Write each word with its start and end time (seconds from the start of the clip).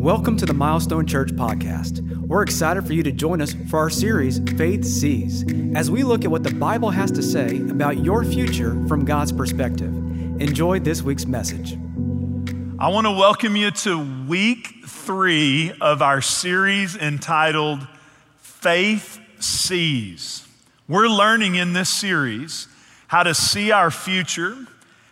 Welcome 0.00 0.38
to 0.38 0.46
the 0.46 0.54
Milestone 0.54 1.04
Church 1.04 1.28
podcast. 1.32 2.00
We're 2.26 2.40
excited 2.40 2.86
for 2.86 2.94
you 2.94 3.02
to 3.02 3.12
join 3.12 3.42
us 3.42 3.54
for 3.68 3.80
our 3.80 3.90
series, 3.90 4.38
Faith 4.56 4.82
Sees, 4.82 5.44
as 5.76 5.90
we 5.90 6.04
look 6.04 6.24
at 6.24 6.30
what 6.30 6.42
the 6.42 6.54
Bible 6.54 6.88
has 6.88 7.10
to 7.12 7.22
say 7.22 7.58
about 7.68 7.98
your 7.98 8.24
future 8.24 8.82
from 8.88 9.04
God's 9.04 9.30
perspective. 9.30 9.94
Enjoy 10.40 10.80
this 10.80 11.02
week's 11.02 11.26
message. 11.26 11.74
I 12.78 12.88
want 12.88 13.08
to 13.08 13.10
welcome 13.10 13.56
you 13.56 13.72
to 13.72 14.26
week 14.26 14.86
three 14.86 15.70
of 15.82 16.00
our 16.00 16.22
series 16.22 16.96
entitled 16.96 17.86
Faith 18.38 19.20
Sees. 19.38 20.48
We're 20.88 21.08
learning 21.08 21.56
in 21.56 21.74
this 21.74 21.90
series 21.90 22.68
how 23.08 23.22
to 23.22 23.34
see 23.34 23.70
our 23.70 23.90
future, 23.90 24.56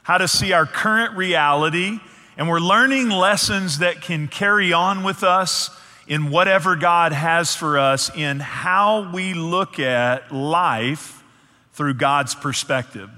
how 0.05 0.17
to 0.17 0.27
see 0.27 0.55
our 0.55 0.65
current 0.65 1.15
reality, 1.15 2.01
and 2.39 2.49
we're 2.49 2.61
learning 2.61 3.11
lessons 3.11 3.81
that 3.81 4.01
can 4.01 4.29
carry 4.29 4.73
on 4.73 5.03
with 5.03 5.25
us 5.25 5.71
in 6.07 6.31
whatever 6.31 6.77
God 6.77 7.13
has 7.13 7.57
for 7.57 7.81
us 7.81 8.15
in 8.17 8.39
how 8.39 9.11
we 9.13 9.35
look 9.35 9.81
at 9.81 10.33
life 10.33 11.25
through 11.73 11.95
God's 11.95 12.37
perspective. 12.37 13.11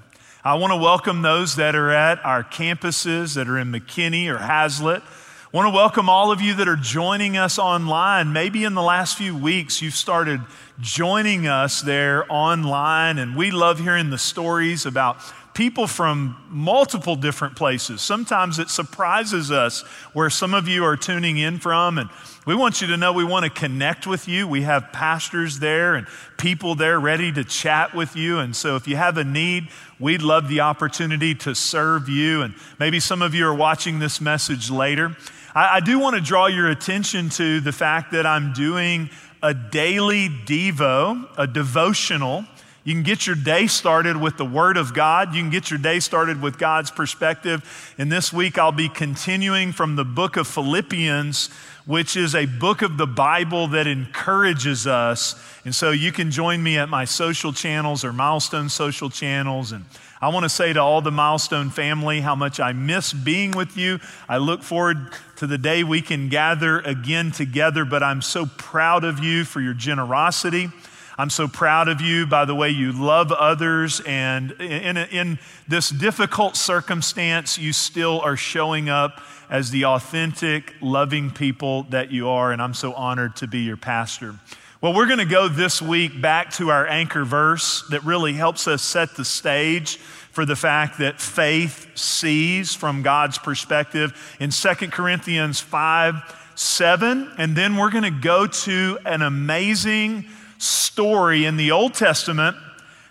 I 0.42 0.54
want 0.54 0.72
to 0.72 0.78
welcome 0.78 1.20
those 1.20 1.56
that 1.56 1.74
are 1.74 1.90
at 1.90 2.24
our 2.24 2.42
campuses 2.42 3.34
that 3.34 3.46
are 3.46 3.58
in 3.58 3.70
McKinney 3.70 4.26
or 4.26 4.38
Haslet. 4.38 5.02
I 5.02 5.56
want 5.56 5.66
to 5.66 5.76
welcome 5.76 6.08
all 6.08 6.32
of 6.32 6.40
you 6.40 6.54
that 6.54 6.66
are 6.66 6.76
joining 6.76 7.36
us 7.36 7.58
online. 7.58 8.32
Maybe 8.32 8.64
in 8.64 8.72
the 8.72 8.82
last 8.82 9.18
few 9.18 9.36
weeks 9.36 9.82
you've 9.82 9.92
started 9.92 10.40
joining 10.80 11.46
us 11.46 11.82
there 11.82 12.24
online, 12.32 13.18
and 13.18 13.36
we 13.36 13.50
love 13.50 13.80
hearing 13.80 14.08
the 14.08 14.16
stories 14.16 14.86
about 14.86 15.18
people 15.60 15.86
from 15.86 16.34
multiple 16.48 17.14
different 17.14 17.54
places. 17.54 18.00
Sometimes 18.00 18.58
it 18.58 18.70
surprises 18.70 19.50
us 19.50 19.82
where 20.14 20.30
some 20.30 20.54
of 20.54 20.66
you 20.66 20.82
are 20.86 20.96
tuning 20.96 21.36
in 21.36 21.58
from, 21.58 21.98
and 21.98 22.08
we 22.46 22.54
want 22.54 22.80
you 22.80 22.86
to 22.86 22.96
know 22.96 23.12
we 23.12 23.24
want 23.24 23.44
to 23.44 23.50
connect 23.50 24.06
with 24.06 24.26
you. 24.26 24.48
We 24.48 24.62
have 24.62 24.90
pastors 24.90 25.58
there 25.58 25.96
and 25.96 26.06
people 26.38 26.76
there 26.76 26.98
ready 26.98 27.30
to 27.32 27.44
chat 27.44 27.94
with 27.94 28.16
you. 28.16 28.38
And 28.38 28.56
so 28.56 28.76
if 28.76 28.88
you 28.88 28.96
have 28.96 29.18
a 29.18 29.22
need, 29.22 29.68
we'd 29.98 30.22
love 30.22 30.48
the 30.48 30.60
opportunity 30.60 31.34
to 31.34 31.54
serve 31.54 32.08
you. 32.08 32.40
And 32.40 32.54
maybe 32.78 32.98
some 32.98 33.20
of 33.20 33.34
you 33.34 33.46
are 33.46 33.54
watching 33.54 33.98
this 33.98 34.18
message 34.18 34.70
later. 34.70 35.14
I, 35.54 35.76
I 35.76 35.80
do 35.80 35.98
want 35.98 36.16
to 36.16 36.22
draw 36.22 36.46
your 36.46 36.70
attention 36.70 37.28
to 37.30 37.60
the 37.60 37.72
fact 37.72 38.12
that 38.12 38.24
I'm 38.24 38.54
doing 38.54 39.10
a 39.42 39.52
daily 39.52 40.30
Devo, 40.30 41.28
a 41.36 41.46
devotional 41.46 42.46
you 42.82 42.94
can 42.94 43.02
get 43.02 43.26
your 43.26 43.36
day 43.36 43.66
started 43.66 44.16
with 44.16 44.38
the 44.38 44.44
Word 44.44 44.78
of 44.78 44.94
God. 44.94 45.34
You 45.34 45.42
can 45.42 45.50
get 45.50 45.70
your 45.70 45.78
day 45.78 46.00
started 46.00 46.40
with 46.40 46.58
God's 46.58 46.90
perspective. 46.90 47.94
And 47.98 48.10
this 48.10 48.32
week 48.32 48.56
I'll 48.56 48.72
be 48.72 48.88
continuing 48.88 49.72
from 49.72 49.96
the 49.96 50.04
book 50.04 50.38
of 50.38 50.46
Philippians, 50.46 51.50
which 51.84 52.16
is 52.16 52.34
a 52.34 52.46
book 52.46 52.80
of 52.80 52.96
the 52.96 53.06
Bible 53.06 53.68
that 53.68 53.86
encourages 53.86 54.86
us. 54.86 55.34
And 55.66 55.74
so 55.74 55.90
you 55.90 56.10
can 56.10 56.30
join 56.30 56.62
me 56.62 56.78
at 56.78 56.88
my 56.88 57.04
social 57.04 57.52
channels 57.52 58.02
or 58.02 58.14
milestone 58.14 58.70
social 58.70 59.10
channels. 59.10 59.72
And 59.72 59.84
I 60.22 60.28
want 60.28 60.44
to 60.44 60.50
say 60.50 60.72
to 60.72 60.80
all 60.80 61.02
the 61.02 61.10
milestone 61.10 61.68
family 61.68 62.20
how 62.20 62.34
much 62.34 62.60
I 62.60 62.72
miss 62.72 63.12
being 63.12 63.50
with 63.50 63.76
you. 63.76 64.00
I 64.26 64.38
look 64.38 64.62
forward 64.62 65.12
to 65.36 65.46
the 65.46 65.58
day 65.58 65.84
we 65.84 66.00
can 66.00 66.30
gather 66.30 66.80
again 66.80 67.30
together, 67.30 67.84
but 67.84 68.02
I'm 68.02 68.22
so 68.22 68.46
proud 68.46 69.04
of 69.04 69.18
you 69.18 69.44
for 69.44 69.60
your 69.60 69.74
generosity. 69.74 70.70
I'm 71.18 71.30
so 71.30 71.48
proud 71.48 71.88
of 71.88 72.00
you 72.00 72.26
by 72.26 72.44
the 72.44 72.54
way 72.54 72.70
you 72.70 72.92
love 72.92 73.32
others. 73.32 74.00
And 74.06 74.52
in, 74.52 74.96
in, 74.96 75.38
this 75.68 75.90
difficult 75.90 76.56
circumstance, 76.56 77.58
you 77.58 77.72
still 77.72 78.20
are 78.20 78.36
showing 78.36 78.88
up 78.88 79.20
as 79.48 79.70
the 79.70 79.84
authentic, 79.84 80.74
loving 80.80 81.30
people 81.30 81.84
that 81.84 82.10
you 82.10 82.28
are. 82.28 82.52
And 82.52 82.60
I'm 82.60 82.74
so 82.74 82.92
honored 82.94 83.36
to 83.36 83.46
be 83.46 83.60
your 83.60 83.76
pastor. 83.76 84.34
Well, 84.80 84.94
we're 84.94 85.06
going 85.06 85.18
to 85.18 85.26
go 85.26 85.46
this 85.46 85.82
week 85.82 86.22
back 86.22 86.52
to 86.54 86.70
our 86.70 86.86
anchor 86.86 87.24
verse 87.24 87.86
that 87.90 88.02
really 88.02 88.32
helps 88.32 88.66
us 88.66 88.82
set 88.82 89.14
the 89.14 89.26
stage 89.26 89.98
for 89.98 90.46
the 90.46 90.56
fact 90.56 90.98
that 91.00 91.20
faith 91.20 91.86
sees 91.94 92.74
from 92.74 93.02
God's 93.02 93.36
perspective 93.36 94.36
in 94.40 94.50
2 94.50 94.68
Corinthians 94.88 95.60
5 95.60 96.14
7. 96.54 97.32
And 97.38 97.56
then 97.56 97.76
we're 97.76 97.90
going 97.90 98.04
to 98.04 98.10
go 98.10 98.46
to 98.46 98.98
an 99.04 99.22
amazing 99.22 100.24
story 100.60 101.44
in 101.44 101.56
the 101.56 101.70
Old 101.70 101.94
Testament 101.94 102.56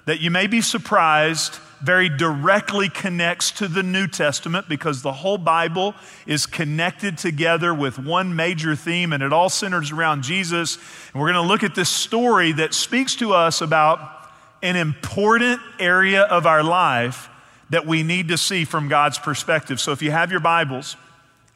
that 0.05 0.21
you 0.21 0.31
may 0.31 0.47
be 0.47 0.61
surprised 0.61 1.57
very 1.81 2.09
directly 2.09 2.89
connects 2.89 3.51
to 3.51 3.67
the 3.67 3.83
New 3.83 4.07
Testament 4.07 4.67
because 4.67 5.01
the 5.01 5.13
whole 5.13 5.37
Bible 5.37 5.95
is 6.27 6.45
connected 6.45 7.17
together 7.17 7.73
with 7.73 7.97
one 7.97 8.35
major 8.35 8.75
theme 8.75 9.13
and 9.13 9.23
it 9.23 9.31
all 9.31 9.49
centers 9.49 9.91
around 9.91 10.23
Jesus. 10.23 10.77
And 11.13 11.21
we're 11.21 11.31
going 11.31 11.41
to 11.41 11.47
look 11.47 11.63
at 11.63 11.75
this 11.75 11.89
story 11.89 12.51
that 12.53 12.73
speaks 12.73 13.15
to 13.17 13.33
us 13.33 13.61
about 13.61 13.99
an 14.61 14.75
important 14.75 15.61
area 15.79 16.23
of 16.23 16.45
our 16.45 16.63
life 16.63 17.29
that 17.69 17.85
we 17.85 18.03
need 18.03 18.27
to 18.27 18.37
see 18.37 18.65
from 18.65 18.89
God's 18.89 19.17
perspective. 19.17 19.79
So 19.79 19.91
if 19.91 20.01
you 20.01 20.11
have 20.11 20.31
your 20.31 20.41
Bibles, 20.41 20.97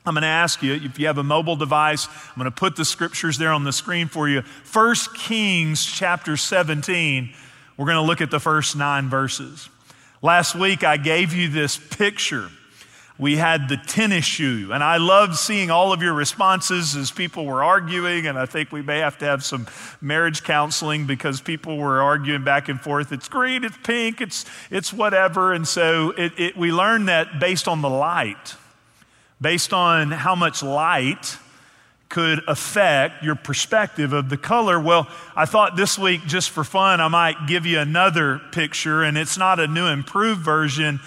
I'm 0.06 0.16
going 0.16 0.24
to 0.24 0.28
ask 0.28 0.62
you, 0.62 0.74
if 0.74 1.00
you 1.00 1.08
have 1.08 1.18
a 1.18 1.24
mobile 1.24 1.56
device, 1.56 2.08
I'm 2.08 2.36
going 2.36 2.46
to 2.46 2.52
put 2.52 2.76
the 2.76 2.84
scriptures 2.84 3.38
there 3.38 3.52
on 3.54 3.64
the 3.64 3.72
screen 3.72 4.10
for 4.10 4.28
you. 4.28 4.42
First 4.42 5.16
Kings 5.16 5.86
chapter 5.86 6.36
17, 6.36 7.34
we're 7.78 7.86
going 7.86 7.96
to 7.96 8.02
look 8.02 8.20
at 8.20 8.30
the 8.30 8.40
first 8.40 8.76
nine 8.76 9.10
verses. 9.10 9.70
Last 10.22 10.56
week, 10.56 10.84
I 10.84 10.98
gave 10.98 11.34
you 11.34 11.48
this 11.48 11.78
picture. 11.78 12.50
We 13.18 13.38
had 13.38 13.70
the 13.70 13.78
tennis 13.78 14.26
shoe, 14.26 14.72
and 14.74 14.84
I 14.84 14.98
loved 14.98 15.36
seeing 15.36 15.72
all 15.72 15.94
of 15.94 16.02
your 16.02 16.14
responses 16.14 16.98
as 16.98 17.10
people 17.10 17.46
were 17.46 17.64
arguing. 17.64 18.28
And 18.28 18.38
I 18.38 18.46
think 18.46 18.74
we 18.74 18.82
may 18.82 19.00
have 19.00 19.18
to 19.20 19.26
have 19.26 19.42
some 19.42 19.68
marriage 20.02 20.44
counseling 20.44 21.06
because 21.06 21.40
people 21.40 21.78
were 21.78 22.02
arguing 22.02 22.44
back 22.44 22.68
and 22.68 22.82
forth. 22.82 23.14
It's 23.14 23.30
green, 23.30 23.64
it's 23.64 23.78
pink, 23.84 24.20
it's, 24.20 24.44
it's 24.70 24.92
whatever. 24.92 25.54
And 25.54 25.66
so 25.66 26.10
it, 26.18 26.34
it, 26.38 26.58
we 26.58 26.74
learned 26.74 27.08
that 27.08 27.40
based 27.40 27.70
on 27.70 27.82
the 27.82 27.90
light 27.90 28.56
based 29.44 29.74
on 29.74 30.10
how 30.10 30.34
much 30.36 30.64
light 30.64 31.38
could 32.08 32.40
affect 32.48 33.22
your 33.24 33.36
perspective 33.36 34.14
of 34.14 34.30
the 34.30 34.38
color. 34.38 34.80
Well, 34.80 35.10
I 35.36 35.44
thought 35.46 35.76
this 35.76 36.00
week, 36.00 36.26
just 36.26 36.52
for 36.52 36.64
fun, 36.64 37.02
I 37.02 37.10
might 37.10 37.46
give 37.46 37.66
you 37.66 37.80
another 37.80 38.40
picture, 38.54 39.04
and 39.04 39.18
it's 39.18 39.38
not 39.38 39.60
a 39.60 39.68
new 39.68 39.88
improved 39.88 40.40
version. 40.40 41.02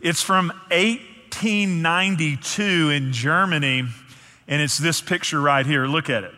It's 0.00 0.22
from 0.22 0.48
1892 0.70 2.90
in 2.90 3.12
Germany, 3.12 3.84
and 4.48 4.62
it's 4.62 4.78
this 4.78 5.02
picture 5.02 5.40
right 5.40 5.66
here. 5.66 5.86
Look 5.86 6.08
at 6.08 6.24
it. 6.24 6.32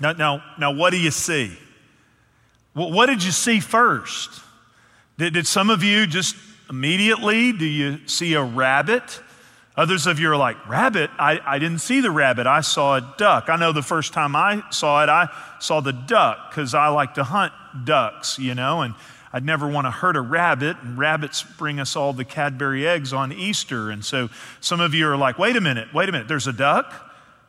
Now, 0.00 0.12
now, 0.12 0.42
now 0.58 0.72
what 0.72 0.90
do 0.90 0.98
you 0.98 1.10
see? 1.10 1.52
what 2.72 3.06
did 3.06 3.22
you 3.24 3.32
see 3.32 3.60
first? 3.60 4.40
Did, 5.18 5.34
did 5.34 5.46
some 5.46 5.68
of 5.68 5.82
you 5.82 6.06
just 6.06 6.34
immediately, 6.70 7.52
do 7.52 7.66
you 7.66 7.98
see 8.06 8.32
a 8.34 8.42
rabbit? 8.42 9.20
Others 9.76 10.06
of 10.06 10.18
you 10.18 10.30
are 10.30 10.36
like, 10.36 10.68
rabbit? 10.68 11.10
I, 11.18 11.38
I 11.44 11.58
didn't 11.58 11.80
see 11.80 12.00
the 12.00 12.10
rabbit. 12.10 12.46
I 12.46 12.62
saw 12.62 12.96
a 12.96 13.14
duck. 13.18 13.48
I 13.48 13.56
know 13.56 13.72
the 13.72 13.82
first 13.82 14.14
time 14.14 14.34
I 14.34 14.62
saw 14.70 15.02
it, 15.02 15.10
I 15.10 15.28
saw 15.60 15.80
the 15.80 15.92
duck 15.92 16.50
because 16.50 16.72
I 16.72 16.88
like 16.88 17.14
to 17.14 17.24
hunt 17.24 17.52
ducks, 17.84 18.38
you 18.38 18.54
know, 18.54 18.80
and 18.80 18.94
I'd 19.34 19.44
never 19.44 19.68
want 19.68 19.86
to 19.86 19.90
hurt 19.90 20.16
a 20.16 20.22
rabbit. 20.22 20.78
And 20.80 20.96
rabbits 20.96 21.42
bring 21.42 21.78
us 21.78 21.94
all 21.94 22.14
the 22.14 22.24
Cadbury 22.24 22.88
eggs 22.88 23.12
on 23.12 23.32
Easter. 23.32 23.90
And 23.90 24.02
so 24.02 24.30
some 24.60 24.80
of 24.80 24.94
you 24.94 25.06
are 25.08 25.16
like, 25.16 25.38
wait 25.38 25.56
a 25.56 25.60
minute, 25.60 25.92
wait 25.92 26.08
a 26.08 26.12
minute, 26.12 26.26
there's 26.26 26.46
a 26.46 26.54
duck? 26.54 26.90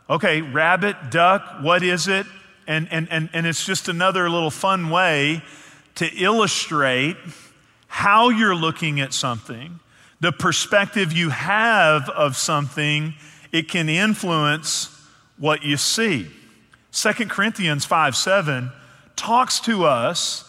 Okay, 0.10 0.42
rabbit, 0.42 1.12
duck, 1.12 1.60
what 1.62 1.82
is 1.82 2.10
it? 2.10 2.26
And, 2.68 2.90
and, 2.92 3.08
and, 3.10 3.30
and 3.32 3.48
it's 3.48 3.66
just 3.66 3.88
another 3.88 4.30
little 4.30 4.52
fun 4.52 4.90
way 4.90 5.44
to 5.96 6.06
illustrate 6.06 7.16
how 7.88 8.30
you're 8.30 8.56
looking 8.56 9.00
at 9.00 9.14
something 9.14 9.80
the 10.20 10.32
perspective 10.32 11.14
you 11.14 11.30
have 11.30 12.10
of 12.10 12.36
something, 12.36 13.14
it 13.52 13.70
can 13.70 13.90
influence 13.90 14.94
what 15.38 15.64
you 15.64 15.78
see. 15.78 16.28
2 16.92 17.12
Corinthians 17.28 17.86
5 17.86 18.16
7 18.16 18.72
talks 19.16 19.60
to 19.62 19.86
us 19.86 20.44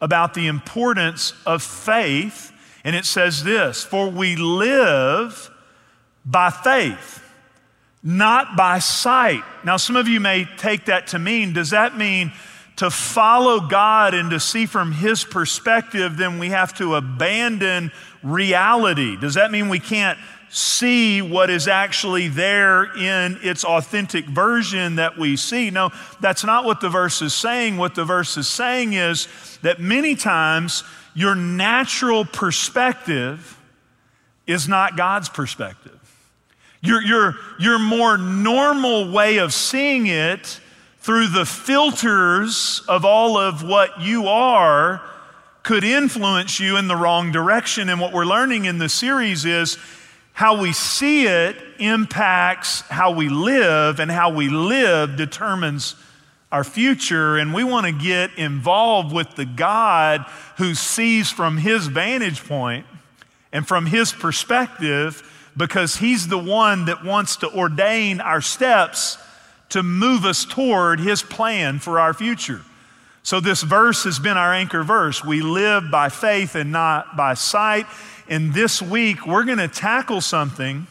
about 0.00 0.34
the 0.34 0.48
importance 0.48 1.32
of 1.46 1.62
faith, 1.62 2.52
and 2.84 2.96
it 2.96 3.04
says 3.04 3.44
this 3.44 3.84
For 3.84 4.08
we 4.08 4.34
live 4.36 5.50
by 6.24 6.50
faith, 6.50 7.22
not 8.02 8.56
by 8.56 8.80
sight. 8.80 9.42
Now, 9.64 9.76
some 9.76 9.96
of 9.96 10.08
you 10.08 10.18
may 10.18 10.46
take 10.56 10.86
that 10.86 11.08
to 11.08 11.18
mean, 11.18 11.52
does 11.52 11.70
that 11.70 11.96
mean 11.96 12.32
to 12.76 12.90
follow 12.90 13.60
God 13.60 14.14
and 14.14 14.30
to 14.30 14.40
see 14.40 14.66
from 14.66 14.92
His 14.92 15.24
perspective, 15.24 16.16
then 16.16 16.38
we 16.38 16.48
have 16.48 16.74
to 16.78 16.96
abandon 16.96 17.92
reality. 18.22 19.16
Does 19.16 19.34
that 19.34 19.50
mean 19.50 19.68
we 19.68 19.80
can't 19.80 20.18
see 20.48 21.22
what 21.22 21.48
is 21.48 21.66
actually 21.66 22.28
there 22.28 22.84
in 22.96 23.38
its 23.42 23.64
authentic 23.64 24.26
version 24.26 24.96
that 24.96 25.16
we 25.16 25.36
see? 25.36 25.70
No, 25.70 25.90
that's 26.20 26.44
not 26.44 26.64
what 26.64 26.80
the 26.80 26.88
verse 26.88 27.22
is 27.22 27.34
saying. 27.34 27.76
What 27.76 27.94
the 27.94 28.04
verse 28.04 28.36
is 28.36 28.48
saying 28.48 28.92
is 28.92 29.28
that 29.62 29.80
many 29.80 30.14
times 30.14 30.84
your 31.14 31.34
natural 31.34 32.24
perspective 32.24 33.58
is 34.46 34.68
not 34.68 34.96
God's 34.96 35.28
perspective. 35.28 35.98
Your, 36.80 37.00
your, 37.00 37.36
your 37.58 37.78
more 37.78 38.18
normal 38.18 39.12
way 39.12 39.38
of 39.38 39.54
seeing 39.54 40.06
it 40.06 40.60
through 40.98 41.28
the 41.28 41.46
filters 41.46 42.82
of 42.88 43.04
all 43.04 43.36
of 43.36 43.62
what 43.62 44.00
you 44.00 44.26
are 44.28 45.00
could 45.62 45.84
influence 45.84 46.58
you 46.58 46.76
in 46.76 46.88
the 46.88 46.96
wrong 46.96 47.30
direction. 47.32 47.88
And 47.88 48.00
what 48.00 48.12
we're 48.12 48.24
learning 48.24 48.64
in 48.64 48.78
the 48.78 48.88
series 48.88 49.44
is 49.44 49.78
how 50.32 50.60
we 50.60 50.72
see 50.72 51.26
it 51.26 51.56
impacts 51.78 52.80
how 52.82 53.12
we 53.12 53.28
live, 53.28 54.00
and 54.00 54.10
how 54.10 54.32
we 54.32 54.48
live 54.48 55.16
determines 55.16 55.94
our 56.50 56.64
future. 56.64 57.36
And 57.36 57.52
we 57.52 57.64
want 57.64 57.86
to 57.86 57.92
get 57.92 58.30
involved 58.36 59.14
with 59.14 59.34
the 59.36 59.44
God 59.44 60.24
who 60.56 60.74
sees 60.74 61.30
from 61.30 61.58
his 61.58 61.86
vantage 61.86 62.44
point 62.46 62.86
and 63.52 63.66
from 63.66 63.86
his 63.86 64.12
perspective 64.12 65.28
because 65.56 65.96
he's 65.96 66.28
the 66.28 66.38
one 66.38 66.86
that 66.86 67.04
wants 67.04 67.36
to 67.36 67.50
ordain 67.54 68.20
our 68.20 68.40
steps 68.40 69.18
to 69.68 69.82
move 69.82 70.24
us 70.24 70.44
toward 70.44 71.00
his 71.00 71.22
plan 71.22 71.78
for 71.78 72.00
our 72.00 72.14
future. 72.14 72.62
So, 73.24 73.38
this 73.38 73.62
verse 73.62 74.04
has 74.04 74.18
been 74.18 74.36
our 74.36 74.52
anchor 74.52 74.82
verse. 74.82 75.24
We 75.24 75.42
live 75.42 75.90
by 75.90 76.08
faith 76.08 76.56
and 76.56 76.72
not 76.72 77.16
by 77.16 77.34
sight. 77.34 77.86
And 78.28 78.52
this 78.52 78.82
week, 78.82 79.26
we're 79.26 79.44
going 79.44 79.58
to 79.58 79.68
tackle 79.68 80.20
something 80.20 80.86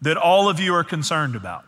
that 0.00 0.16
all 0.16 0.48
of 0.48 0.58
you 0.58 0.74
are 0.74 0.84
concerned 0.84 1.36
about. 1.36 1.64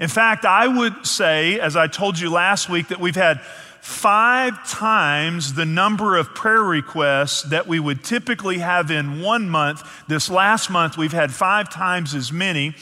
In 0.00 0.08
fact, 0.08 0.44
I 0.44 0.66
would 0.66 1.06
say, 1.06 1.60
as 1.60 1.76
I 1.76 1.86
told 1.86 2.18
you 2.18 2.30
last 2.30 2.68
week, 2.68 2.88
that 2.88 3.00
we've 3.00 3.14
had 3.14 3.42
five 3.80 4.66
times 4.66 5.54
the 5.54 5.66
number 5.66 6.16
of 6.16 6.34
prayer 6.34 6.62
requests 6.62 7.42
that 7.42 7.66
we 7.66 7.78
would 7.78 8.02
typically 8.02 8.58
have 8.58 8.90
in 8.90 9.20
one 9.20 9.48
month. 9.48 9.82
This 10.08 10.30
last 10.30 10.70
month, 10.70 10.96
we've 10.96 11.12
had 11.12 11.32
five 11.32 11.68
times 11.68 12.14
as 12.14 12.32
many. 12.32 12.74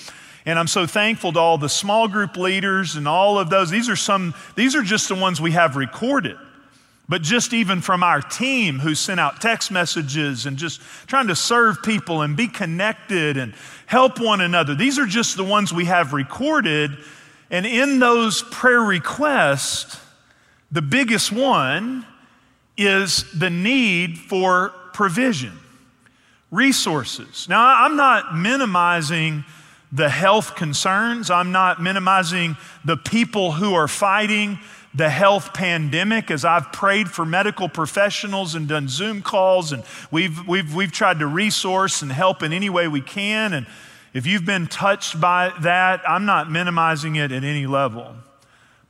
And 0.45 0.59
I'm 0.59 0.67
so 0.67 0.87
thankful 0.87 1.33
to 1.33 1.39
all 1.39 1.59
the 1.59 1.69
small 1.69 2.09
group 2.09 2.37
leaders 2.37 2.97
and 2.97 3.07
all 3.07 3.39
of 3.39 3.49
those. 3.49 3.71
These 3.71 3.89
are 3.89 3.97
some, 3.97 4.35
these 4.57 4.75
are 4.75 4.83
just 4.83 5.09
the 5.09 5.15
ones 5.15 5.41
we 5.41 5.53
have 5.53 5.77
recorded. 5.77 6.37
But 7.09 7.23
just 7.23 7.53
even 7.53 7.81
from 7.81 8.03
our 8.03 8.21
team 8.21 8.79
who 8.79 8.95
sent 8.95 9.21
out 9.21 9.41
text 9.41 9.71
messages 9.71 10.47
and 10.47 10.57
just 10.57 10.81
trying 11.07 11.29
to 11.29 11.37
serve 11.37 11.83
people 11.83 12.23
and 12.23 12.37
be 12.37 12.49
connected 12.49 13.37
and 13.37 13.55
help 13.87 14.19
one 14.21 14.41
another. 14.41 14.75
These 14.75 14.99
are 14.99 15.07
just 15.07 15.37
the 15.37 15.45
ones 15.45 15.73
we 15.73 15.85
have 15.85 16.13
recorded. 16.13 16.97
And 17.51 17.67
in 17.67 17.99
those 17.99 18.43
prayer 18.43 18.81
requests, 18.81 20.01
the 20.71 20.83
biggest 20.83 21.31
one 21.31 22.07
is 22.77 23.31
the 23.39 23.51
need 23.51 24.19
for 24.19 24.71
provision, 24.95 25.53
resources. 26.51 27.47
Now, 27.49 27.85
I'm 27.85 27.97
not 27.97 28.35
minimizing 28.35 29.45
the 29.93 30.09
health 30.09 30.57
concerns, 30.57 31.31
I'm 31.31 31.53
not 31.53 31.81
minimizing 31.81 32.57
the 32.85 32.97
people 32.97 33.53
who 33.53 33.75
are 33.75 33.89
fighting 33.89 34.59
the 34.95 35.11
health 35.11 35.55
pandemic 35.55 36.31
as 36.31 36.45
I've 36.45 36.73
prayed 36.73 37.11
for 37.11 37.25
medical 37.25 37.69
professionals 37.69 38.55
and 38.55 38.67
done 38.67 38.89
Zoom 38.89 39.23
calls, 39.23 39.73
and 39.73 39.85
we've, 40.11 40.47
we've, 40.47 40.75
we've 40.75 40.93
tried 40.93 41.19
to 41.21 41.27
resource 41.27 42.03
and 42.03 42.11
help 42.11 42.43
in 42.43 42.53
any 42.53 42.71
way 42.71 42.89
we 42.89 43.01
can. 43.01 43.53
And 43.53 43.67
if 44.15 44.27
you've 44.27 44.45
been 44.45 44.67
touched 44.67 45.21
by 45.21 45.53
that, 45.61 46.03
I'm 46.09 46.25
not 46.25 46.51
minimizing 46.51 47.17
it 47.17 47.33
at 47.33 47.45
any 47.45 47.67
level. 47.67 48.15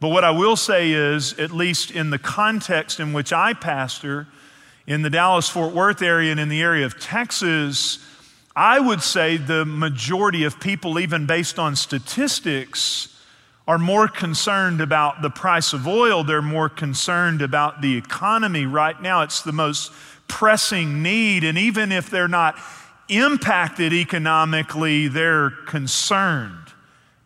But 0.00 0.08
what 0.08 0.24
I 0.24 0.32
will 0.32 0.56
say 0.56 0.90
is, 0.90 1.38
at 1.38 1.52
least 1.52 1.92
in 1.92 2.10
the 2.10 2.18
context 2.18 2.98
in 2.98 3.12
which 3.12 3.32
I 3.32 3.52
pastor, 3.52 4.26
in 4.86 5.02
the 5.02 5.10
Dallas 5.10 5.48
Fort 5.48 5.72
Worth 5.72 6.02
area 6.02 6.32
and 6.32 6.40
in 6.40 6.48
the 6.48 6.60
area 6.60 6.84
of 6.84 6.98
Texas, 6.98 8.04
I 8.54 8.78
would 8.78 9.02
say 9.02 9.36
the 9.38 9.64
majority 9.64 10.44
of 10.44 10.60
people, 10.60 10.98
even 10.98 11.26
based 11.26 11.58
on 11.58 11.74
statistics, 11.76 13.08
are 13.66 13.78
more 13.78 14.08
concerned 14.08 14.80
about 14.80 15.22
the 15.22 15.30
price 15.30 15.72
of 15.72 15.86
oil. 15.86 16.24
They're 16.24 16.42
more 16.42 16.68
concerned 16.68 17.42
about 17.42 17.80
the 17.80 17.96
economy 17.96 18.66
right 18.66 19.00
now. 19.00 19.22
It's 19.22 19.42
the 19.42 19.52
most 19.52 19.92
pressing 20.28 21.02
need. 21.02 21.44
And 21.44 21.56
even 21.56 21.92
if 21.92 22.10
they're 22.10 22.28
not 22.28 22.58
impacted 23.08 23.92
economically, 23.92 25.08
they're 25.08 25.50
concerned 25.66 26.72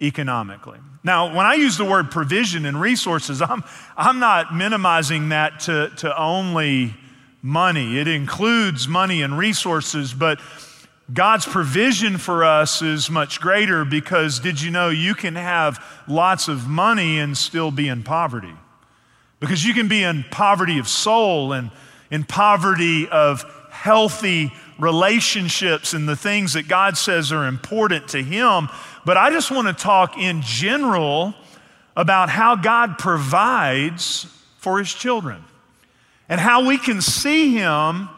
economically. 0.00 0.78
Now, 1.02 1.34
when 1.34 1.46
I 1.46 1.54
use 1.54 1.76
the 1.78 1.84
word 1.84 2.10
provision 2.10 2.66
and 2.66 2.80
resources, 2.80 3.40
I'm, 3.40 3.62
I'm 3.96 4.18
not 4.18 4.54
minimizing 4.54 5.30
that 5.30 5.60
to, 5.60 5.90
to 5.98 6.20
only 6.20 6.94
money. 7.42 7.98
It 7.98 8.08
includes 8.08 8.88
money 8.88 9.22
and 9.22 9.38
resources, 9.38 10.12
but 10.12 10.40
God's 11.12 11.46
provision 11.46 12.18
for 12.18 12.44
us 12.44 12.82
is 12.82 13.08
much 13.08 13.40
greater 13.40 13.84
because 13.84 14.40
did 14.40 14.60
you 14.60 14.72
know 14.72 14.88
you 14.88 15.14
can 15.14 15.36
have 15.36 15.82
lots 16.08 16.48
of 16.48 16.66
money 16.66 17.18
and 17.18 17.38
still 17.38 17.70
be 17.70 17.86
in 17.86 18.02
poverty? 18.02 18.54
Because 19.38 19.64
you 19.64 19.72
can 19.72 19.86
be 19.86 20.02
in 20.02 20.24
poverty 20.30 20.78
of 20.78 20.88
soul 20.88 21.52
and 21.52 21.70
in 22.10 22.24
poverty 22.24 23.08
of 23.08 23.44
healthy 23.70 24.52
relationships 24.80 25.92
and 25.92 26.08
the 26.08 26.16
things 26.16 26.54
that 26.54 26.66
God 26.66 26.96
says 26.96 27.30
are 27.30 27.46
important 27.46 28.08
to 28.08 28.22
Him. 28.22 28.68
But 29.04 29.16
I 29.16 29.30
just 29.30 29.52
want 29.52 29.68
to 29.68 29.74
talk 29.74 30.18
in 30.18 30.42
general 30.42 31.34
about 31.96 32.30
how 32.30 32.56
God 32.56 32.98
provides 32.98 34.26
for 34.58 34.80
His 34.80 34.92
children 34.92 35.44
and 36.28 36.40
how 36.40 36.66
we 36.66 36.78
can 36.78 37.00
see 37.00 37.52
Him 37.52 38.08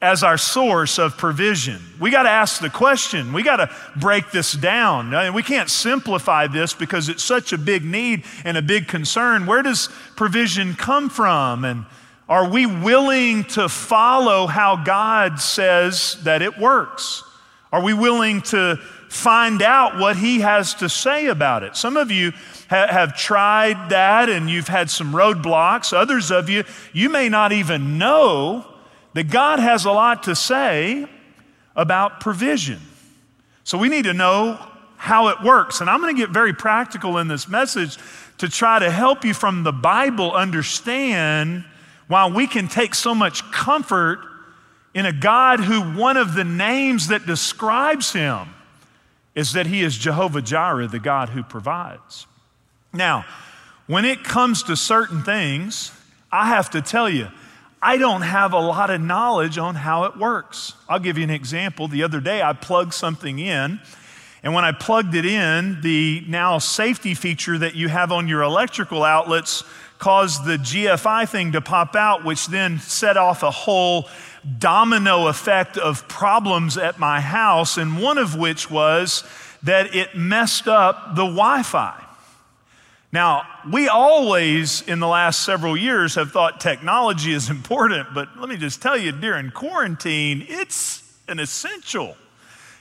as 0.00 0.22
our 0.22 0.38
source 0.38 0.98
of 0.98 1.16
provision. 1.16 1.80
We 1.98 2.10
got 2.10 2.22
to 2.22 2.30
ask 2.30 2.60
the 2.60 2.70
question. 2.70 3.32
We 3.32 3.42
got 3.42 3.56
to 3.56 3.70
break 3.96 4.30
this 4.30 4.52
down. 4.52 5.12
I 5.12 5.24
mean, 5.24 5.34
we 5.34 5.42
can't 5.42 5.68
simplify 5.68 6.46
this 6.46 6.72
because 6.72 7.08
it's 7.08 7.24
such 7.24 7.52
a 7.52 7.58
big 7.58 7.84
need 7.84 8.24
and 8.44 8.56
a 8.56 8.62
big 8.62 8.86
concern. 8.86 9.46
Where 9.46 9.62
does 9.62 9.88
provision 10.14 10.74
come 10.74 11.10
from? 11.10 11.64
And 11.64 11.84
are 12.28 12.48
we 12.48 12.64
willing 12.64 13.42
to 13.44 13.68
follow 13.68 14.46
how 14.46 14.76
God 14.84 15.40
says 15.40 16.16
that 16.22 16.42
it 16.42 16.58
works? 16.58 17.24
Are 17.72 17.82
we 17.82 17.92
willing 17.92 18.42
to 18.42 18.76
find 19.08 19.62
out 19.62 19.98
what 19.98 20.16
He 20.16 20.40
has 20.40 20.74
to 20.74 20.88
say 20.88 21.26
about 21.26 21.64
it? 21.64 21.74
Some 21.74 21.96
of 21.96 22.12
you 22.12 22.30
ha- 22.70 22.86
have 22.88 23.16
tried 23.16 23.90
that 23.90 24.28
and 24.28 24.48
you've 24.48 24.68
had 24.68 24.90
some 24.90 25.12
roadblocks. 25.12 25.92
Others 25.92 26.30
of 26.30 26.48
you, 26.48 26.62
you 26.92 27.08
may 27.08 27.28
not 27.28 27.50
even 27.50 27.98
know 27.98 28.64
that 29.18 29.30
God 29.32 29.58
has 29.58 29.84
a 29.84 29.90
lot 29.90 30.22
to 30.22 30.36
say 30.36 31.04
about 31.74 32.20
provision. 32.20 32.78
So 33.64 33.76
we 33.76 33.88
need 33.88 34.04
to 34.04 34.14
know 34.14 34.64
how 34.96 35.26
it 35.26 35.42
works. 35.42 35.80
And 35.80 35.90
I'm 35.90 36.00
going 36.00 36.14
to 36.14 36.22
get 36.22 36.30
very 36.30 36.52
practical 36.52 37.18
in 37.18 37.26
this 37.26 37.48
message 37.48 37.98
to 38.38 38.48
try 38.48 38.78
to 38.78 38.88
help 38.92 39.24
you 39.24 39.34
from 39.34 39.64
the 39.64 39.72
Bible 39.72 40.32
understand 40.32 41.64
why 42.06 42.28
we 42.28 42.46
can 42.46 42.68
take 42.68 42.94
so 42.94 43.12
much 43.12 43.42
comfort 43.50 44.20
in 44.94 45.04
a 45.04 45.12
God 45.12 45.58
who 45.58 45.98
one 45.98 46.16
of 46.16 46.34
the 46.34 46.44
names 46.44 47.08
that 47.08 47.26
describes 47.26 48.12
him 48.12 48.46
is 49.34 49.54
that 49.54 49.66
he 49.66 49.82
is 49.82 49.98
Jehovah 49.98 50.42
Jireh, 50.42 50.86
the 50.86 51.00
God 51.00 51.30
who 51.30 51.42
provides. 51.42 52.28
Now, 52.92 53.24
when 53.88 54.04
it 54.04 54.22
comes 54.22 54.62
to 54.62 54.76
certain 54.76 55.24
things, 55.24 55.90
I 56.30 56.46
have 56.50 56.70
to 56.70 56.80
tell 56.80 57.10
you, 57.10 57.26
I 57.80 57.96
don't 57.96 58.22
have 58.22 58.52
a 58.52 58.58
lot 58.58 58.90
of 58.90 59.00
knowledge 59.00 59.56
on 59.56 59.76
how 59.76 60.04
it 60.04 60.16
works. 60.16 60.74
I'll 60.88 60.98
give 60.98 61.16
you 61.16 61.24
an 61.24 61.30
example. 61.30 61.86
The 61.86 62.02
other 62.02 62.20
day, 62.20 62.42
I 62.42 62.52
plugged 62.52 62.92
something 62.92 63.38
in, 63.38 63.80
and 64.42 64.54
when 64.54 64.64
I 64.64 64.72
plugged 64.72 65.14
it 65.14 65.24
in, 65.24 65.80
the 65.80 66.24
now 66.26 66.58
safety 66.58 67.14
feature 67.14 67.56
that 67.58 67.74
you 67.74 67.88
have 67.88 68.10
on 68.10 68.26
your 68.26 68.42
electrical 68.42 69.04
outlets 69.04 69.62
caused 69.98 70.44
the 70.44 70.56
GFI 70.56 71.28
thing 71.28 71.52
to 71.52 71.60
pop 71.60 71.94
out, 71.94 72.24
which 72.24 72.46
then 72.46 72.78
set 72.78 73.16
off 73.16 73.42
a 73.42 73.50
whole 73.50 74.08
domino 74.58 75.26
effect 75.26 75.76
of 75.76 76.06
problems 76.08 76.76
at 76.76 76.98
my 76.98 77.20
house, 77.20 77.76
and 77.76 78.00
one 78.00 78.18
of 78.18 78.36
which 78.36 78.70
was 78.70 79.24
that 79.62 79.94
it 79.94 80.16
messed 80.16 80.68
up 80.68 81.14
the 81.14 81.24
Wi 81.24 81.62
Fi. 81.62 82.07
Now, 83.10 83.44
we 83.70 83.88
always, 83.88 84.82
in 84.82 85.00
the 85.00 85.06
last 85.06 85.42
several 85.42 85.76
years, 85.76 86.16
have 86.16 86.30
thought 86.32 86.60
technology 86.60 87.32
is 87.32 87.48
important, 87.58 88.08
but 88.14 88.28
let 88.38 88.48
me 88.48 88.56
just 88.56 88.82
tell 88.82 88.96
you, 88.96 89.12
during 89.12 89.50
quarantine, 89.50 90.44
it's 90.48 91.02
an 91.26 91.38
essential. 91.38 92.16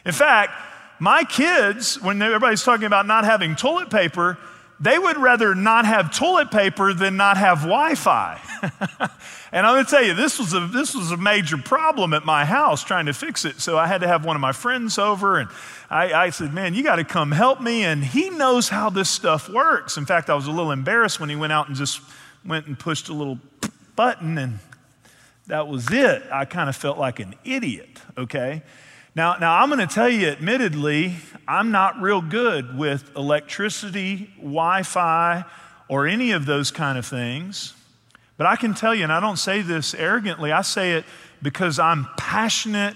In 0.05 0.12
fact, 0.12 0.51
my 1.00 1.24
kids, 1.24 2.01
when 2.01 2.22
everybody's 2.22 2.63
talking 2.63 2.86
about 2.86 3.05
not 3.05 3.24
having 3.24 3.55
toilet 3.55 3.89
paper, 3.89 4.38
they 4.79 5.00
would 5.00 5.17
rather 5.17 5.55
not 5.55 5.86
have 5.86 6.15
toilet 6.15 6.51
paper 6.51 6.93
than 6.93 7.17
not 7.17 7.38
have 7.38 7.60
Wi 7.62 7.96
Fi. 7.96 8.39
and 9.51 9.65
I'm 9.65 9.75
going 9.75 9.86
to 9.86 9.89
tell 9.89 10.03
you, 10.03 10.13
this 10.13 10.38
was, 10.38 10.53
a, 10.53 10.67
this 10.67 10.93
was 10.93 11.12
a 11.12 11.17
major 11.17 11.57
problem 11.57 12.13
at 12.13 12.25
my 12.25 12.46
house 12.46 12.84
trying 12.84 13.07
to 13.07 13.13
fix 13.13 13.43
it. 13.43 13.60
So 13.60 13.77
I 13.77 13.88
had 13.88 14.01
to 14.01 14.07
have 14.07 14.24
one 14.24 14.36
of 14.36 14.41
my 14.41 14.51
friends 14.51 15.00
over, 15.00 15.39
and 15.39 15.50
I, 15.89 16.13
I 16.13 16.29
said, 16.29 16.53
Man, 16.53 16.75
you 16.75 16.84
got 16.84 16.98
to 16.98 17.03
come 17.03 17.31
help 17.31 17.60
me. 17.60 17.84
And 17.84 18.03
he 18.03 18.29
knows 18.29 18.69
how 18.69 18.91
this 18.91 19.10
stuff 19.10 19.50
works. 19.50 19.98
In 19.98 20.05
fact, 20.05 20.29
I 20.29 20.36
was 20.36 20.46
a 20.46 20.51
little 20.51 20.72
embarrassed 20.72 21.19
when 21.19 21.29
he 21.29 21.36
went 21.36 21.53
out 21.53 21.67
and 21.67 21.75
just 21.75 22.01
went 22.46 22.67
and 22.67 22.77
pushed 22.77 23.10
a 23.10 23.13
little 23.13 23.39
button, 23.96 24.38
and 24.38 24.60
that 25.48 25.67
was 25.67 25.91
it. 25.91 26.22
I 26.31 26.46
kind 26.46 26.69
of 26.69 26.75
felt 26.75 27.00
like 27.00 27.19
an 27.19 27.34
idiot, 27.43 28.00
okay? 28.15 28.62
Now, 29.17 29.36
now 29.39 29.59
I'm 29.59 29.69
going 29.69 29.79
to 29.79 29.91
tell 29.91 30.07
you, 30.07 30.27
admittedly, 30.27 31.15
I'm 31.47 31.71
not 31.71 32.00
real 32.00 32.21
good 32.21 32.77
with 32.77 33.15
electricity, 33.15 34.31
Wi 34.38 34.83
Fi, 34.83 35.43
or 35.88 36.05
any 36.05 36.33
of 36.33 36.45
those 36.45 36.69
kind 36.69 37.00
of 37.00 37.05
things. 37.07 37.74
But 38.38 38.45
I 38.45 38.55
can 38.55 38.75
tell 38.75 38.93
you, 38.93 39.01
and 39.01 39.12
I 39.12 39.19
don't 39.19 39.38
say 39.39 39.63
this 39.63 39.95
arrogantly, 39.95 40.51
I 40.51 40.62
say 40.62 40.93
it 40.93 41.05
because 41.41 41.79
I'm 41.79 42.07
passionate 42.15 42.93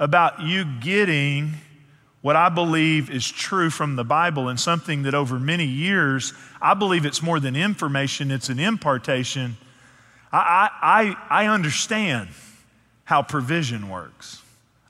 about 0.00 0.42
you 0.42 0.64
getting 0.80 1.52
what 2.20 2.34
I 2.34 2.48
believe 2.48 3.08
is 3.08 3.30
true 3.30 3.70
from 3.70 3.94
the 3.94 4.02
Bible 4.02 4.48
and 4.48 4.58
something 4.58 5.04
that 5.04 5.14
over 5.14 5.38
many 5.38 5.66
years, 5.66 6.34
I 6.60 6.74
believe 6.74 7.06
it's 7.06 7.22
more 7.22 7.38
than 7.38 7.54
information, 7.54 8.32
it's 8.32 8.48
an 8.48 8.58
impartation. 8.58 9.56
I, 10.32 11.14
I, 11.30 11.44
I 11.44 11.46
understand 11.46 12.30
how 13.04 13.22
provision 13.22 13.88
works. 13.88 14.42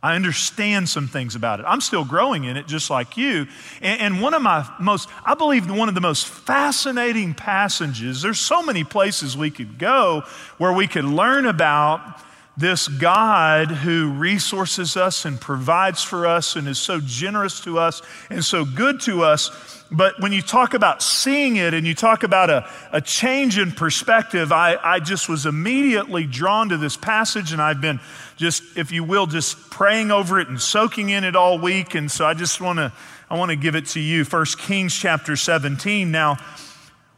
I 0.03 0.15
understand 0.17 0.89
some 0.89 1.09
things 1.09 1.35
about 1.35 1.61
it. 1.61 1.67
I'm 1.69 1.83
still 1.83 2.07
growing 2.07 2.45
in 2.45 2.57
it 2.57 2.67
just 2.67 2.89
like 2.89 3.19
you. 3.19 3.47
And, 3.83 4.01
and, 4.01 4.23
one 4.23 4.33
of 4.33 4.41
my 4.41 4.67
most, 4.81 5.11
I 5.27 5.35
believe, 5.35 5.71
one 5.71 5.91
of 5.91 5.95
the 5.95 6.01
most 6.01 6.27
fascinating 6.27 7.35
passages, 7.35 8.23
there's 8.23 8.39
so 8.39 8.63
many 8.63 8.83
places 8.83 9.37
we 9.37 9.51
could 9.51 9.79
go 9.79 10.25
where 10.57 10.73
we 10.73 10.87
could 10.87 11.05
learn 11.05 11.45
about 11.45 12.19
this 12.57 12.89
God 12.89 13.71
who 13.71 14.11
resources 14.13 14.97
us 14.97 15.25
and 15.25 15.41
provides 15.41 16.03
for 16.03 16.27
us 16.27 16.57
and 16.57 16.69
is 16.69 16.79
so 16.79 17.01
generous 17.01 17.61
to 17.63 17.79
us 17.79 18.03
and 18.29 18.45
so 18.45 18.65
good 18.65 19.01
to 19.03 19.23
us. 19.23 19.85
But 19.91 20.21
when 20.21 20.33
you 20.33 20.43
talk 20.43 20.75
about 20.75 21.03
seeing 21.03 21.57
it 21.57 21.75
and 21.75 21.87
you 21.87 21.95
talk 21.95 22.23
about 22.23 22.51
a, 22.51 22.69
a 22.93 23.01
change 23.01 23.59
in 23.59 23.73
perspective, 23.73 24.53
I, 24.53 24.77
I 24.77 25.01
just 25.01 25.29
was 25.29 25.47
immediately 25.47 26.27
drawn 26.27 26.69
to 26.69 26.77
this 26.77 26.97
passage 26.97 27.53
and 27.53 27.63
I've 27.63 27.81
been 27.81 27.99
just, 28.41 28.63
if 28.75 28.91
you 28.91 29.05
will, 29.05 29.27
just 29.27 29.71
praying 29.71 30.11
over 30.11 30.41
it 30.41 30.49
and 30.49 30.59
soaking 30.59 31.11
in 31.11 31.25
it 31.25 31.37
all 31.37 31.59
week. 31.59 31.95
And 31.95 32.11
so 32.11 32.25
I 32.25 32.33
just 32.33 32.59
want 32.59 32.79
to, 32.79 32.91
I 33.29 33.37
want 33.37 33.51
to 33.51 33.57
give 33.57 33.75
it 33.75 33.85
to 33.89 34.01
you. 34.01 34.25
First 34.25 34.59
Kings 34.59 34.97
chapter 34.97 35.37
17. 35.37 36.11
Now, 36.11 36.39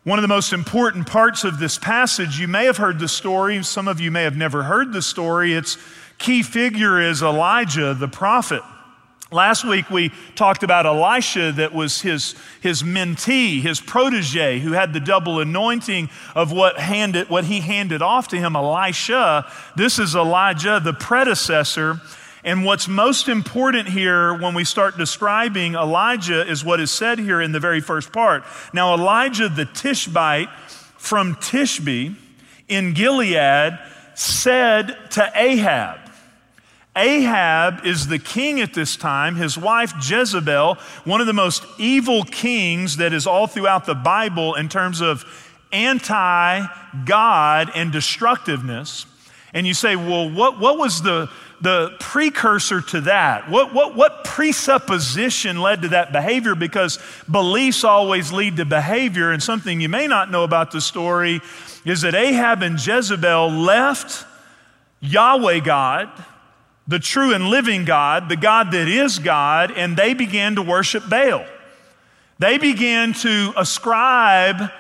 one 0.03 0.19
of 0.19 0.23
the 0.23 0.29
most 0.29 0.53
important 0.53 1.07
parts 1.07 1.45
of 1.45 1.61
this 1.61 1.79
passage, 1.79 2.41
you 2.41 2.49
may 2.49 2.65
have 2.65 2.77
heard 2.77 2.99
the 2.99 3.07
story, 3.07 3.63
some 3.63 3.87
of 3.87 4.01
you 4.01 4.11
may 4.11 4.25
have 4.25 4.37
never 4.37 4.65
heard 4.65 4.93
the 4.93 5.01
story. 5.01 5.55
Its 5.55 5.79
key 6.19 6.43
figure 6.43 7.01
is 7.01 7.23
Elijah, 7.23 7.95
the 7.95 8.09
prophet. 8.09 8.63
Last 9.33 9.65
week 9.65 9.89
we 9.89 10.11
talked 10.35 10.63
about 10.63 10.85
Elisha, 10.85 11.53
that 11.53 11.73
was 11.73 12.03
his, 12.03 12.35
his 12.61 12.83
mentee, 12.83 13.63
his 13.63 13.81
protege, 13.81 14.59
who 14.61 14.73
had 14.73 14.93
the 14.93 15.01
double 15.01 15.41
anointing 15.41 16.11
of 16.35 16.53
what, 16.53 16.79
handed, 16.79 17.31
what 17.31 17.45
he 17.45 17.61
handed 17.61 18.03
off 18.03 18.29
to 18.29 18.37
him, 18.37 18.55
Elisha. 18.55 19.51
This 19.75 19.99
is 19.99 20.15
Elijah, 20.15 20.81
the 20.85 20.93
predecessor. 20.93 21.99
And 22.45 22.65
what's 22.65 22.89
most 22.89 23.29
important 23.29 23.89
here 23.89 24.35
when 24.35 24.53
we 24.53 24.65
start 24.65 24.99
describing 24.99 25.77
Elijah 25.77 26.47
is 26.47 26.63
what 26.63 26.79
is 26.79 26.91
said 26.91 27.19
here 27.19 27.41
in 27.41 27.53
the 27.53 27.61
very 27.61 27.81
first 27.81 28.13
part. 28.13 28.45
Now, 28.75 28.93
Elijah 28.93 29.49
the 29.49 29.65
Tishbite 29.65 30.51
from 30.99 31.37
Tishbe 31.37 32.17
in 32.69 32.93
Gilead 32.93 33.79
said 34.15 34.99
to 35.13 35.33
Ahab, 35.35 36.02
Ahab 36.95 37.87
is 37.87 38.07
the 38.07 38.19
king 38.19 38.61
at 38.61 38.75
this 38.75 38.97
time. 38.97 39.37
His 39.37 39.57
wife 39.57 39.95
Jezebel, 40.03 40.77
one 41.05 41.21
of 41.21 41.27
the 41.27 41.33
most 41.33 41.65
evil 41.79 42.23
kings 42.23 42.99
that 42.99 43.13
is 43.15 43.27
all 43.27 43.47
throughout 43.47 43.87
the 43.87 43.95
Bible 43.95 44.55
in 44.55 44.69
terms 44.69 45.01
of 45.01 45.25
anti 45.73 46.67
God 47.07 47.71
and 47.75 47.91
destructiveness. 47.91 49.07
And 49.55 49.67
you 49.67 49.75
say, 49.75 49.97
well, 49.97 50.31
what, 50.31 50.59
what 50.59 50.79
was 50.79 51.03
the, 51.03 51.31
the 51.61 51.95
precursor 52.01 52.81
to 52.81 53.03
that? 53.03 53.51
What, 53.51 53.73
what, 53.73 53.95
what 53.95 54.25
presupposition 54.25 55.61
led 55.61 55.83
to 55.83 55.89
that 55.89 56.13
behavior? 56.13 56.55
Because 56.55 56.99
beliefs 57.31 57.85
always 57.85 58.33
lead 58.33 58.57
to 58.57 58.65
behavior. 58.65 59.31
And 59.31 59.43
something 59.43 59.81
you 59.81 59.89
may 59.89 60.07
not 60.07 60.31
know 60.31 60.45
about 60.45 60.71
the 60.71 60.81
story 60.81 61.41
is 61.85 62.03
that 62.03 62.15
Ahab 62.15 62.63
and 62.63 62.85
Jezebel 62.85 63.51
left 63.51 64.27
Yahweh 65.01 65.61
God, 65.61 66.11
the 66.87 66.99
true 66.99 67.33
and 67.33 67.49
living 67.49 67.85
God, 67.85 68.29
the 68.29 68.37
God 68.37 68.73
that 68.73 68.89
is 68.89 69.19
God, 69.19 69.71
and 69.73 69.97
they 69.97 70.15
began 70.15 70.57
to 70.57 70.63
worship 70.63 71.09
Baal. 71.09 71.45
They 72.39 72.59
began 72.59 73.13
to 73.15 73.53
ascribe 73.57 74.71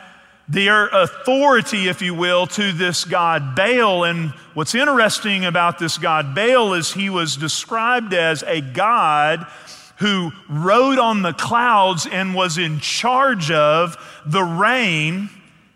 their 0.49 0.89
authority, 0.89 1.89
if 1.89 2.03
you 2.03 2.15
will, 2.15 2.47
to 2.49 2.73
this 2.73 3.05
God 3.05 3.55
Baal. 3.55 4.05
And 4.05 4.31
what's 4.55 4.75
interesting 4.75 5.45
about 5.45 5.79
this 5.79 5.97
God 5.97 6.35
Baal 6.35 6.75
is 6.75 6.93
he 6.93 7.09
was 7.09 7.37
described 7.37 8.13
as 8.13 8.43
a 8.43 8.61
God 8.61 9.47
who 9.99 10.33
rode 10.49 10.99
on 10.99 11.23
the 11.23 11.33
clouds 11.33 12.09
and 12.11 12.35
was 12.35 12.59
in 12.59 12.81
charge 12.81 13.53
of 13.53 13.97
the 14.27 14.43
rain 14.43 15.31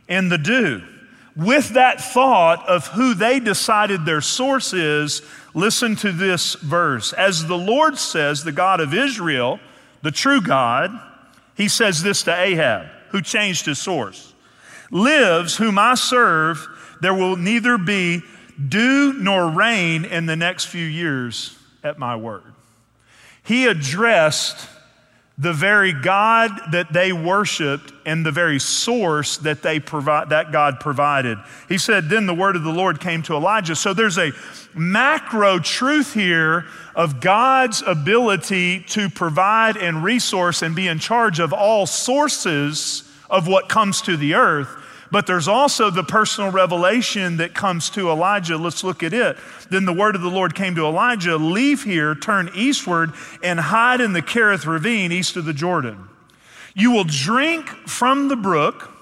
and 0.08 0.30
the 0.30 0.38
dew. 0.38 0.82
With 1.36 1.70
that 1.70 2.00
thought 2.00 2.66
of 2.66 2.86
who 2.88 3.12
they 3.12 3.40
decided 3.40 4.04
their 4.04 4.22
source 4.22 4.72
is, 4.72 5.20
listen 5.52 5.94
to 5.96 6.10
this 6.10 6.54
verse. 6.54 7.12
As 7.12 7.46
the 7.46 7.58
Lord 7.58 7.98
says, 7.98 8.42
the 8.42 8.52
God 8.52 8.80
of 8.80 8.94
Israel, 8.94 9.60
the 10.02 10.10
true 10.10 10.40
God, 10.40 10.90
he 11.54 11.68
says 11.68 12.02
this 12.02 12.22
to 12.22 12.34
Ahab, 12.34 12.86
who 13.10 13.20
changed 13.20 13.66
his 13.66 13.78
source 13.78 14.32
lives, 14.90 15.56
whom 15.56 15.78
I 15.78 15.94
serve, 15.94 16.66
there 17.00 17.14
will 17.14 17.36
neither 17.36 17.78
be 17.78 18.22
dew 18.68 19.12
nor 19.14 19.48
rain 19.48 20.04
in 20.04 20.26
the 20.26 20.36
next 20.36 20.66
few 20.66 20.84
years 20.84 21.58
at 21.82 21.98
my 21.98 22.16
word. 22.16 22.42
He 23.42 23.66
addressed 23.66 24.68
the 25.38 25.52
very 25.52 25.92
God 25.92 26.50
that 26.72 26.92
they 26.92 27.12
worshiped 27.12 27.92
and 28.06 28.24
the 28.24 28.32
very 28.32 28.58
source 28.58 29.36
that 29.38 29.62
they 29.62 29.78
provide 29.78 30.30
that 30.30 30.50
God 30.50 30.80
provided. 30.80 31.36
He 31.68 31.76
said, 31.76 32.08
Then 32.08 32.26
the 32.26 32.34
word 32.34 32.56
of 32.56 32.62
the 32.62 32.72
Lord 32.72 33.00
came 33.00 33.22
to 33.24 33.34
Elijah. 33.34 33.76
So 33.76 33.92
there's 33.92 34.16
a 34.16 34.32
macro 34.74 35.58
truth 35.58 36.14
here 36.14 36.64
of 36.94 37.20
God's 37.20 37.82
ability 37.82 38.80
to 38.88 39.10
provide 39.10 39.76
and 39.76 40.02
resource 40.02 40.62
and 40.62 40.74
be 40.74 40.88
in 40.88 40.98
charge 40.98 41.38
of 41.38 41.52
all 41.52 41.84
sources 41.84 43.02
of 43.28 43.46
what 43.46 43.68
comes 43.68 44.00
to 44.02 44.16
the 44.16 44.34
earth. 44.34 44.68
But 45.10 45.26
there's 45.26 45.48
also 45.48 45.90
the 45.90 46.02
personal 46.02 46.50
revelation 46.50 47.36
that 47.36 47.54
comes 47.54 47.90
to 47.90 48.10
Elijah. 48.10 48.56
Let's 48.56 48.82
look 48.82 49.02
at 49.02 49.12
it. 49.12 49.36
Then 49.70 49.84
the 49.84 49.92
word 49.92 50.16
of 50.16 50.22
the 50.22 50.30
Lord 50.30 50.54
came 50.54 50.74
to 50.74 50.86
Elijah 50.86 51.36
Leave 51.36 51.84
here, 51.84 52.14
turn 52.14 52.50
eastward, 52.54 53.12
and 53.42 53.60
hide 53.60 54.00
in 54.00 54.12
the 54.12 54.22
Kerith 54.22 54.66
ravine 54.66 55.12
east 55.12 55.36
of 55.36 55.44
the 55.44 55.52
Jordan. 55.52 56.08
You 56.74 56.90
will 56.90 57.04
drink 57.04 57.68
from 57.88 58.28
the 58.28 58.36
brook. 58.36 58.92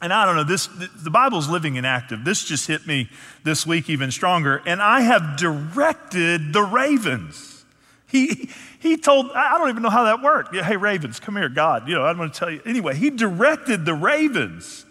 And 0.00 0.12
I 0.12 0.24
don't 0.24 0.36
know, 0.36 0.44
this, 0.44 0.68
the 0.68 1.10
Bible's 1.10 1.48
living 1.48 1.76
and 1.76 1.84
active. 1.84 2.24
This 2.24 2.44
just 2.44 2.68
hit 2.68 2.86
me 2.86 3.10
this 3.42 3.66
week 3.66 3.90
even 3.90 4.12
stronger. 4.12 4.62
And 4.64 4.80
I 4.80 5.00
have 5.00 5.36
directed 5.36 6.52
the 6.52 6.62
ravens. 6.62 7.64
He, 8.06 8.48
he 8.78 8.96
told, 8.96 9.32
I 9.32 9.58
don't 9.58 9.68
even 9.68 9.82
know 9.82 9.90
how 9.90 10.04
that 10.04 10.22
worked. 10.22 10.54
Hey, 10.54 10.76
ravens, 10.76 11.18
come 11.18 11.36
here, 11.36 11.48
God. 11.48 11.88
You 11.88 11.96
know, 11.96 12.04
I'm 12.04 12.16
going 12.16 12.30
to 12.30 12.38
tell 12.38 12.50
you. 12.50 12.62
Anyway, 12.64 12.94
he 12.94 13.10
directed 13.10 13.84
the 13.84 13.94
ravens 13.94 14.86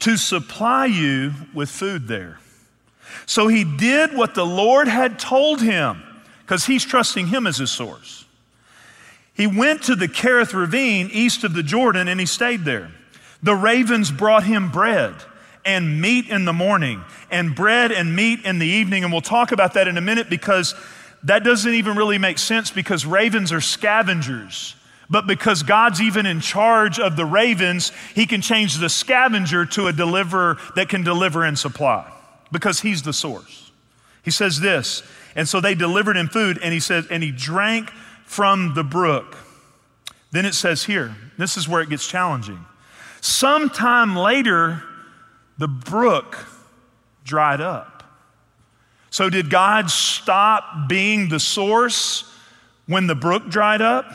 to 0.00 0.16
supply 0.16 0.86
you 0.86 1.32
with 1.54 1.70
food 1.70 2.08
there. 2.08 2.38
So 3.26 3.48
he 3.48 3.64
did 3.64 4.14
what 4.14 4.34
the 4.34 4.46
Lord 4.46 4.88
had 4.88 5.18
told 5.18 5.60
him 5.60 6.02
because 6.42 6.64
he's 6.64 6.84
trusting 6.84 7.28
him 7.28 7.46
as 7.46 7.58
his 7.58 7.70
source. 7.70 8.24
He 9.34 9.46
went 9.46 9.84
to 9.84 9.96
the 9.96 10.08
Kerith 10.08 10.52
ravine 10.52 11.08
east 11.12 11.44
of 11.44 11.54
the 11.54 11.62
Jordan 11.62 12.08
and 12.08 12.18
he 12.20 12.26
stayed 12.26 12.64
there. 12.64 12.90
The 13.42 13.54
ravens 13.54 14.10
brought 14.10 14.44
him 14.44 14.70
bread 14.70 15.14
and 15.64 16.00
meat 16.00 16.28
in 16.28 16.44
the 16.44 16.52
morning 16.52 17.02
and 17.30 17.54
bread 17.54 17.92
and 17.92 18.14
meat 18.14 18.44
in 18.44 18.58
the 18.58 18.66
evening. 18.66 19.04
And 19.04 19.12
we'll 19.12 19.22
talk 19.22 19.52
about 19.52 19.74
that 19.74 19.88
in 19.88 19.96
a 19.96 20.00
minute 20.00 20.28
because 20.28 20.74
that 21.24 21.44
doesn't 21.44 21.72
even 21.72 21.96
really 21.96 22.18
make 22.18 22.38
sense 22.38 22.70
because 22.70 23.06
ravens 23.06 23.52
are 23.52 23.60
scavengers. 23.60 24.74
But 25.10 25.26
because 25.26 25.64
God's 25.64 26.00
even 26.00 26.24
in 26.24 26.40
charge 26.40 27.00
of 27.00 27.16
the 27.16 27.26
ravens, 27.26 27.90
he 28.14 28.26
can 28.26 28.40
change 28.40 28.78
the 28.78 28.88
scavenger 28.88 29.66
to 29.66 29.88
a 29.88 29.92
deliverer 29.92 30.56
that 30.76 30.88
can 30.88 31.02
deliver 31.02 31.44
and 31.44 31.58
supply 31.58 32.10
because 32.52 32.80
he's 32.80 33.02
the 33.02 33.12
source. 33.12 33.72
He 34.22 34.30
says 34.30 34.60
this, 34.60 35.02
and 35.34 35.48
so 35.48 35.60
they 35.60 35.74
delivered 35.74 36.16
him 36.16 36.28
food, 36.28 36.58
and 36.62 36.72
he 36.72 36.78
says, 36.78 37.06
and 37.10 37.22
he 37.22 37.32
drank 37.32 37.90
from 38.24 38.74
the 38.74 38.84
brook. 38.84 39.36
Then 40.30 40.46
it 40.46 40.54
says 40.54 40.84
here, 40.84 41.16
this 41.36 41.56
is 41.56 41.68
where 41.68 41.82
it 41.82 41.88
gets 41.88 42.06
challenging. 42.06 42.64
Sometime 43.20 44.14
later, 44.14 44.82
the 45.58 45.68
brook 45.68 46.46
dried 47.24 47.60
up. 47.60 48.04
So, 49.10 49.28
did 49.28 49.50
God 49.50 49.90
stop 49.90 50.88
being 50.88 51.28
the 51.28 51.40
source 51.40 52.32
when 52.86 53.08
the 53.08 53.16
brook 53.16 53.48
dried 53.48 53.82
up? 53.82 54.06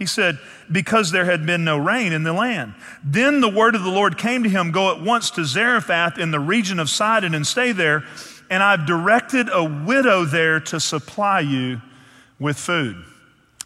He 0.00 0.06
said, 0.06 0.38
Because 0.72 1.12
there 1.12 1.26
had 1.26 1.44
been 1.44 1.62
no 1.62 1.76
rain 1.76 2.14
in 2.14 2.22
the 2.22 2.32
land. 2.32 2.74
Then 3.04 3.42
the 3.42 3.50
word 3.50 3.74
of 3.74 3.84
the 3.84 3.90
Lord 3.90 4.16
came 4.16 4.42
to 4.42 4.48
him 4.48 4.72
Go 4.72 4.90
at 4.90 5.02
once 5.02 5.30
to 5.32 5.44
Zarephath 5.44 6.18
in 6.18 6.30
the 6.30 6.40
region 6.40 6.80
of 6.80 6.88
Sidon 6.88 7.34
and 7.34 7.46
stay 7.46 7.72
there, 7.72 8.04
and 8.48 8.62
I've 8.62 8.86
directed 8.86 9.50
a 9.52 9.62
widow 9.62 10.24
there 10.24 10.58
to 10.58 10.80
supply 10.80 11.40
you 11.40 11.82
with 12.38 12.56
food. 12.56 12.96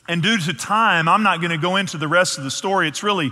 And 0.08 0.24
due 0.24 0.36
to 0.38 0.52
time, 0.52 1.08
I'm 1.08 1.22
not 1.22 1.38
going 1.38 1.52
to 1.52 1.56
go 1.56 1.76
into 1.76 1.98
the 1.98 2.08
rest 2.08 2.36
of 2.36 2.42
the 2.42 2.50
story. 2.50 2.88
It's 2.88 3.04
really 3.04 3.30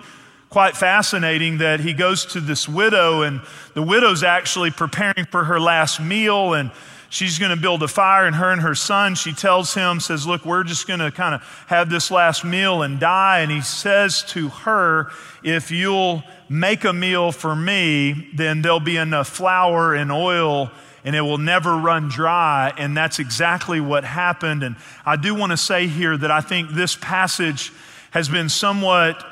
quite 0.48 0.76
fascinating 0.76 1.58
that 1.58 1.80
he 1.80 1.94
goes 1.94 2.24
to 2.26 2.40
this 2.40 2.68
widow, 2.68 3.22
and 3.22 3.40
the 3.74 3.82
widow's 3.82 4.22
actually 4.22 4.70
preparing 4.70 5.26
for 5.28 5.42
her 5.42 5.58
last 5.58 6.00
meal, 6.00 6.54
and 6.54 6.70
she's 7.12 7.38
going 7.38 7.54
to 7.54 7.60
build 7.60 7.82
a 7.82 7.88
fire, 7.88 8.24
and 8.24 8.34
her 8.34 8.50
and 8.50 8.62
her 8.62 8.74
son, 8.74 9.14
she 9.14 9.32
tells 9.32 9.74
him, 9.74 10.00
says, 10.00 10.26
Look, 10.26 10.46
we're 10.46 10.64
just 10.64 10.88
going 10.88 11.00
to 11.00 11.10
kind 11.10 11.34
of 11.34 11.42
have 11.66 11.90
this 11.90 12.10
last 12.10 12.42
meal 12.44 12.82
and 12.82 12.98
die. 12.98 13.40
And 13.40 13.52
he 13.52 13.60
says 13.60 14.22
to 14.28 14.48
her, 14.48 15.10
If 15.44 15.70
you'll 15.70 16.24
make 16.48 16.84
a 16.84 16.92
meal 16.92 17.30
for 17.30 17.54
me, 17.54 18.30
then 18.34 18.62
there'll 18.62 18.80
be 18.80 18.96
enough 18.96 19.28
flour 19.28 19.94
and 19.94 20.10
oil 20.10 20.70
and 21.04 21.16
it 21.16 21.20
will 21.20 21.38
never 21.38 21.76
run 21.76 22.08
dry. 22.08 22.72
And 22.78 22.96
that's 22.96 23.18
exactly 23.18 23.80
what 23.80 24.04
happened. 24.04 24.62
And 24.62 24.76
I 25.04 25.16
do 25.16 25.34
want 25.34 25.50
to 25.50 25.56
say 25.56 25.88
here 25.88 26.16
that 26.16 26.30
I 26.30 26.40
think 26.40 26.70
this 26.70 26.94
passage 26.94 27.72
has 28.12 28.28
been 28.28 28.48
somewhat 28.48 29.26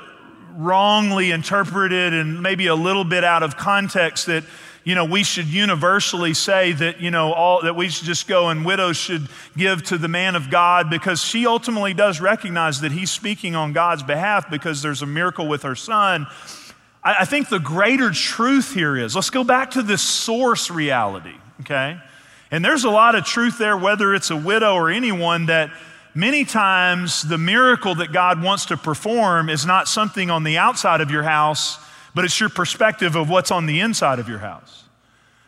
wrongly 0.57 1.31
interpreted 1.31 2.13
and 2.13 2.43
maybe 2.43 2.67
a 2.67 2.75
little 2.75 3.05
bit 3.05 3.23
out 3.23 3.45
of 3.45 3.57
context 3.57 4.27
that 4.27 4.43
you 4.85 4.95
know 4.95 5.05
we 5.05 5.23
should 5.23 5.47
universally 5.47 6.35
say 6.35 6.73
that 6.73 7.01
you 7.01 7.11
know 7.11 7.33
all 7.33 7.63
that 7.63 7.77
we 7.77 7.89
should 7.89 8.07
just 8.07 8.27
go 8.27 8.49
and 8.49 8.65
widows 8.65 8.97
should 8.97 9.29
give 9.57 9.83
to 9.85 9.99
the 9.99 10.09
man 10.09 10.35
of 10.35 10.51
god 10.51 10.89
because 10.91 11.23
she 11.23 11.47
ultimately 11.47 11.95
does 11.95 12.21
recognize 12.21 12.81
that 12.81 12.93
he's 12.93 13.11
speaking 13.11 13.55
on 13.55 13.73
god's 13.73 14.03
behalf 14.03 14.51
because 14.51 14.83
there's 14.83 15.03
a 15.03 15.07
miracle 15.07 15.47
with 15.47 15.63
her 15.63 15.75
son 15.75 16.27
I, 17.03 17.17
I 17.21 17.25
think 17.25 17.49
the 17.49 17.61
greater 17.61 18.11
truth 18.11 18.73
here 18.73 18.97
is 18.97 19.15
let's 19.15 19.31
go 19.31 19.45
back 19.45 19.73
to 19.73 19.83
this 19.83 20.03
source 20.03 20.71
reality 20.71 21.35
okay? 21.61 21.99
And 22.51 22.65
there's 22.65 22.85
a 22.85 22.91
lot 22.91 23.15
of 23.15 23.25
truth 23.25 23.59
there, 23.59 23.77
whether 23.77 24.15
it's 24.15 24.31
a 24.31 24.37
widow 24.37 24.75
or 24.75 24.91
anyone, 24.91 25.47
that 25.47 25.71
many 26.15 26.45
times 26.45 27.23
the 27.23 27.39
miracle 27.39 27.95
that 27.97 28.13
God 28.13 28.43
wants 28.43 28.67
to 28.67 28.77
perform 28.77 29.49
is 29.49 29.65
not 29.65 29.87
something 29.87 30.31
on 30.31 30.43
the 30.43 30.59
outside 30.59 31.01
of 31.01 31.11
your 31.11 31.23
house, 31.23 31.79
but 32.15 32.25
it's 32.25 32.39
your 32.41 32.49
perspective 32.49 33.17
of 33.17 33.29
what's 33.29 33.51
on 33.51 33.67
the 33.67 33.81
inside 33.81 34.19
of 34.19 34.29
your 34.29 34.39
house. 34.39 34.85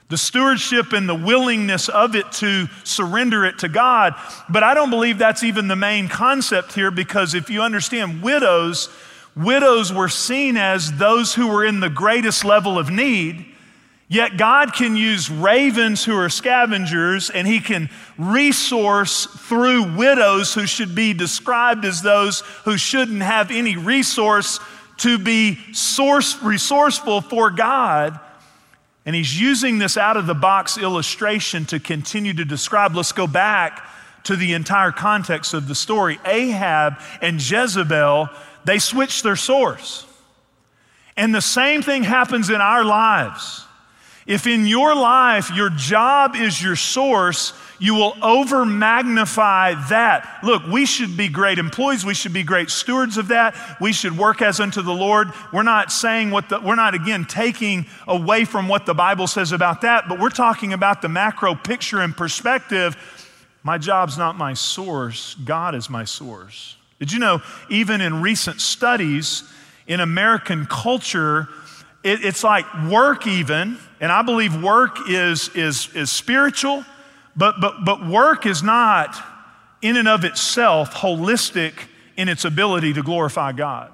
The 0.09 0.19
stewardship 0.19 0.93
and 0.93 1.09
the 1.09 1.15
willingness 1.15 1.89
of 1.89 2.15
it 2.15 2.31
to 2.33 2.69
surrender 2.85 3.47
it 3.47 3.61
to 3.61 3.69
God. 3.69 4.15
But 4.49 4.63
I 4.63 4.75
don't 4.75 4.91
believe 4.91 5.17
that's 5.17 5.43
even 5.43 5.69
the 5.69 5.77
main 5.77 6.09
concept 6.09 6.75
here 6.75 6.91
because 6.91 7.33
if 7.33 7.49
you 7.49 7.63
understand 7.63 8.23
widows, 8.23 8.91
widows 9.35 9.91
were 9.91 10.11
seen 10.11 10.59
as 10.59 10.93
those 10.99 11.35
who 11.35 11.49
were 11.49 11.65
in 11.65 11.81
the 11.81 11.89
greatest 11.89 12.45
level 12.45 12.79
of 12.79 12.91
need. 12.91 13.47
Yet 14.13 14.37
God 14.37 14.75
can 14.75 14.95
use 14.95 15.31
ravens 15.31 16.05
who 16.05 16.15
are 16.15 16.29
scavengers, 16.29 17.31
and 17.31 17.49
He 17.49 17.61
can 17.61 17.89
resource 18.19 19.25
through 19.25 19.97
widows 19.97 20.53
who 20.53 20.67
should 20.67 20.95
be 20.95 21.15
described 21.15 21.87
as 21.87 22.03
those 22.03 22.41
who 22.67 22.77
shouldn't 22.77 23.23
have 23.23 23.51
any 23.51 23.79
resource 23.79 24.61
to 25.03 25.19
be 25.19 25.59
source, 25.73 26.41
resourceful 26.43 27.21
for 27.21 27.51
God. 27.51 28.19
And 29.05 29.17
He's 29.17 29.39
using 29.39 29.79
this 29.79 29.97
out 29.97 30.17
of 30.17 30.27
the 30.27 30.35
box 30.35 30.79
illustration 30.79 31.65
to 31.67 31.81
continue 31.81 32.33
to 32.35 32.45
describe. 32.45 32.95
Let's 32.95 33.11
go 33.11 33.27
back 33.27 33.85
to 34.25 34.37
the 34.37 34.53
entire 34.53 34.93
context 34.93 35.55
of 35.55 35.67
the 35.67 35.75
story. 35.75 36.21
Ahab 36.25 36.95
and 37.21 37.41
Jezebel, 37.41 38.29
they 38.65 38.79
switched 38.79 39.25
their 39.25 39.35
source. 39.35 40.07
And 41.17 41.35
the 41.35 41.43
same 41.43 41.83
thing 41.83 42.05
happens 42.05 42.49
in 42.49 42.61
our 42.61 42.85
lives. 42.85 43.67
If 44.25 44.47
in 44.47 44.67
your 44.67 44.95
life 44.95 45.51
your 45.51 45.71
job 45.71 46.37
is 46.37 46.63
your 46.63 46.77
source, 46.77 47.53
you 47.83 47.97
will 47.97 48.17
over 48.23 48.65
magnify 48.65 49.75
that. 49.89 50.39
Look, 50.45 50.65
we 50.69 50.87
should 50.87 51.17
be 51.17 51.29
great 51.29 51.59
employees. 51.59 52.07
We 52.07 52.15
should 52.15 52.33
be 52.33 52.45
great 52.45 52.71
stewards 52.71 53.17
of 53.17 53.27
that. 53.29 53.57
We 53.81 53.93
should 53.93 54.17
work 54.17 54.41
as 54.41 54.61
unto 54.61 54.83
the 54.83 54.95
Lord. 54.95 55.33
We're 55.53 55.65
not 55.65 55.91
saying 55.91 56.31
what 56.31 56.49
the, 56.49 56.61
we're 56.61 56.77
not 56.77 56.95
again 56.95 57.25
taking 57.25 57.87
away 58.07 58.45
from 58.45 58.69
what 58.69 58.87
the 58.87 58.95
Bible 58.95 59.27
says 59.27 59.51
about 59.51 59.81
that, 59.81 60.09
but 60.09 60.21
we're 60.21 60.31
talking 60.31 60.73
about 60.73 61.03
the 61.03 61.09
macro 61.09 61.57
picture 61.57 61.99
and 61.99 62.17
perspective. 62.17 62.97
My 63.65 63.79
job's 63.79 64.17
not 64.17 64.39
my 64.39 64.55
source, 64.55 65.35
God 65.45 65.75
is 65.75 65.91
my 65.91 66.05
source. 66.05 66.77
Did 67.01 67.11
you 67.11 67.19
know, 67.19 67.43
even 67.69 68.01
in 68.01 68.23
recent 68.23 68.61
studies 68.61 69.43
in 69.89 69.99
American 69.99 70.67
culture, 70.67 71.49
it, 72.05 72.25
it's 72.25 72.45
like 72.45 72.65
work, 72.89 73.27
even, 73.27 73.77
and 74.01 74.13
I 74.13 74.23
believe 74.23 74.63
work 74.63 74.99
is, 75.09 75.49
is, 75.57 75.89
is 75.97 76.13
spiritual, 76.13 76.85
but, 77.37 77.61
but, 77.61 77.85
but 77.85 78.07
work 78.07 78.47
is 78.47 78.63
not 78.63 79.17
in 79.81 79.97
and 79.97 80.09
of 80.09 80.25
itself 80.25 80.95
holistic 80.95 81.73
in 82.17 82.29
its 82.29 82.45
ability 82.45 82.93
to 82.93 83.03
glorify 83.03 83.53
God. 83.53 83.91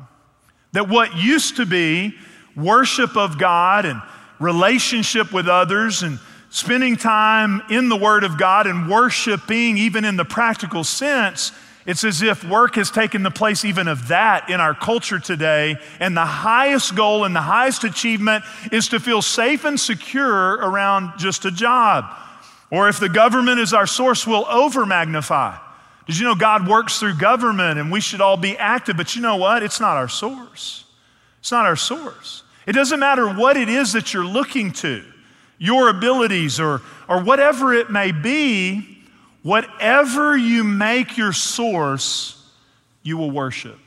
That 0.73 0.89
what 0.89 1.17
used 1.17 1.57
to 1.57 1.67
be 1.67 2.15
worship 2.57 3.17
of 3.17 3.39
God 3.39 3.87
and 3.87 4.03
relationship 4.39 5.33
with 5.33 5.49
others 5.49 6.03
and 6.03 6.19
spending 6.51 6.97
time 6.97 7.63
in 7.71 7.89
the 7.89 7.97
Word 7.97 8.25
of 8.25 8.39
God 8.39 8.67
and 8.67 8.89
worshiping, 8.89 9.79
even 9.79 10.05
in 10.05 10.17
the 10.17 10.25
practical 10.25 10.85
sense, 10.85 11.53
it's 11.87 12.05
as 12.05 12.21
if 12.21 12.45
work 12.45 12.75
has 12.75 12.91
taken 12.91 13.23
the 13.23 13.31
place 13.31 13.65
even 13.65 13.89
of 13.89 14.09
that 14.09 14.51
in 14.51 14.61
our 14.61 14.75
culture 14.75 15.19
today. 15.19 15.77
And 16.01 16.15
the 16.15 16.25
highest 16.27 16.95
goal 16.95 17.25
and 17.25 17.35
the 17.35 17.41
highest 17.41 17.83
achievement 17.85 18.45
is 18.71 18.89
to 18.89 19.01
feel 19.01 19.23
safe 19.23 19.65
and 19.65 19.81
secure 19.81 20.55
around 20.57 21.19
just 21.19 21.47
a 21.47 21.51
job. 21.51 22.05
Or 22.71 22.89
if 22.89 23.01
the 23.01 23.09
government 23.09 23.61
is 23.61 23.73
our 23.73 23.87
source, 23.87 24.27
we'll 24.27 24.47
over 24.47 24.85
magnify. 24.85 25.57
Did 26.07 26.19
you 26.19 26.25
know 26.25 26.35
God 26.35 26.69
works 26.69 26.99
through 26.99 27.15
government 27.15 27.79
and 27.79 27.91
we 27.91 28.01
should 28.01 28.21
all 28.21 28.37
be 28.37 28.57
active? 28.57 28.97
But 28.97 29.15
you 29.15 29.23
know 29.23 29.37
what? 29.37 29.63
It's 29.63 29.81
not 29.81 29.97
our 29.97 30.09
source. 30.09 30.85
It's 31.41 31.53
not 31.53 31.67
our 31.67 31.77
source. 31.77 32.43
It 32.67 32.73
doesn't 32.73 33.01
matter 33.01 33.29
what 33.33 33.57
it 33.57 33.69
is 33.69 33.93
that 33.93 34.13
you're 34.13 34.25
looking 34.25 34.73
to, 34.73 35.03
your 35.59 35.89
abilities 35.89 36.61
or, 36.61 36.83
or 37.09 37.23
whatever 37.23 37.73
it 37.73 37.91
may 37.91 38.13
be, 38.13 38.99
Whatever 39.43 40.37
you 40.37 40.65
make 40.65 41.17
your 41.17 41.33
source, 41.33 42.37
you 43.03 43.17
will 43.17 43.31
worship. 43.31 43.79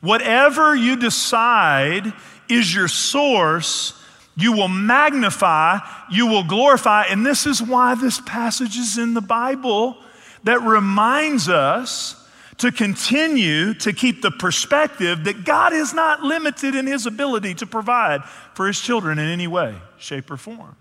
Whatever 0.00 0.74
you 0.74 0.96
decide 0.96 2.12
is 2.48 2.74
your 2.74 2.88
source, 2.88 3.99
you 4.36 4.52
will 4.52 4.68
magnify, 4.68 5.78
you 6.10 6.26
will 6.26 6.44
glorify. 6.44 7.04
And 7.04 7.24
this 7.24 7.46
is 7.46 7.62
why 7.62 7.94
this 7.94 8.20
passage 8.20 8.76
is 8.76 8.96
in 8.96 9.14
the 9.14 9.20
Bible 9.20 9.96
that 10.44 10.62
reminds 10.62 11.48
us 11.48 12.16
to 12.58 12.70
continue 12.70 13.72
to 13.74 13.92
keep 13.92 14.22
the 14.22 14.30
perspective 14.30 15.24
that 15.24 15.44
God 15.44 15.72
is 15.72 15.94
not 15.94 16.22
limited 16.22 16.74
in 16.74 16.86
his 16.86 17.06
ability 17.06 17.54
to 17.54 17.66
provide 17.66 18.22
for 18.54 18.66
his 18.66 18.78
children 18.78 19.18
in 19.18 19.28
any 19.28 19.46
way, 19.46 19.74
shape, 19.98 20.30
or 20.30 20.36
form. 20.36 20.76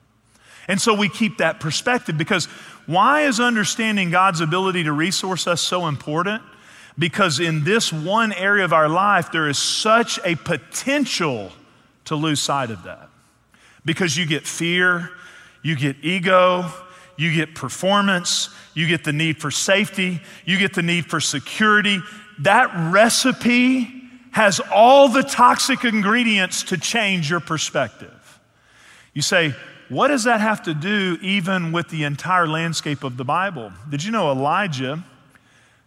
And 0.67 0.79
so 0.79 0.93
we 0.93 1.09
keep 1.09 1.39
that 1.39 1.59
perspective 1.59 2.17
because 2.17 2.45
why 2.85 3.21
is 3.21 3.39
understanding 3.39 4.11
God's 4.11 4.41
ability 4.41 4.83
to 4.83 4.91
resource 4.91 5.47
us 5.47 5.61
so 5.61 5.87
important? 5.87 6.43
Because 6.97 7.39
in 7.39 7.63
this 7.63 7.93
one 7.93 8.33
area 8.33 8.65
of 8.65 8.73
our 8.73 8.89
life, 8.89 9.31
there 9.31 9.47
is 9.47 9.57
such 9.57 10.19
a 10.23 10.35
potential 10.35 11.51
to 12.05 12.15
lose 12.15 12.39
sight 12.39 12.71
of 12.71 12.83
that. 12.83 13.08
Because 13.85 14.17
you 14.17 14.25
get 14.25 14.45
fear, 14.45 15.09
you 15.61 15.75
get 15.75 15.97
ego, 16.01 16.71
you 17.17 17.33
get 17.33 17.55
performance, 17.55 18.49
you 18.73 18.87
get 18.87 19.03
the 19.03 19.13
need 19.13 19.41
for 19.41 19.51
safety, 19.51 20.21
you 20.45 20.57
get 20.57 20.73
the 20.73 20.81
need 20.81 21.05
for 21.05 21.19
security. 21.19 21.99
That 22.39 22.71
recipe 22.91 23.93
has 24.31 24.61
all 24.73 25.09
the 25.09 25.23
toxic 25.23 25.83
ingredients 25.83 26.63
to 26.63 26.77
change 26.77 27.29
your 27.29 27.39
perspective. 27.39 28.39
You 29.13 29.21
say, 29.21 29.53
what 29.89 30.09
does 30.09 30.23
that 30.25 30.39
have 30.39 30.63
to 30.63 30.73
do 30.73 31.17
even 31.21 31.71
with 31.71 31.89
the 31.89 32.03
entire 32.03 32.47
landscape 32.47 33.03
of 33.03 33.17
the 33.17 33.25
Bible? 33.25 33.73
Did 33.89 34.03
you 34.03 34.11
know 34.11 34.31
Elijah 34.31 35.03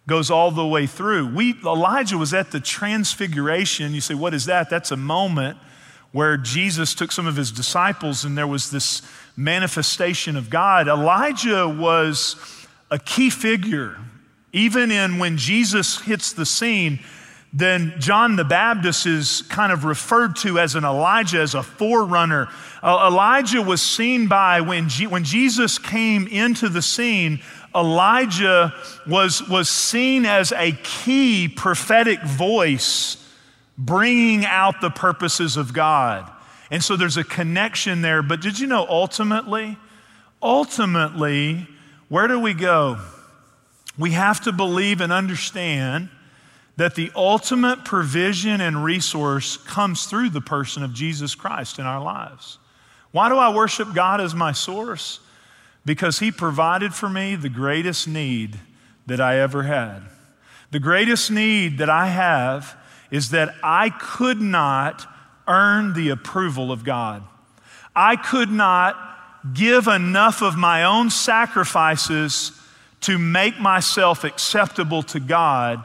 goes 0.09 0.31
all 0.31 0.51
the 0.51 0.67
way 0.67 0.87
through? 0.87 1.33
We, 1.33 1.55
Elijah 1.65 2.19
was 2.19 2.35
at 2.35 2.51
the 2.51 2.61
transfiguration. 2.61 3.95
You 3.95 4.01
say, 4.01 4.15
what 4.15 4.35
is 4.35 4.47
that? 4.47 4.69
That's 4.69 4.91
a 4.91 4.97
moment 4.97 5.57
where 6.13 6.37
Jesus 6.37 6.95
took 6.95 7.11
some 7.11 7.27
of 7.27 7.37
his 7.37 7.51
disciples 7.51 8.25
and 8.25 8.37
there 8.37 8.47
was 8.47 8.71
this 8.71 9.03
manifestation 9.37 10.37
of 10.37 10.51
God. 10.51 10.87
Elijah 10.87 11.67
was 11.67 12.37
a 12.91 12.99
key 12.99 13.31
figure. 13.31 13.97
Even 14.53 14.91
in 14.91 15.19
when 15.19 15.39
Jesus 15.39 16.01
hits 16.03 16.35
the 16.35 16.45
scene, 16.45 17.01
then 17.55 17.95
John 17.99 18.37
the 18.37 18.45
Baptist 18.45 19.07
is 19.07 19.43
kind 19.43 19.73
of 19.73 19.85
referred 19.85 20.37
to 20.37 20.59
as 20.59 20.75
an 20.75 20.85
Elijah, 20.85 21.41
as 21.41 21.55
a 21.55 21.63
forerunner. 21.63 22.49
Uh, 22.83 23.09
Elijah 23.11 23.63
was 23.63 23.83
seen 23.83 24.27
by, 24.27 24.61
when, 24.61 24.89
G- 24.89 25.07
when 25.07 25.25
Jesus 25.25 25.79
came 25.79 26.27
into 26.27 26.69
the 26.69 26.83
scene, 26.83 27.41
Elijah 27.75 28.75
was, 29.07 29.47
was 29.49 29.69
seen 29.69 30.27
as 30.27 30.53
a 30.53 30.73
key 30.83 31.49
prophetic 31.49 32.23
voice 32.23 33.22
bringing 33.85 34.45
out 34.45 34.81
the 34.81 34.91
purposes 34.91 35.57
of 35.57 35.73
God. 35.73 36.31
And 36.71 36.83
so 36.83 36.97
there's 36.97 37.17
a 37.17 37.25
connection 37.25 38.03
there. 38.03 38.23
But 38.23 38.41
did 38.41 38.59
you 38.59 38.67
know 38.67 38.87
ultimately, 38.89 39.77
ultimately, 40.43 41.67
where 42.09 42.29
do 42.29 42.41
we 42.41 42.55
go? 42.55 42.99
we 43.99 44.13
have 44.13 44.41
to 44.43 44.53
believe 44.53 45.01
and 45.01 45.13
understand 45.13 46.09
that 46.77 46.95
the 46.95 47.13
ultimate 47.15 47.85
provision 47.85 48.61
and 48.61 48.83
resource 48.83 49.59
comes 49.59 50.07
through 50.07 50.31
the 50.31 50.41
person 50.41 50.83
of 50.83 50.95
Jesus 50.95 51.35
Christ 51.35 51.79
in 51.79 51.85
our 51.85 52.03
lives. 52.03 52.59
Why 53.11 53.29
do 53.29 53.37
I 53.37 53.55
worship 53.55 53.93
God 53.95 54.21
as 54.21 54.35
my 54.35 54.53
source? 54.53 55.21
Because 55.85 56.19
He 56.19 56.33
provided 56.33 56.95
for 56.95 57.11
me 57.11 57.37
the 57.37 57.51
greatest 57.51 58.09
need 58.09 58.59
that 59.07 59.21
I 59.21 59.39
ever 59.39 59.65
had. 59.65 60.03
The 60.71 60.81
greatest 60.81 61.31
need 61.31 61.79
that 61.79 61.91
I 61.91 62.07
have 62.07 62.75
is 63.13 63.31
that 63.31 63.55
I 63.63 63.91
could 63.91 64.41
not 64.41 65.07
earn 65.47 65.93
the 65.93 66.09
approval 66.09 66.73
of 66.73 66.83
God. 66.83 67.23
I 67.95 68.17
could 68.17 68.51
not 68.51 68.97
give 69.55 69.87
enough 69.87 70.43
of 70.43 70.57
my 70.57 70.85
own 70.85 71.11
sacrifices 71.11 72.59
to 73.03 73.19
make 73.19 73.61
myself 73.61 74.25
acceptable 74.25 75.03
to 75.03 75.21
God. 75.21 75.85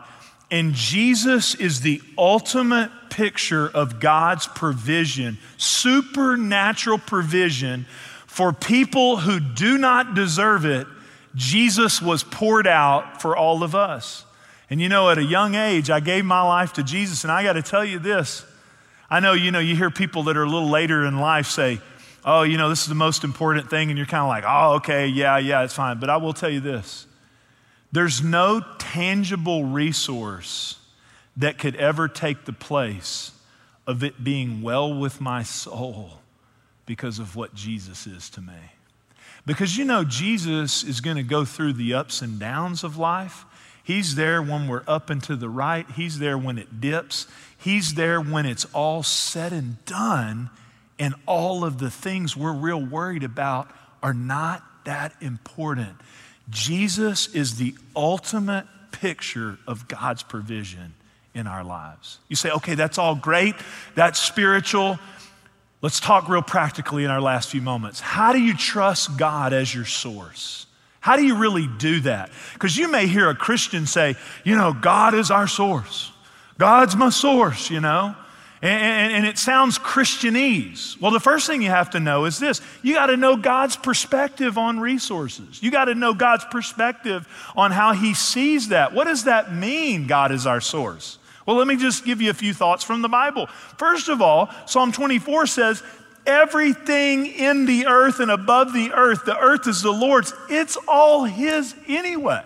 And 0.50 0.74
Jesus 0.74 1.54
is 1.56 1.82
the 1.82 2.02
ultimate 2.18 2.92
picture 3.10 3.68
of 3.68 4.00
God's 4.00 4.48
provision, 4.48 5.38
supernatural 5.58 7.00
provision 7.00 7.86
for 8.28 8.54
people 8.54 9.18
who 9.18 9.40
do 9.40 9.78
not 9.78 10.14
deserve 10.14 10.66
it. 10.66 10.88
Jesus 11.36 12.02
was 12.02 12.24
poured 12.24 12.68
out 12.68 13.22
for 13.22 13.36
all 13.36 13.64
of 13.64 13.76
us. 13.76 14.24
And 14.70 14.82
you 14.82 14.90
know, 14.90 15.10
at 15.10 15.18
a 15.18 15.24
young 15.24 15.56
age, 15.56 15.90
I 15.90 16.00
gave 16.00 16.26
my 16.26 16.42
life 16.42 16.74
to 16.74 16.84
Jesus, 16.84 17.24
and 17.24 17.32
I 17.32 17.44
got 17.44 17.54
to 17.54 17.62
tell 17.62 17.86
you 17.86 18.00
this. 18.00 18.46
I 19.10 19.20
know, 19.20 19.34
you 19.34 19.52
know, 19.52 19.60
you 19.60 19.76
hear 19.76 19.90
people 19.90 20.24
that 20.24 20.36
are 20.36 20.44
a 20.44 20.50
little 20.50 20.70
later 20.70 21.06
in 21.06 21.20
life 21.20 21.48
say, 21.48 21.80
oh, 22.26 22.44
you 22.44 22.58
know, 22.58 22.68
this 22.68 22.82
is 22.82 22.88
the 22.88 22.96
most 22.96 23.24
important 23.24 23.70
thing, 23.70 23.90
and 23.90 23.98
you're 23.98 24.06
kind 24.06 24.24
of 24.24 24.28
like, 24.28 24.44
oh, 24.46 24.76
okay, 24.76 25.08
yeah, 25.08 25.38
yeah, 25.38 25.64
it's 25.64 25.74
fine. 25.74 26.00
But 26.00 26.10
I 26.10 26.18
will 26.18 26.34
tell 26.34 26.50
you 26.50 26.60
this 26.60 27.08
there's 27.92 28.22
no 28.22 28.62
tangible 28.80 29.64
resource 29.64 30.78
that 31.38 31.58
could 31.58 31.76
ever 31.76 32.08
take 32.08 32.46
the 32.46 32.54
place 32.54 33.32
of 33.86 34.04
it 34.04 34.24
being 34.24 34.62
well 34.62 34.94
with 34.94 35.22
my 35.22 35.44
soul 35.44 36.20
because 36.86 37.20
of 37.20 37.36
what 37.36 37.54
Jesus 37.56 38.06
is 38.06 38.30
to 38.32 38.42
me. 38.42 38.54
Because 39.46 39.78
you 39.78 39.86
know, 39.86 40.04
Jesus 40.04 40.84
is 40.84 41.00
going 41.00 41.16
to 41.16 41.24
go 41.24 41.46
through 41.46 41.74
the 41.74 41.94
ups 41.94 42.22
and 42.22 42.38
downs 42.38 42.84
of 42.84 42.98
life. 42.98 43.46
He's 43.88 44.16
there 44.16 44.42
when 44.42 44.68
we're 44.68 44.84
up 44.86 45.10
and 45.10 45.24
to 45.24 45.38
the 45.38 45.48
right, 45.48 45.90
He's 45.96 46.20
there 46.20 46.38
when 46.38 46.58
it 46.58 46.82
dips, 46.82 47.26
He's 47.58 47.94
there 47.94 48.20
when 48.20 48.46
it's 48.46 48.66
all 48.74 49.02
said 49.02 49.54
and 49.54 49.84
done, 49.86 50.50
and 51.00 51.16
all 51.26 51.64
of 51.64 51.78
the 51.78 51.90
things 51.90 52.36
we're 52.36 52.52
real 52.52 52.84
worried 52.84 53.24
about 53.24 53.72
are 54.04 54.14
not 54.14 54.62
that 54.84 55.14
important. 55.22 55.96
Jesus 56.50 57.34
is 57.34 57.56
the 57.56 57.76
ultimate 57.96 58.66
picture 58.92 59.58
of 59.66 59.88
God's 59.88 60.22
provision 60.22 60.94
in 61.34 61.48
our 61.48 61.64
lives. 61.64 62.20
You 62.28 62.36
say, 62.36 62.52
okay, 62.52 62.76
that's 62.76 62.98
all 62.98 63.16
great, 63.16 63.56
that's 63.96 64.20
spiritual. 64.20 65.00
Let's 65.82 66.02
talk 66.02 66.28
real 66.28 66.42
practically 66.42 67.06
in 67.06 67.10
our 67.10 67.22
last 67.22 67.50
few 67.50 67.62
moments. 67.62 68.02
How 68.02 68.34
do 68.34 68.42
you 68.42 68.54
trust 68.54 69.18
God 69.18 69.54
as 69.54 69.74
your 69.74 69.86
source? 69.86 70.67
How 71.00 71.16
do 71.16 71.24
you 71.24 71.38
really 71.38 71.68
do 71.68 72.02
that? 72.02 72.32
Because 72.54 72.76
you 72.76 72.92
may 72.92 73.08
hear 73.08 73.30
a 73.30 73.36
Christian 73.36 73.86
say, 73.86 74.16
you 74.44 74.56
know, 74.56 74.74
God 74.74 75.14
is 75.14 75.32
our 75.32 75.48
source. 75.48 76.12
God's 76.58 76.96
my 76.96 77.10
source, 77.10 77.70
you 77.70 77.80
know. 77.80 78.16
And, 78.60 78.82
and, 78.82 79.14
and, 79.14 79.26
it 79.28 79.38
sounds 79.38 79.78
Christianese. 79.78 81.00
Well, 81.00 81.12
the 81.12 81.20
first 81.20 81.46
thing 81.46 81.62
you 81.62 81.70
have 81.70 81.92
to 81.92 82.00
know 82.00 82.26
is 82.26 82.40
this 82.40 82.60
you 82.82 82.96
got 82.96 83.06
to 83.08 83.18
know 83.18 83.38
God's 83.38 83.76
perspective 83.76 84.58
on 84.58 84.80
resources. 84.80 85.62
You 85.62 85.70
got 85.70 85.86
to 85.86 85.94
know 85.94 86.16
God's 86.16 86.44
perspective 86.46 87.28
on 87.56 87.70
how 87.70 87.94
He 87.94 88.16
sees 88.16 88.70
that. 88.70 88.94
What 88.94 89.04
does 89.04 89.26
that 89.26 89.54
mean, 89.54 90.08
God 90.08 90.32
is 90.32 90.48
our 90.48 90.60
source? 90.60 91.20
Well, 91.46 91.56
let 91.56 91.68
me 91.68 91.78
just 91.78 92.04
give 92.04 92.20
you 92.20 92.32
a 92.32 92.34
few 92.34 92.54
thoughts 92.54 92.84
from 92.84 93.04
the 93.04 93.08
Bible. 93.08 93.46
First 93.78 94.10
of 94.10 94.24
all, 94.24 94.50
Psalm 94.66 94.92
24 94.92 95.46
says, 95.46 95.84
Everything 96.28 97.26
in 97.26 97.66
the 97.66 97.88
earth 97.88 98.20
and 98.20 98.30
above 98.30 98.74
the 98.74 98.92
earth, 98.92 99.24
the 99.26 99.38
earth 99.38 99.66
is 99.66 99.82
the 99.82 99.92
Lord's. 99.92 100.34
It's 100.50 100.78
all 100.88 101.24
His 101.24 101.74
anyway. 101.88 102.44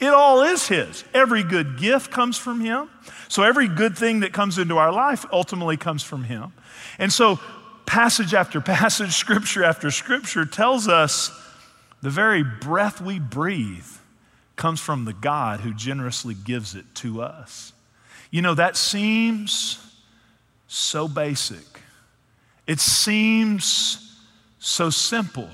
It 0.00 0.08
all 0.08 0.42
is 0.42 0.66
His. 0.66 1.04
Every 1.14 1.44
good 1.44 1.78
gift 1.78 2.10
comes 2.10 2.36
from 2.36 2.60
Him. 2.60 2.90
So 3.28 3.44
every 3.44 3.68
good 3.68 3.96
thing 3.96 4.20
that 4.20 4.32
comes 4.32 4.58
into 4.58 4.78
our 4.78 4.92
life 4.92 5.24
ultimately 5.32 5.76
comes 5.76 6.02
from 6.02 6.24
Him. 6.24 6.52
And 6.98 7.12
so, 7.12 7.38
passage 7.86 8.34
after 8.34 8.60
passage, 8.60 9.12
scripture 9.14 9.62
after 9.62 9.92
scripture 9.92 10.44
tells 10.44 10.88
us 10.88 11.30
the 12.02 12.10
very 12.10 12.42
breath 12.42 13.00
we 13.00 13.20
breathe 13.20 13.86
comes 14.56 14.80
from 14.80 15.04
the 15.04 15.12
God 15.12 15.60
who 15.60 15.72
generously 15.72 16.34
gives 16.34 16.74
it 16.74 16.84
to 16.96 17.22
us. 17.22 17.72
You 18.30 18.42
know, 18.42 18.54
that 18.54 18.76
seems 18.76 19.78
so 20.66 21.06
basic. 21.06 21.73
It 22.66 22.80
seems 22.80 24.16
so 24.58 24.90
simple. 24.90 25.48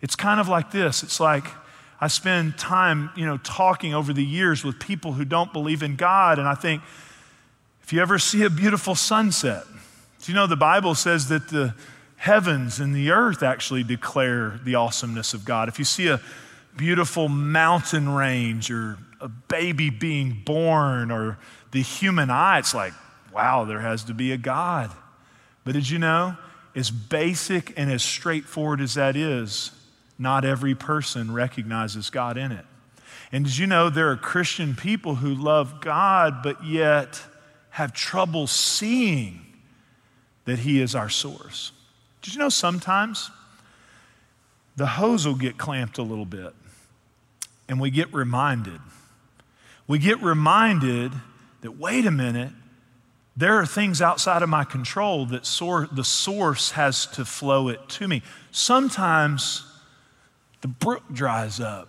It's 0.00 0.16
kind 0.16 0.40
of 0.40 0.48
like 0.48 0.70
this. 0.70 1.02
It's 1.02 1.20
like 1.20 1.44
I 2.00 2.08
spend 2.08 2.56
time, 2.56 3.10
you 3.16 3.26
know, 3.26 3.36
talking 3.38 3.94
over 3.94 4.12
the 4.12 4.24
years 4.24 4.64
with 4.64 4.78
people 4.78 5.12
who 5.12 5.24
don't 5.24 5.52
believe 5.52 5.82
in 5.82 5.96
God, 5.96 6.38
and 6.38 6.48
I 6.48 6.54
think, 6.54 6.82
if 7.82 7.92
you 7.92 8.00
ever 8.00 8.18
see 8.18 8.44
a 8.44 8.50
beautiful 8.50 8.94
sunset, 8.94 9.64
do 10.22 10.32
you 10.32 10.36
know 10.36 10.46
the 10.46 10.56
Bible 10.56 10.94
says 10.94 11.28
that 11.28 11.48
the 11.48 11.74
heavens 12.16 12.78
and 12.78 12.94
the 12.94 13.10
earth 13.10 13.42
actually 13.42 13.82
declare 13.82 14.60
the 14.64 14.76
awesomeness 14.76 15.34
of 15.34 15.44
God? 15.44 15.68
If 15.68 15.78
you 15.78 15.84
see 15.84 16.08
a 16.08 16.20
beautiful 16.76 17.28
mountain 17.28 18.08
range 18.08 18.70
or 18.70 18.96
a 19.20 19.28
baby 19.28 19.90
being 19.90 20.42
born 20.44 21.10
or 21.10 21.38
the 21.72 21.82
human 21.82 22.30
eye, 22.30 22.58
it's 22.58 22.74
like, 22.74 22.92
wow, 23.32 23.64
there 23.64 23.80
has 23.80 24.04
to 24.04 24.14
be 24.14 24.32
a 24.32 24.36
God. 24.36 24.90
But 25.64 25.74
did 25.74 25.88
you 25.88 25.98
know, 25.98 26.36
as 26.74 26.90
basic 26.90 27.78
and 27.78 27.90
as 27.90 28.02
straightforward 28.02 28.80
as 28.80 28.94
that 28.94 29.16
is, 29.16 29.72
not 30.18 30.44
every 30.44 30.74
person 30.74 31.32
recognizes 31.32 32.10
God 32.10 32.36
in 32.36 32.52
it. 32.52 32.66
And 33.32 33.44
did 33.44 33.56
you 33.56 33.66
know 33.66 33.90
there 33.90 34.10
are 34.10 34.16
Christian 34.16 34.76
people 34.76 35.16
who 35.16 35.34
love 35.34 35.80
God, 35.80 36.42
but 36.42 36.64
yet 36.64 37.22
have 37.70 37.92
trouble 37.92 38.46
seeing 38.46 39.40
that 40.44 40.60
He 40.60 40.80
is 40.80 40.94
our 40.94 41.08
source? 41.08 41.72
Did 42.22 42.34
you 42.34 42.40
know 42.40 42.48
sometimes 42.48 43.30
the 44.76 44.86
hose 44.86 45.26
will 45.26 45.36
get 45.36 45.56
clamped 45.56 45.98
a 45.98 46.02
little 46.02 46.26
bit 46.26 46.52
and 47.68 47.80
we 47.80 47.90
get 47.90 48.12
reminded? 48.12 48.80
We 49.86 49.98
get 49.98 50.22
reminded 50.22 51.12
that, 51.62 51.78
wait 51.78 52.04
a 52.04 52.10
minute, 52.10 52.52
there 53.36 53.54
are 53.54 53.66
things 53.66 54.02
outside 54.02 54.42
of 54.42 54.48
my 54.48 54.64
control 54.64 55.26
that 55.26 55.46
sor- 55.46 55.88
the 55.92 56.04
source 56.04 56.72
has 56.72 57.06
to 57.06 57.24
flow 57.24 57.68
it 57.68 57.88
to 57.90 58.08
me. 58.08 58.22
Sometimes 58.50 59.64
the 60.60 60.68
brook 60.68 61.02
dries 61.12 61.60
up. 61.60 61.88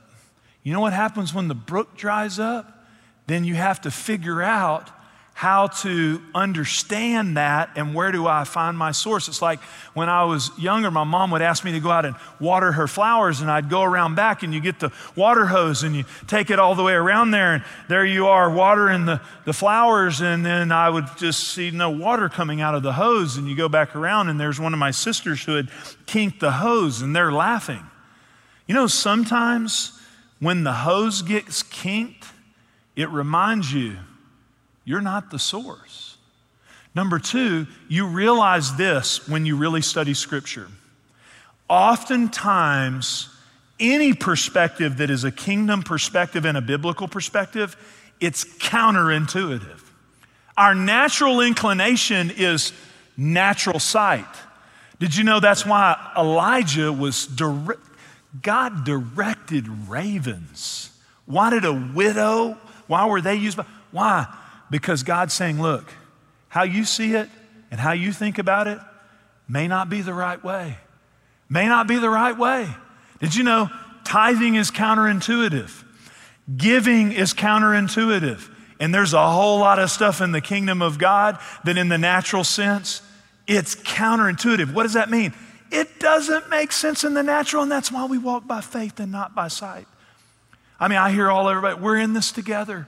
You 0.64 0.74
know 0.74 0.80
what 0.80 0.94
happens 0.94 1.34
when 1.34 1.48
the 1.48 1.56
brook 1.56 1.98
dries 1.98 2.40
up? 2.40 2.88
Then 3.28 3.44
you 3.44 3.56
have 3.56 3.82
to 3.82 3.92
figure 3.92 4.42
out 4.42 4.90
how 5.42 5.66
to 5.66 6.22
understand 6.36 7.36
that 7.36 7.72
and 7.76 7.96
where 7.96 8.12
do 8.12 8.28
I 8.28 8.44
find 8.44 8.78
my 8.78 8.92
source. 8.92 9.28
It's 9.28 9.42
like 9.42 9.60
when 9.96 10.08
I 10.08 10.24
was 10.26 10.52
younger, 10.56 10.92
my 10.92 11.04
mom 11.04 11.32
would 11.32 11.42
ask 11.42 11.66
me 11.66 11.72
to 11.72 11.80
go 11.80 11.90
out 11.90 12.06
and 12.06 12.16
water 12.40 12.72
her 12.74 12.88
flowers, 12.88 13.42
and 13.42 13.50
I'd 13.50 13.68
go 13.68 13.82
around 13.82 14.14
back 14.14 14.44
and 14.44 14.54
you 14.54 14.62
get 14.62 14.80
the 14.80 14.92
water 15.16 15.48
hose 15.48 15.82
and 15.82 15.96
you 15.96 16.04
take 16.28 16.52
it 16.52 16.60
all 16.60 16.76
the 16.76 16.84
way 16.84 16.94
around 16.94 17.32
there, 17.32 17.56
and 17.56 17.64
there 17.90 18.06
you 18.06 18.28
are 18.28 18.54
watering 18.54 19.06
the, 19.08 19.20
the 19.46 19.52
flowers, 19.52 20.22
and 20.22 20.46
then 20.46 20.72
I 20.72 20.92
would 20.92 21.08
just 21.18 21.40
see 21.48 21.72
no 21.72 21.90
water 21.90 22.30
coming 22.30 22.62
out 22.62 22.76
of 22.76 22.84
the 22.84 22.94
hose, 22.94 23.38
and 23.38 23.48
you 23.48 23.56
go 23.56 23.68
back 23.68 23.96
around, 23.96 24.30
and 24.30 24.40
there's 24.40 24.60
one 24.60 24.74
of 24.74 24.80
my 24.80 24.92
sisters 24.92 25.44
who 25.44 25.56
had 25.56 25.70
kinked 26.06 26.40
the 26.40 26.52
hose, 26.52 27.02
and 27.02 27.16
they're 27.16 27.32
laughing. 27.32 27.84
You 28.68 28.76
know, 28.76 28.86
sometimes 28.86 30.00
when 30.40 30.64
the 30.64 30.74
hose 30.74 31.24
gets 31.24 31.64
kinked, 31.64 32.28
it 32.96 33.10
reminds 33.10 33.74
you 33.74 33.98
you're 34.84 35.02
not 35.02 35.32
the 35.32 35.40
source. 35.40 36.18
Number 36.94 37.20
two, 37.20 37.68
you 37.88 38.08
realize 38.08 38.76
this 38.76 39.28
when 39.28 39.46
you 39.46 39.56
really 39.56 39.82
study 39.82 40.14
Scripture. 40.14 40.68
Oftentimes, 41.70 43.30
any 43.80 44.14
perspective 44.14 44.98
that 44.98 45.10
is 45.10 45.24
a 45.24 45.32
kingdom 45.32 45.84
perspective 45.84 46.46
and 46.46 46.58
a 46.58 46.62
biblical 46.62 47.08
perspective, 47.08 47.78
it's 48.20 48.44
counterintuitive. 48.44 49.82
Our 50.58 50.76
natural 50.76 51.42
inclination 51.42 52.32
is 52.36 52.74
natural 53.16 53.80
sight. 53.80 54.26
Did 55.00 55.16
you 55.16 55.24
know 55.24 55.40
that's 55.40 55.66
why 55.66 56.12
Elijah 56.18 56.92
was 56.92 57.26
direct? 57.26 57.80
God 58.42 58.86
directed 58.86 59.68
ravens. 59.90 60.92
Why 61.26 61.50
did 61.50 61.66
a 61.66 61.74
widow, 61.74 62.58
why 62.88 63.06
were 63.06 63.22
they 63.22 63.36
used 63.36 63.58
by? 63.58 63.66
Why? 63.92 64.28
Because 64.72 65.04
God's 65.04 65.36
saying, 65.36 65.62
look, 65.62 65.94
how 66.48 66.64
you 66.64 66.86
see 66.86 67.14
it 67.14 67.30
and 67.70 67.80
how 67.80 67.92
you 67.92 68.12
think 68.12 68.40
about 68.40 68.68
it 68.68 68.80
may 69.48 69.68
not 69.68 69.90
be 69.90 70.02
the 70.02 70.14
right 70.14 70.44
way. 70.44 70.78
May 71.50 71.68
not 71.68 71.88
be 71.88 71.98
the 71.98 72.10
right 72.10 72.36
way. 72.36 72.68
Did 73.20 73.36
you 73.36 73.44
know 73.44 73.70
tithing 74.06 74.56
is 74.56 74.72
counterintuitive? 74.72 75.84
Giving 76.58 77.12
is 77.12 77.34
counterintuitive. 77.34 78.50
And 78.80 78.96
there's 78.96 79.14
a 79.14 79.30
whole 79.30 79.60
lot 79.60 79.78
of 79.78 79.92
stuff 79.92 80.22
in 80.22 80.32
the 80.32 80.42
kingdom 80.42 80.82
of 80.82 80.98
God 80.98 81.38
that, 81.66 81.78
in 81.78 81.90
the 81.90 82.00
natural 82.00 82.44
sense, 82.44 83.04
it's 83.46 83.76
counterintuitive. 83.76 84.74
What 84.74 84.84
does 84.84 84.94
that 84.94 85.12
mean? 85.12 85.34
It 85.72 86.00
doesn't 86.00 86.50
make 86.50 86.72
sense 86.72 87.04
in 87.04 87.14
the 87.14 87.22
natural, 87.22 87.64
and 87.64 87.72
that's 87.72 87.92
why 87.92 88.06
we 88.06 88.18
walk 88.18 88.48
by 88.48 88.62
faith 88.62 89.00
and 89.00 89.12
not 89.12 89.36
by 89.36 89.50
sight. 89.50 89.88
I 90.80 90.88
mean, 90.88 90.98
I 90.98 91.12
hear 91.12 91.30
all 91.30 91.48
everybody, 91.48 91.80
we're 91.80 91.98
in 91.98 92.14
this 92.14 92.32
together. 92.32 92.88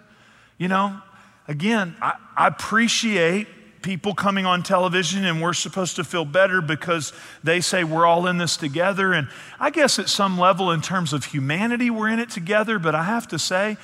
You 0.58 0.68
know, 0.68 1.00
again, 1.48 1.96
I, 2.02 2.14
I 2.36 2.48
appreciate 2.48 3.48
people 3.82 4.16
coming 4.16 4.46
on 4.46 4.64
television 4.64 5.26
and 5.26 5.42
we're 5.42 5.54
supposed 5.54 5.98
to 5.98 6.04
feel 6.04 6.26
better 6.26 6.62
because 6.62 7.14
they 7.44 7.62
say 7.62 7.84
we're 7.84 8.06
all 8.06 8.28
in 8.28 8.38
this 8.38 8.58
together. 8.58 9.14
And 9.14 9.28
I 9.60 9.70
guess 9.70 10.00
at 10.00 10.10
some 10.10 10.40
level, 10.40 10.72
in 10.72 10.82
terms 10.82 11.14
of 11.14 11.26
humanity, 11.26 11.90
we're 11.90 12.10
in 12.10 12.20
it 12.20 12.30
together. 12.30 12.80
But 12.80 12.96
I 12.96 13.04
have 13.04 13.28
to 13.28 13.40
say, 13.40 13.78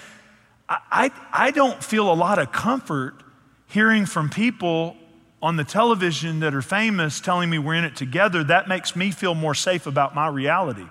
I, 0.68 0.80
I, 0.90 1.12
I 1.32 1.52
don't 1.52 1.84
feel 1.84 2.12
a 2.12 2.16
lot 2.16 2.40
of 2.40 2.52
comfort 2.52 3.16
hearing 3.68 4.06
from 4.06 4.30
people 4.30 4.96
on 5.42 5.56
the 5.56 5.64
television 5.64 6.40
that 6.40 6.54
are 6.56 6.62
famous 6.62 7.20
telling 7.20 7.50
me 7.50 7.60
we're 7.60 7.76
in 7.76 7.84
it 7.84 7.96
together. 7.96 8.44
That 8.44 8.68
makes 8.68 8.96
me 8.96 9.12
feel 9.12 9.36
more 9.36 9.54
safe 9.54 9.86
about 9.86 10.16
my 10.16 10.28
reality. 10.28 10.88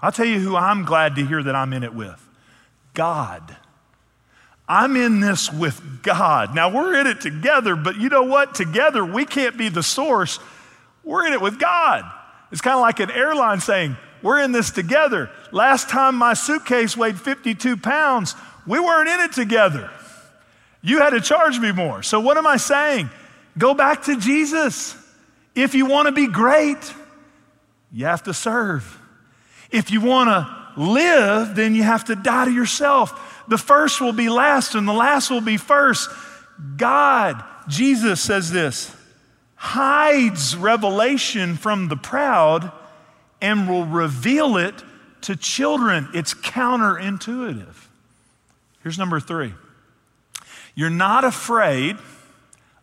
I'll 0.00 0.12
tell 0.12 0.26
you 0.26 0.40
who 0.40 0.56
I'm 0.56 0.84
glad 0.84 1.16
to 1.16 1.26
hear 1.26 1.42
that 1.42 1.54
I'm 1.54 1.72
in 1.72 1.82
it 1.82 1.94
with 1.94 2.22
God. 2.94 3.56
I'm 4.68 4.96
in 4.96 5.20
this 5.20 5.52
with 5.52 6.02
God. 6.02 6.54
Now 6.54 6.74
we're 6.74 6.98
in 6.98 7.06
it 7.06 7.20
together, 7.20 7.76
but 7.76 7.96
you 7.96 8.08
know 8.08 8.24
what? 8.24 8.54
Together 8.54 9.04
we 9.04 9.24
can't 9.24 9.56
be 9.56 9.68
the 9.68 9.82
source. 9.82 10.40
We're 11.04 11.26
in 11.26 11.32
it 11.32 11.40
with 11.40 11.60
God. 11.60 12.04
It's 12.50 12.60
kind 12.60 12.74
of 12.74 12.80
like 12.80 13.00
an 13.00 13.10
airline 13.10 13.60
saying, 13.60 13.96
We're 14.22 14.40
in 14.40 14.52
this 14.52 14.70
together. 14.70 15.30
Last 15.52 15.88
time 15.88 16.16
my 16.16 16.34
suitcase 16.34 16.96
weighed 16.96 17.18
52 17.18 17.76
pounds, 17.76 18.34
we 18.66 18.80
weren't 18.80 19.08
in 19.08 19.20
it 19.20 19.32
together. 19.32 19.90
You 20.82 20.98
had 20.98 21.10
to 21.10 21.20
charge 21.20 21.58
me 21.58 21.72
more. 21.72 22.02
So 22.02 22.20
what 22.20 22.36
am 22.36 22.46
I 22.46 22.56
saying? 22.56 23.10
Go 23.56 23.74
back 23.74 24.04
to 24.04 24.18
Jesus. 24.18 24.96
If 25.54 25.74
you 25.74 25.86
want 25.86 26.06
to 26.06 26.12
be 26.12 26.26
great, 26.26 26.94
you 27.92 28.06
have 28.06 28.24
to 28.24 28.34
serve. 28.34 29.00
If 29.70 29.90
you 29.90 30.00
want 30.00 30.28
to 30.28 30.80
live, 30.80 31.54
then 31.54 31.74
you 31.74 31.82
have 31.82 32.04
to 32.04 32.16
die 32.16 32.44
to 32.44 32.52
yourself 32.52 33.35
the 33.48 33.58
first 33.58 34.00
will 34.00 34.12
be 34.12 34.28
last 34.28 34.74
and 34.74 34.86
the 34.86 34.92
last 34.92 35.30
will 35.30 35.40
be 35.40 35.56
first. 35.56 36.10
God, 36.76 37.42
Jesus 37.68 38.20
says 38.20 38.50
this, 38.50 38.94
hides 39.54 40.56
revelation 40.56 41.56
from 41.56 41.88
the 41.88 41.96
proud 41.96 42.72
and 43.40 43.68
will 43.68 43.84
reveal 43.84 44.56
it 44.56 44.74
to 45.22 45.36
children. 45.36 46.08
It's 46.14 46.34
counterintuitive. 46.34 47.74
Here's 48.82 48.98
number 48.98 49.20
three 49.20 49.54
you're 50.74 50.90
not 50.90 51.24
afraid 51.24 51.96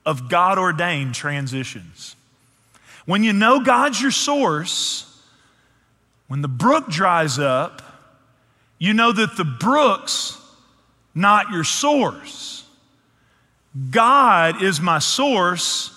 of 0.05 0.29
God 0.29 0.57
ordained 0.57 1.15
transitions. 1.15 2.15
When 3.05 3.23
you 3.23 3.33
know 3.33 3.59
God's 3.59 4.01
your 4.01 4.11
source, 4.11 5.21
when 6.27 6.41
the 6.41 6.47
brook 6.47 6.89
dries 6.89 7.37
up, 7.37 7.81
you 8.79 8.93
know 8.93 9.11
that 9.11 9.37
the 9.37 9.45
brooks 9.45 10.37
not 11.15 11.51
your 11.51 11.63
source. 11.63 12.65
God 13.89 14.61
is 14.61 14.79
my 14.79 14.99
source, 14.99 15.89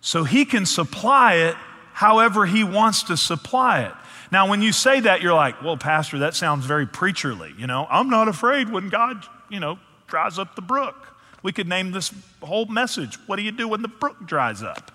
so 0.00 0.24
He 0.24 0.44
can 0.44 0.66
supply 0.66 1.34
it 1.34 1.56
however 1.92 2.46
He 2.46 2.64
wants 2.64 3.04
to 3.04 3.16
supply 3.16 3.82
it. 3.82 3.92
Now, 4.32 4.48
when 4.48 4.62
you 4.62 4.72
say 4.72 5.00
that, 5.00 5.22
you're 5.22 5.34
like, 5.34 5.60
well, 5.62 5.76
Pastor, 5.76 6.20
that 6.20 6.34
sounds 6.34 6.64
very 6.64 6.86
preacherly. 6.86 7.58
You 7.58 7.66
know, 7.66 7.86
I'm 7.90 8.08
not 8.08 8.28
afraid 8.28 8.70
when 8.70 8.88
God, 8.88 9.24
you 9.48 9.60
know, 9.60 9.78
dries 10.06 10.38
up 10.38 10.54
the 10.54 10.62
brook. 10.62 11.08
We 11.42 11.52
could 11.52 11.68
name 11.68 11.90
this 11.90 12.12
whole 12.42 12.66
message, 12.66 13.16
What 13.26 13.36
do 13.36 13.42
you 13.42 13.52
do 13.52 13.68
when 13.68 13.82
the 13.82 13.88
brook 13.88 14.26
dries 14.26 14.62
up? 14.62 14.92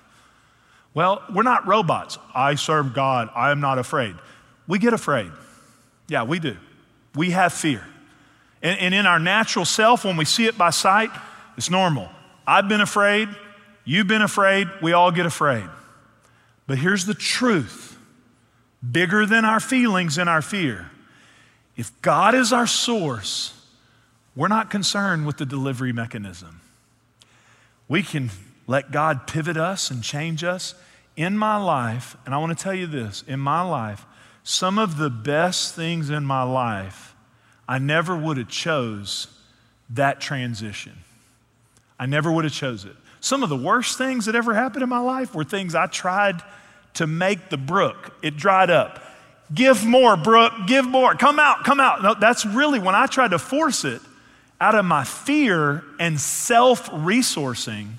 Well, 0.93 1.23
we're 1.33 1.43
not 1.43 1.67
robots. 1.67 2.17
I 2.33 2.55
serve 2.55 2.93
God. 2.93 3.29
I 3.35 3.51
am 3.51 3.59
not 3.59 3.77
afraid. 3.77 4.15
We 4.67 4.79
get 4.79 4.93
afraid. 4.93 5.31
Yeah, 6.07 6.23
we 6.23 6.39
do. 6.39 6.55
We 7.15 7.31
have 7.31 7.53
fear. 7.53 7.85
And, 8.65 8.79
and 8.79 8.95
in 8.95 9.05
our 9.05 9.19
natural 9.19 9.63
self, 9.63 10.03
when 10.05 10.17
we 10.17 10.25
see 10.25 10.47
it 10.47 10.57
by 10.57 10.71
sight, 10.71 11.11
it's 11.55 11.69
normal. 11.69 12.09
I've 12.47 12.67
been 12.67 12.81
afraid. 12.81 13.29
You've 13.83 14.07
been 14.07 14.23
afraid. 14.23 14.67
We 14.81 14.91
all 14.91 15.11
get 15.11 15.27
afraid. 15.27 15.69
But 16.65 16.79
here's 16.79 17.05
the 17.05 17.13
truth 17.13 17.95
bigger 18.91 19.27
than 19.27 19.45
our 19.45 19.59
feelings 19.59 20.17
and 20.17 20.27
our 20.27 20.41
fear. 20.41 20.89
If 21.77 21.91
God 22.01 22.33
is 22.33 22.51
our 22.51 22.65
source, 22.65 23.53
we're 24.35 24.47
not 24.47 24.71
concerned 24.71 25.27
with 25.27 25.37
the 25.37 25.45
delivery 25.45 25.93
mechanism. 25.93 26.61
We 27.87 28.01
can 28.01 28.31
let 28.65 28.91
God 28.91 29.27
pivot 29.27 29.57
us 29.57 29.91
and 29.91 30.01
change 30.03 30.43
us. 30.43 30.73
In 31.15 31.37
my 31.37 31.57
life, 31.57 32.17
and 32.25 32.33
I 32.33 32.39
want 32.39 32.57
to 32.57 32.61
tell 32.61 32.73
you 32.73 32.87
this 32.87 33.23
in 33.27 33.39
my 33.39 33.61
life, 33.61 34.07
some 34.43 34.79
of 34.79 34.97
the 34.97 35.11
best 35.11 35.75
things 35.75 36.09
in 36.09 36.25
my 36.25 36.41
life 36.41 37.14
I 37.67 37.79
never 37.79 38.15
would 38.15 38.37
have 38.37 38.49
chose 38.49 39.27
that 39.91 40.19
transition. 40.19 40.93
I 41.99 42.05
never 42.05 42.31
would 42.31 42.43
have 42.43 42.53
chose 42.53 42.85
it. 42.85 42.95
Some 43.19 43.43
of 43.43 43.49
the 43.49 43.57
worst 43.57 43.97
things 43.97 44.25
that 44.25 44.35
ever 44.35 44.53
happened 44.53 44.83
in 44.83 44.89
my 44.89 44.99
life 44.99 45.33
were 45.33 45.43
things 45.43 45.73
I 45.73 45.87
tried 45.87 46.41
to 46.95 47.07
make 47.07 47.49
the 47.49 47.57
brook. 47.57 48.13
It 48.21 48.37
dried 48.37 48.69
up. 48.69 49.01
Give 49.53 49.85
more, 49.85 50.17
brook, 50.17 50.53
give 50.67 50.85
more. 50.85 51.15
Come 51.15 51.39
out, 51.39 51.63
come 51.63 51.79
out. 51.79 52.01
No, 52.01 52.15
that's 52.15 52.45
really 52.45 52.79
when 52.79 52.95
I 52.95 53.05
tried 53.05 53.31
to 53.31 53.39
force 53.39 53.85
it 53.85 54.01
out 54.59 54.75
of 54.75 54.85
my 54.85 55.03
fear 55.03 55.83
and 55.99 56.19
self 56.19 56.89
resourcing 56.89 57.89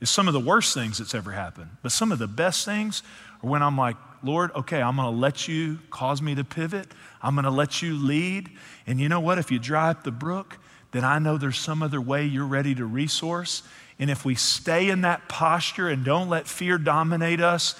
is 0.00 0.08
some 0.08 0.28
of 0.28 0.34
the 0.34 0.40
worst 0.40 0.72
things 0.72 0.98
that's 0.98 1.14
ever 1.14 1.32
happened. 1.32 1.70
But 1.82 1.92
some 1.92 2.12
of 2.12 2.18
the 2.18 2.26
best 2.26 2.64
things 2.64 3.02
are 3.42 3.50
when 3.50 3.62
I'm 3.62 3.76
like, 3.76 3.96
Lord, 4.22 4.50
okay, 4.54 4.82
I'm 4.82 4.96
going 4.96 5.12
to 5.12 5.18
let 5.18 5.48
you 5.48 5.78
cause 5.90 6.20
me 6.20 6.34
to 6.34 6.44
pivot. 6.44 6.88
I'm 7.22 7.34
going 7.34 7.44
to 7.44 7.50
let 7.50 7.82
you 7.82 7.94
lead. 7.94 8.50
And 8.86 9.00
you 9.00 9.08
know 9.08 9.20
what? 9.20 9.38
If 9.38 9.50
you 9.50 9.58
dry 9.58 9.90
up 9.90 10.04
the 10.04 10.10
brook, 10.10 10.58
then 10.92 11.04
I 11.04 11.18
know 11.18 11.38
there's 11.38 11.58
some 11.58 11.82
other 11.82 12.00
way 12.00 12.26
you're 12.26 12.46
ready 12.46 12.74
to 12.74 12.84
resource. 12.84 13.62
And 13.98 14.10
if 14.10 14.24
we 14.24 14.34
stay 14.34 14.90
in 14.90 15.02
that 15.02 15.28
posture 15.28 15.88
and 15.88 16.04
don't 16.04 16.28
let 16.28 16.46
fear 16.46 16.78
dominate 16.78 17.40
us, 17.40 17.74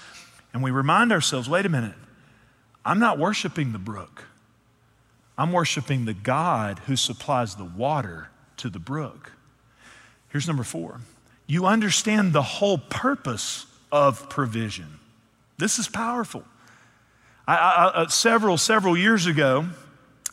and 0.52 0.62
we 0.62 0.70
remind 0.70 1.12
ourselves, 1.12 1.48
wait 1.48 1.66
a 1.66 1.68
minute, 1.68 1.96
I'm 2.84 2.98
not 2.98 3.18
worshiping 3.18 3.72
the 3.72 3.78
brook. 3.78 4.24
I'm 5.36 5.52
worshiping 5.52 6.04
the 6.04 6.14
God 6.14 6.80
who 6.80 6.96
supplies 6.96 7.54
the 7.54 7.64
water 7.64 8.28
to 8.58 8.68
the 8.68 8.78
brook. 8.78 9.32
Here's 10.28 10.46
number 10.46 10.64
four 10.64 11.00
you 11.46 11.66
understand 11.66 12.32
the 12.32 12.42
whole 12.42 12.78
purpose 12.78 13.66
of 13.90 14.28
provision. 14.28 14.99
This 15.60 15.78
is 15.78 15.86
powerful. 15.86 16.44
I, 17.46 17.56
I, 17.56 17.84
uh, 18.02 18.08
several, 18.08 18.56
several 18.56 18.96
years 18.96 19.26
ago, 19.26 19.66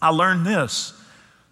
I 0.01 0.09
learned 0.09 0.45
this. 0.45 0.93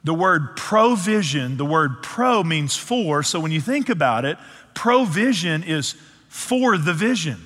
The 0.03 0.13
word 0.13 0.55
provision, 0.55 1.57
the 1.57 1.65
word 1.65 2.03
pro 2.03 2.43
means 2.43 2.75
for. 2.75 3.23
So 3.23 3.39
when 3.39 3.51
you 3.51 3.61
think 3.61 3.89
about 3.89 4.23
it, 4.23 4.37
provision 4.73 5.63
is 5.63 5.95
for 6.29 6.77
the 6.77 6.93
vision. 6.93 7.37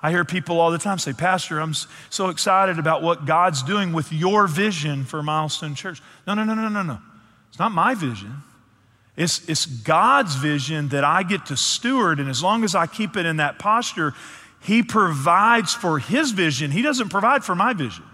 I 0.00 0.10
hear 0.10 0.24
people 0.24 0.60
all 0.60 0.70
the 0.70 0.78
time 0.78 0.98
say, 0.98 1.12
Pastor, 1.12 1.58
I'm 1.58 1.74
so 2.08 2.28
excited 2.28 2.78
about 2.78 3.02
what 3.02 3.26
God's 3.26 3.64
doing 3.64 3.92
with 3.92 4.12
your 4.12 4.46
vision 4.46 5.04
for 5.04 5.22
Milestone 5.22 5.74
Church. 5.74 6.00
No, 6.26 6.34
no, 6.34 6.44
no, 6.44 6.54
no, 6.54 6.68
no, 6.68 6.82
no. 6.82 6.98
It's 7.48 7.58
not 7.58 7.72
my 7.72 7.94
vision. 7.94 8.42
It's, 9.16 9.48
it's 9.48 9.66
God's 9.66 10.36
vision 10.36 10.90
that 10.90 11.02
I 11.02 11.24
get 11.24 11.46
to 11.46 11.56
steward. 11.56 12.20
And 12.20 12.30
as 12.30 12.40
long 12.40 12.62
as 12.62 12.76
I 12.76 12.86
keep 12.86 13.16
it 13.16 13.26
in 13.26 13.38
that 13.38 13.58
posture, 13.58 14.14
he 14.60 14.82
provides 14.82 15.74
for 15.74 15.98
His 15.98 16.32
vision, 16.32 16.70
He 16.70 16.82
doesn't 16.82 17.08
provide 17.10 17.44
for 17.44 17.54
my 17.54 17.72
vision. 17.72 18.04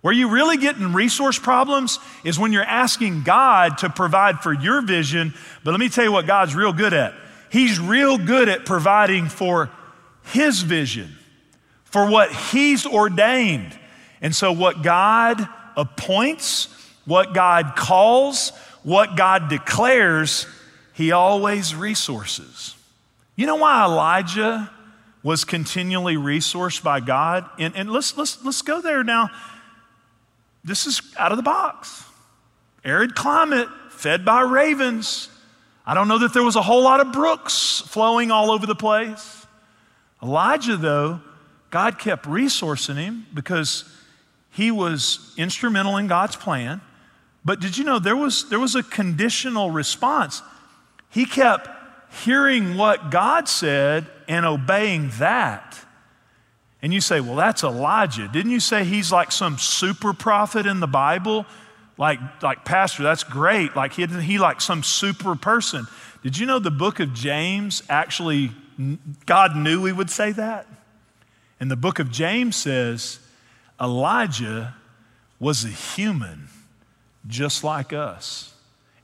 Where 0.00 0.12
you 0.12 0.28
really 0.28 0.58
get 0.58 0.76
in 0.76 0.92
resource 0.92 1.38
problems 1.38 1.98
is 2.24 2.38
when 2.38 2.52
you're 2.52 2.62
asking 2.62 3.22
God 3.22 3.78
to 3.78 3.88
provide 3.88 4.40
for 4.40 4.52
your 4.52 4.82
vision. 4.82 5.32
But 5.62 5.70
let 5.70 5.80
me 5.80 5.88
tell 5.88 6.04
you 6.04 6.12
what 6.12 6.26
God's 6.26 6.54
real 6.54 6.74
good 6.74 6.92
at. 6.92 7.14
He's 7.50 7.80
real 7.80 8.18
good 8.18 8.50
at 8.50 8.66
providing 8.66 9.30
for 9.30 9.70
His 10.24 10.60
vision, 10.60 11.16
for 11.84 12.10
what 12.10 12.30
He's 12.30 12.84
ordained. 12.84 13.78
And 14.20 14.34
so, 14.34 14.52
what 14.52 14.82
God 14.82 15.48
appoints, 15.76 16.68
what 17.06 17.32
God 17.32 17.74
calls, 17.76 18.50
what 18.82 19.16
God 19.16 19.48
declares, 19.48 20.46
He 20.92 21.12
always 21.12 21.74
resources. 21.74 22.76
You 23.36 23.46
know 23.46 23.56
why 23.56 23.84
Elijah 23.84 24.70
was 25.24 25.44
continually 25.44 26.16
resourced 26.16 26.84
by 26.84 27.00
God. 27.00 27.48
And, 27.58 27.74
and 27.74 27.90
let's, 27.90 28.16
let's, 28.16 28.44
let's 28.44 28.62
go 28.62 28.80
there 28.80 29.02
now. 29.02 29.30
This 30.62 30.86
is 30.86 31.00
out 31.18 31.32
of 31.32 31.38
the 31.38 31.42
box. 31.42 32.04
Arid 32.84 33.14
climate, 33.14 33.68
fed 33.90 34.24
by 34.24 34.42
ravens. 34.42 35.30
I 35.86 35.94
don't 35.94 36.08
know 36.08 36.18
that 36.18 36.34
there 36.34 36.42
was 36.42 36.56
a 36.56 36.62
whole 36.62 36.82
lot 36.82 37.00
of 37.00 37.12
brooks 37.12 37.82
flowing 37.86 38.30
all 38.30 38.50
over 38.50 38.66
the 38.66 38.74
place. 38.74 39.46
Elijah, 40.22 40.76
though, 40.76 41.20
God 41.70 41.98
kept 41.98 42.26
resourcing 42.26 42.96
him 42.96 43.26
because 43.32 43.84
he 44.50 44.70
was 44.70 45.34
instrumental 45.38 45.96
in 45.96 46.06
God's 46.06 46.36
plan. 46.36 46.82
But 47.44 47.60
did 47.60 47.78
you 47.78 47.84
know 47.84 47.98
there 47.98 48.16
was, 48.16 48.48
there 48.50 48.60
was 48.60 48.74
a 48.74 48.82
conditional 48.82 49.70
response? 49.70 50.42
He 51.10 51.24
kept 51.24 51.68
hearing 52.24 52.76
what 52.76 53.10
God 53.10 53.48
said 53.48 54.06
and 54.28 54.46
obeying 54.46 55.10
that. 55.18 55.80
And 56.82 56.92
you 56.92 57.00
say, 57.00 57.20
well, 57.20 57.36
that's 57.36 57.64
Elijah. 57.64 58.28
Didn't 58.28 58.52
you 58.52 58.60
say 58.60 58.84
he's 58.84 59.10
like 59.10 59.32
some 59.32 59.58
super 59.58 60.12
prophet 60.12 60.66
in 60.66 60.80
the 60.80 60.86
Bible? 60.86 61.46
Like, 61.96 62.20
like 62.42 62.64
Pastor, 62.64 63.02
that's 63.02 63.24
great. 63.24 63.74
Like 63.74 63.92
he, 63.94 64.06
he 64.06 64.38
like 64.38 64.60
some 64.60 64.82
super 64.82 65.36
person. 65.36 65.86
Did 66.22 66.38
you 66.38 66.46
know 66.46 66.58
the 66.58 66.70
book 66.70 67.00
of 67.00 67.14
James 67.14 67.82
actually, 67.88 68.50
God 69.26 69.56
knew 69.56 69.80
we 69.80 69.92
would 69.92 70.10
say 70.10 70.32
that? 70.32 70.66
And 71.60 71.70
the 71.70 71.76
book 71.76 71.98
of 71.98 72.10
James 72.10 72.56
says 72.56 73.18
Elijah 73.80 74.74
was 75.38 75.64
a 75.64 75.68
human 75.68 76.48
just 77.26 77.64
like 77.64 77.92
us. 77.92 78.53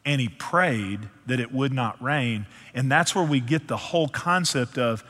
And 0.05 0.21
he 0.21 0.29
prayed 0.29 1.01
that 1.27 1.41
it 1.41 1.53
would 1.53 1.73
not 1.73 2.03
rain. 2.03 2.47
And 2.75 2.91
that's 2.91 3.15
where 3.15 3.25
we 3.25 3.41
get 3.41 3.69
the 3.69 3.77
whole 3.77 4.09
concept 4.09 4.79
of 4.79 5.05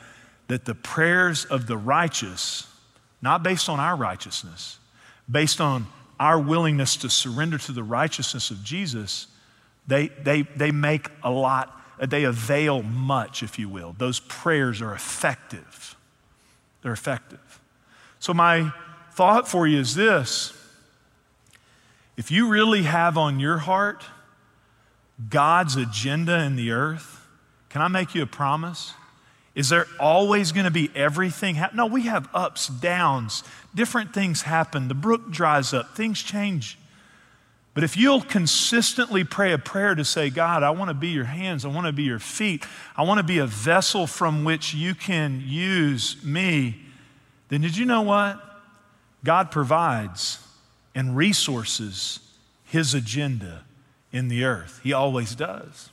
that 0.47 0.65
the 0.65 0.75
prayers 0.75 1.45
of 1.45 1.67
the 1.67 1.77
righteous, 1.77 2.67
not 3.21 3.41
based 3.41 3.69
on 3.69 3.79
our 3.79 3.95
righteousness, 3.95 4.79
based 5.29 5.61
on 5.61 5.87
our 6.19 6.39
willingness 6.39 6.97
to 6.97 7.09
surrender 7.09 7.57
to 7.57 7.71
the 7.71 7.83
righteousness 7.83 8.51
of 8.51 8.63
Jesus, 8.63 9.27
they, 9.87 10.09
they, 10.09 10.41
they 10.41 10.71
make 10.71 11.09
a 11.23 11.31
lot, 11.31 11.81
they 11.99 12.25
avail 12.25 12.83
much, 12.83 13.43
if 13.43 13.57
you 13.57 13.69
will. 13.69 13.95
Those 13.97 14.19
prayers 14.19 14.81
are 14.81 14.93
effective. 14.93 15.95
They're 16.81 16.93
effective. 16.93 17.59
So, 18.19 18.33
my 18.33 18.71
thought 19.13 19.47
for 19.47 19.65
you 19.65 19.79
is 19.79 19.95
this 19.95 20.53
if 22.17 22.29
you 22.29 22.49
really 22.49 22.83
have 22.83 23.17
on 23.17 23.39
your 23.39 23.57
heart 23.59 24.03
God's 25.29 25.75
agenda 25.75 26.41
in 26.43 26.55
the 26.55 26.71
earth, 26.71 27.27
can 27.69 27.81
I 27.81 27.87
make 27.87 28.15
you 28.15 28.23
a 28.23 28.27
promise? 28.27 28.93
Is 29.53 29.69
there 29.69 29.85
always 29.99 30.51
going 30.51 30.65
to 30.65 30.71
be 30.71 30.89
everything? 30.95 31.55
Ha- 31.55 31.71
no, 31.73 31.85
we 31.85 32.03
have 32.03 32.29
ups, 32.33 32.67
downs, 32.67 33.43
different 33.75 34.13
things 34.13 34.43
happen. 34.43 34.87
The 34.87 34.93
brook 34.93 35.29
dries 35.29 35.73
up, 35.73 35.95
things 35.95 36.21
change. 36.21 36.77
But 37.73 37.83
if 37.83 37.95
you'll 37.95 38.21
consistently 38.21 39.23
pray 39.23 39.53
a 39.53 39.57
prayer 39.57 39.95
to 39.95 40.03
say, 40.03 40.29
God, 40.29 40.63
I 40.63 40.71
want 40.71 40.89
to 40.89 40.93
be 40.93 41.09
your 41.09 41.25
hands, 41.25 41.63
I 41.63 41.69
want 41.69 41.87
to 41.87 41.93
be 41.93 42.03
your 42.03 42.19
feet, 42.19 42.65
I 42.97 43.03
want 43.03 43.19
to 43.19 43.23
be 43.23 43.37
a 43.37 43.45
vessel 43.45 44.07
from 44.07 44.43
which 44.43 44.73
you 44.73 44.93
can 44.93 45.41
use 45.45 46.21
me, 46.23 46.81
then 47.47 47.61
did 47.61 47.77
you 47.77 47.85
know 47.85 48.01
what? 48.01 48.41
God 49.23 49.51
provides 49.51 50.39
and 50.95 51.15
resources 51.15 52.19
his 52.65 52.93
agenda 52.93 53.63
in 54.11 54.27
the 54.27 54.43
earth. 54.43 54.79
He 54.83 54.93
always 54.93 55.35
does. 55.35 55.89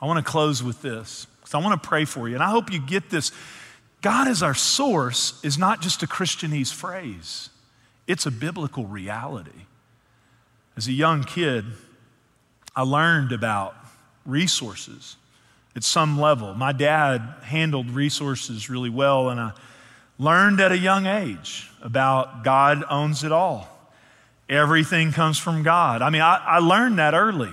I 0.00 0.06
want 0.06 0.24
to 0.24 0.30
close 0.30 0.62
with 0.62 0.82
this 0.82 1.26
because 1.40 1.54
I 1.54 1.58
want 1.58 1.80
to 1.80 1.88
pray 1.88 2.04
for 2.04 2.28
you. 2.28 2.34
And 2.34 2.42
I 2.42 2.50
hope 2.50 2.72
you 2.72 2.80
get 2.80 3.10
this. 3.10 3.32
God 4.00 4.28
is 4.28 4.42
our 4.42 4.54
source 4.54 5.42
is 5.44 5.58
not 5.58 5.80
just 5.80 6.02
a 6.02 6.06
Christianese 6.06 6.72
phrase, 6.72 7.50
it's 8.06 8.26
a 8.26 8.30
biblical 8.30 8.84
reality. 8.84 9.50
As 10.76 10.88
a 10.88 10.92
young 10.92 11.22
kid, 11.22 11.66
I 12.74 12.82
learned 12.82 13.32
about 13.32 13.76
resources 14.24 15.16
at 15.76 15.84
some 15.84 16.18
level. 16.18 16.54
My 16.54 16.72
dad 16.72 17.20
handled 17.42 17.90
resources 17.90 18.70
really 18.70 18.88
well, 18.88 19.28
and 19.28 19.38
I 19.38 19.52
learned 20.18 20.60
at 20.60 20.72
a 20.72 20.78
young 20.78 21.06
age 21.06 21.70
about 21.82 22.42
God 22.42 22.84
owns 22.88 23.22
it 23.22 23.32
all. 23.32 23.68
Everything 24.48 25.12
comes 25.12 25.38
from 25.38 25.62
God. 25.62 26.02
I 26.02 26.10
mean, 26.10 26.22
I, 26.22 26.36
I 26.36 26.58
learned 26.58 26.98
that 26.98 27.14
early. 27.14 27.52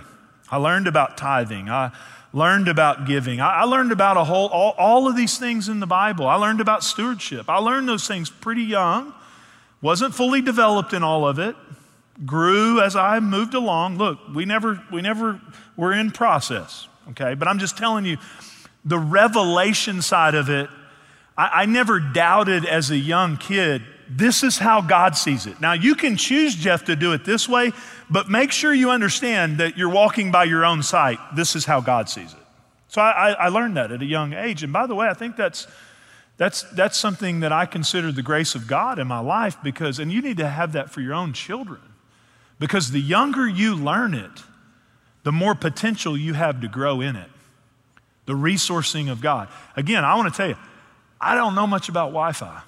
I 0.51 0.57
learned 0.57 0.88
about 0.88 1.17
tithing. 1.17 1.69
I 1.69 1.91
learned 2.33 2.67
about 2.67 3.05
giving. 3.05 3.41
I, 3.41 3.63
learned 3.63 3.91
about 3.91 4.17
a 4.17 4.23
whole, 4.23 4.47
all, 4.47 4.75
all 4.77 5.07
of 5.07 5.15
these 5.15 5.38
things 5.38 5.69
in 5.69 5.79
the 5.79 5.88
Bible. 5.88 6.27
I 6.27 6.35
learned 6.35 6.62
about 6.62 6.83
stewardship. 6.83 7.49
I 7.49 7.57
learned 7.57 7.88
those 7.88 8.07
things 8.07 8.29
pretty 8.29 8.63
young. 8.63 9.13
Wasn't 9.81 10.13
fully 10.13 10.41
developed 10.41 10.93
in 10.93 11.03
all 11.03 11.27
of 11.27 11.39
it. 11.39 11.55
Grew 12.25 12.81
as 12.81 12.95
I 12.95 13.19
moved 13.19 13.53
along. 13.53 13.97
Look, 13.97 14.19
we 14.33 14.45
never, 14.45 14.81
we 14.91 15.01
never 15.01 15.39
were 15.77 15.93
in 15.93 16.12
process, 16.12 16.88
okay? 17.12 17.33
But 17.33 17.47
I'm 17.47 17.59
just 17.59 17.77
telling 17.77 18.05
you, 18.05 18.17
the 18.83 18.99
revelation 18.99 20.01
side 20.01 20.35
of 20.35 20.49
it, 20.49 20.69
I, 21.38 21.62
I 21.62 21.65
never 21.65 21.99
doubted 21.99 22.65
as 22.65 22.91
a 22.91 22.97
young 22.97 23.38
kid 23.38 23.81
this 24.09 24.43
is 24.43 24.57
how 24.57 24.81
God 24.81 25.15
sees 25.15 25.45
it. 25.45 25.61
Now, 25.61 25.73
you 25.73 25.93
can 25.93 26.17
choose, 26.17 26.55
Jeff, 26.55 26.85
to 26.85 26.95
do 26.95 27.13
it 27.13 27.25
this 27.25 27.47
way, 27.47 27.71
but 28.09 28.27
make 28.27 28.51
sure 28.51 28.73
you 28.73 28.89
understand 28.89 29.59
that 29.59 29.77
you're 29.77 29.89
walking 29.89 30.31
by 30.31 30.45
your 30.45 30.65
own 30.65 30.81
sight. 30.81 31.19
This 31.35 31.55
is 31.55 31.65
how 31.65 31.79
God 31.79 32.09
sees 32.09 32.33
it. 32.33 32.39
So 32.87 33.01
I, 33.01 33.33
I 33.33 33.47
learned 33.49 33.77
that 33.77 33.91
at 33.91 34.01
a 34.01 34.05
young 34.05 34.33
age. 34.33 34.63
And 34.63 34.73
by 34.73 34.87
the 34.87 34.95
way, 34.95 35.07
I 35.07 35.13
think 35.13 35.35
that's, 35.35 35.67
that's, 36.37 36.63
that's 36.71 36.97
something 36.97 37.41
that 37.41 37.51
I 37.51 37.67
consider 37.67 38.11
the 38.11 38.23
grace 38.23 38.55
of 38.55 38.65
God 38.65 38.97
in 38.97 39.07
my 39.07 39.19
life 39.19 39.57
because, 39.61 39.99
and 39.99 40.11
you 40.11 40.23
need 40.23 40.37
to 40.37 40.47
have 40.47 40.71
that 40.71 40.89
for 40.89 41.01
your 41.01 41.13
own 41.13 41.31
children. 41.31 41.81
Because 42.57 42.89
the 42.89 42.99
younger 42.99 43.47
you 43.47 43.75
learn 43.75 44.15
it, 44.15 44.43
the 45.23 45.31
more 45.31 45.53
potential 45.53 46.17
you 46.17 46.33
have 46.33 46.61
to 46.61 46.67
grow 46.67 46.99
in 46.99 47.15
it. 47.15 47.29
The 48.25 48.33
resourcing 48.33 49.11
of 49.11 49.21
God. 49.21 49.49
Again, 49.75 50.03
I 50.03 50.15
want 50.15 50.33
to 50.33 50.37
tell 50.37 50.49
you, 50.49 50.57
I 51.21 51.35
don't 51.35 51.53
know 51.53 51.67
much 51.67 51.89
about 51.89 52.07
Wi 52.07 52.31
Fi. 52.31 52.61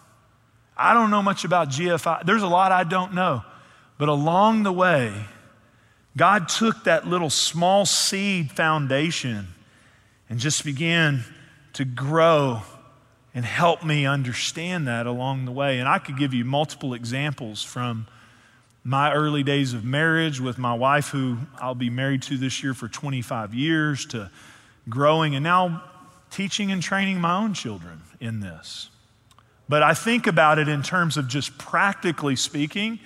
I 0.82 0.94
don't 0.94 1.12
know 1.12 1.22
much 1.22 1.46
about 1.46 1.70
GFI. 1.70 2.26
There's 2.26 2.42
a 2.42 2.48
lot 2.48 2.72
I 2.72 2.84
don't 2.84 3.14
know. 3.14 3.44
But 3.98 4.10
along 4.10 4.64
the 4.64 4.72
way, 4.74 5.14
God 6.18 6.50
took 6.50 6.86
that 6.86 7.08
little 7.08 7.30
small 7.30 7.86
seed 7.86 8.52
foundation 8.52 9.48
and 10.30 10.40
just 10.40 10.66
began 10.66 11.24
to 11.74 11.86
grow 11.86 12.62
and 13.34 13.46
help 13.46 13.84
me 13.84 14.06
understand 14.06 14.88
that 14.88 15.06
along 15.06 15.46
the 15.46 15.52
way. 15.52 15.80
And 15.80 15.88
I 15.88 16.00
could 16.00 16.18
give 16.18 16.34
you 16.34 16.44
multiple 16.44 16.94
examples 16.94 17.64
from 17.64 18.08
my 18.84 19.14
early 19.14 19.44
days 19.44 19.74
of 19.74 19.86
marriage 19.86 20.42
with 20.42 20.58
my 20.58 20.74
wife, 20.74 21.10
who 21.10 21.38
I'll 21.60 21.76
be 21.76 21.90
married 21.90 22.24
to 22.24 22.38
this 22.38 22.64
year 22.64 22.74
for 22.74 22.88
25 22.88 23.54
years, 23.54 24.06
to 24.08 24.32
growing 24.90 25.36
and 25.36 25.44
now 25.44 25.84
teaching 26.32 26.72
and 26.72 26.82
training 26.82 27.22
my 27.22 27.38
own 27.38 27.54
children 27.54 28.02
in 28.20 28.40
this. 28.40 28.90
But 29.72 29.84
I 29.84 29.94
think 29.94 30.28
about 30.28 30.60
it 30.60 30.68
in 30.68 30.84
terms 30.84 31.16
of 31.16 31.30
just 31.30 31.58
practically 31.58 32.36
speaking. 32.36 33.00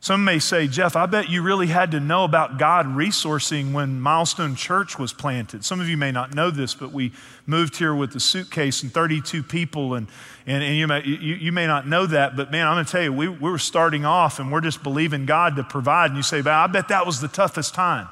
Some 0.00 0.22
may 0.22 0.38
say, 0.38 0.68
Jeff, 0.68 0.96
I 0.96 1.06
bet 1.06 1.30
you 1.30 1.40
really 1.40 1.68
had 1.68 1.92
to 1.92 1.98
know 1.98 2.24
about 2.24 2.58
God 2.58 2.84
resourcing 2.84 3.72
when 3.72 3.98
Milestone 3.98 4.54
Church 4.54 4.98
was 4.98 5.14
planted. 5.14 5.64
Some 5.64 5.80
of 5.80 5.88
you 5.88 5.96
may 5.96 6.12
not 6.12 6.34
know 6.34 6.50
this, 6.50 6.74
but 6.74 6.92
we 6.92 7.12
moved 7.46 7.78
here 7.78 7.94
with 7.94 8.14
a 8.14 8.20
suitcase 8.20 8.82
and 8.82 8.92
32 8.92 9.42
people, 9.42 9.94
and, 9.94 10.08
and, 10.46 10.62
and 10.62 10.76
you, 10.76 10.86
may, 10.86 11.02
you, 11.06 11.36
you, 11.36 11.52
may 11.52 11.66
not 11.66 11.88
know 11.88 12.04
that, 12.04 12.36
but 12.36 12.50
man, 12.50 12.66
I'm 12.66 12.74
going 12.74 12.84
to 12.84 12.92
tell 12.92 13.02
you, 13.02 13.12
we, 13.14 13.26
we 13.26 13.50
were 13.50 13.56
starting 13.56 14.04
off 14.04 14.38
and 14.38 14.52
we're 14.52 14.60
just 14.60 14.82
believing 14.82 15.24
God 15.24 15.56
to 15.56 15.64
provide. 15.64 16.10
And 16.10 16.18
you 16.18 16.22
say, 16.22 16.40
I 16.40 16.66
bet 16.66 16.88
that 16.88 17.06
was 17.06 17.22
the 17.22 17.28
toughest 17.28 17.72
time. 17.72 18.08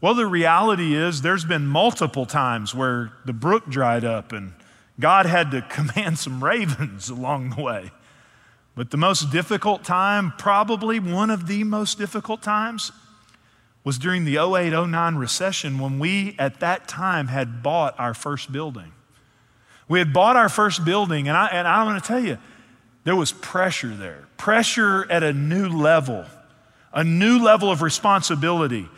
Well, 0.00 0.14
the 0.14 0.26
reality 0.26 0.94
is 0.94 1.20
there's 1.20 1.44
been 1.44 1.66
multiple 1.66 2.24
times 2.24 2.74
where 2.74 3.12
the 3.26 3.34
brook 3.34 3.68
dried 3.68 4.06
up 4.06 4.32
and 4.32 4.54
God 5.00 5.26
had 5.26 5.50
to 5.52 5.62
command 5.62 6.18
some 6.18 6.42
ravens 6.42 7.08
along 7.10 7.50
the 7.50 7.62
way. 7.62 7.90
But 8.74 8.90
the 8.90 8.96
most 8.96 9.32
difficult 9.32 9.82
time, 9.82 10.32
probably 10.38 11.00
one 11.00 11.30
of 11.30 11.48
the 11.48 11.64
most 11.64 11.98
difficult 11.98 12.42
times, 12.42 12.92
was 13.84 13.98
during 13.98 14.24
the 14.24 14.36
08 14.36 14.70
09 14.70 15.16
recession 15.16 15.78
when 15.78 15.98
we 15.98 16.36
at 16.38 16.60
that 16.60 16.86
time 16.86 17.28
had 17.28 17.62
bought 17.62 17.98
our 17.98 18.14
first 18.14 18.52
building. 18.52 18.92
We 19.88 19.98
had 19.98 20.12
bought 20.12 20.36
our 20.36 20.48
first 20.48 20.84
building, 20.84 21.28
and, 21.28 21.36
I, 21.36 21.46
and 21.46 21.66
I'm 21.66 21.86
going 21.86 22.00
to 22.00 22.06
tell 22.06 22.22
you, 22.22 22.38
there 23.04 23.16
was 23.16 23.32
pressure 23.32 23.94
there. 23.96 24.26
Pressure 24.36 25.10
at 25.10 25.22
a 25.22 25.32
new 25.32 25.68
level, 25.68 26.26
a 26.92 27.02
new 27.02 27.42
level 27.42 27.70
of 27.70 27.80
responsibility. 27.80 28.88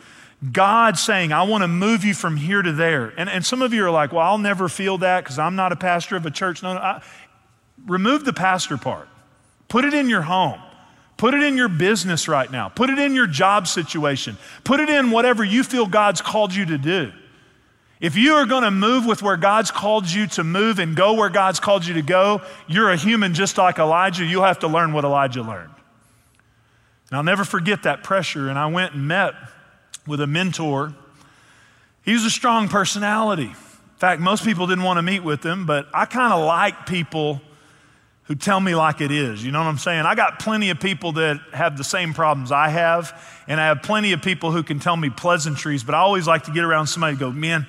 God 0.49 0.97
saying, 0.97 1.31
I 1.31 1.43
want 1.43 1.63
to 1.63 1.67
move 1.67 2.03
you 2.03 2.15
from 2.15 2.35
here 2.35 2.61
to 2.61 2.71
there. 2.71 3.13
And, 3.15 3.29
and 3.29 3.45
some 3.45 3.61
of 3.61 3.73
you 3.73 3.85
are 3.85 3.91
like, 3.91 4.11
well, 4.11 4.25
I'll 4.25 4.39
never 4.39 4.67
feel 4.67 4.97
that 4.99 5.23
because 5.23 5.37
I'm 5.37 5.55
not 5.55 5.71
a 5.71 5.75
pastor 5.75 6.15
of 6.15 6.25
a 6.25 6.31
church. 6.31 6.63
No, 6.63 6.73
no. 6.73 6.79
I, 6.79 7.01
remove 7.85 8.25
the 8.25 8.33
pastor 8.33 8.77
part. 8.77 9.07
Put 9.67 9.85
it 9.85 9.93
in 9.93 10.09
your 10.09 10.23
home. 10.23 10.59
Put 11.17 11.35
it 11.35 11.43
in 11.43 11.55
your 11.55 11.69
business 11.69 12.27
right 12.27 12.51
now. 12.51 12.69
Put 12.69 12.89
it 12.89 12.97
in 12.97 13.13
your 13.13 13.27
job 13.27 13.67
situation. 13.67 14.37
Put 14.63 14.79
it 14.79 14.89
in 14.89 15.11
whatever 15.11 15.43
you 15.43 15.63
feel 15.63 15.85
God's 15.85 16.21
called 16.21 16.55
you 16.55 16.65
to 16.65 16.79
do. 16.79 17.11
If 17.99 18.15
you 18.15 18.33
are 18.33 18.47
going 18.47 18.63
to 18.63 18.71
move 18.71 19.05
with 19.05 19.21
where 19.21 19.37
God's 19.37 19.69
called 19.69 20.09
you 20.09 20.25
to 20.27 20.43
move 20.43 20.79
and 20.79 20.95
go 20.95 21.13
where 21.13 21.29
God's 21.29 21.59
called 21.59 21.85
you 21.85 21.93
to 21.93 22.01
go, 22.01 22.41
you're 22.67 22.89
a 22.89 22.97
human 22.97 23.35
just 23.35 23.59
like 23.59 23.77
Elijah. 23.77 24.25
You'll 24.25 24.43
have 24.43 24.59
to 24.59 24.67
learn 24.67 24.91
what 24.91 25.05
Elijah 25.05 25.43
learned. 25.43 25.69
And 27.09 27.17
I'll 27.17 27.23
never 27.23 27.45
forget 27.45 27.83
that 27.83 28.03
pressure. 28.03 28.49
And 28.49 28.57
I 28.57 28.65
went 28.65 28.95
and 28.95 29.07
met 29.07 29.35
with 30.07 30.21
a 30.21 30.27
mentor. 30.27 30.93
He 32.03 32.13
was 32.13 32.25
a 32.25 32.29
strong 32.29 32.67
personality. 32.67 33.43
In 33.43 33.97
fact, 33.97 34.21
most 34.21 34.43
people 34.43 34.67
didn't 34.67 34.83
want 34.83 34.97
to 34.97 35.03
meet 35.03 35.23
with 35.23 35.45
him, 35.45 35.65
but 35.65 35.87
I 35.93 36.05
kind 36.05 36.33
of 36.33 36.43
like 36.43 36.85
people 36.85 37.41
who 38.23 38.35
tell 38.35 38.59
me 38.59 38.75
like 38.75 39.01
it 39.01 39.11
is. 39.11 39.43
You 39.43 39.51
know 39.51 39.59
what 39.59 39.67
I'm 39.67 39.77
saying? 39.77 40.05
I 40.05 40.15
got 40.15 40.39
plenty 40.39 40.69
of 40.69 40.79
people 40.79 41.11
that 41.13 41.39
have 41.53 41.77
the 41.77 41.83
same 41.83 42.13
problems 42.13 42.51
I 42.51 42.69
have, 42.69 43.43
and 43.47 43.59
I 43.59 43.67
have 43.67 43.83
plenty 43.83 44.13
of 44.13 44.21
people 44.21 44.51
who 44.51 44.63
can 44.63 44.79
tell 44.79 44.95
me 44.95 45.09
pleasantries, 45.09 45.83
but 45.83 45.95
I 45.95 45.99
always 45.99 46.27
like 46.27 46.43
to 46.43 46.51
get 46.51 46.63
around 46.63 46.87
somebody 46.87 47.11
and 47.11 47.19
go, 47.19 47.31
man, 47.31 47.67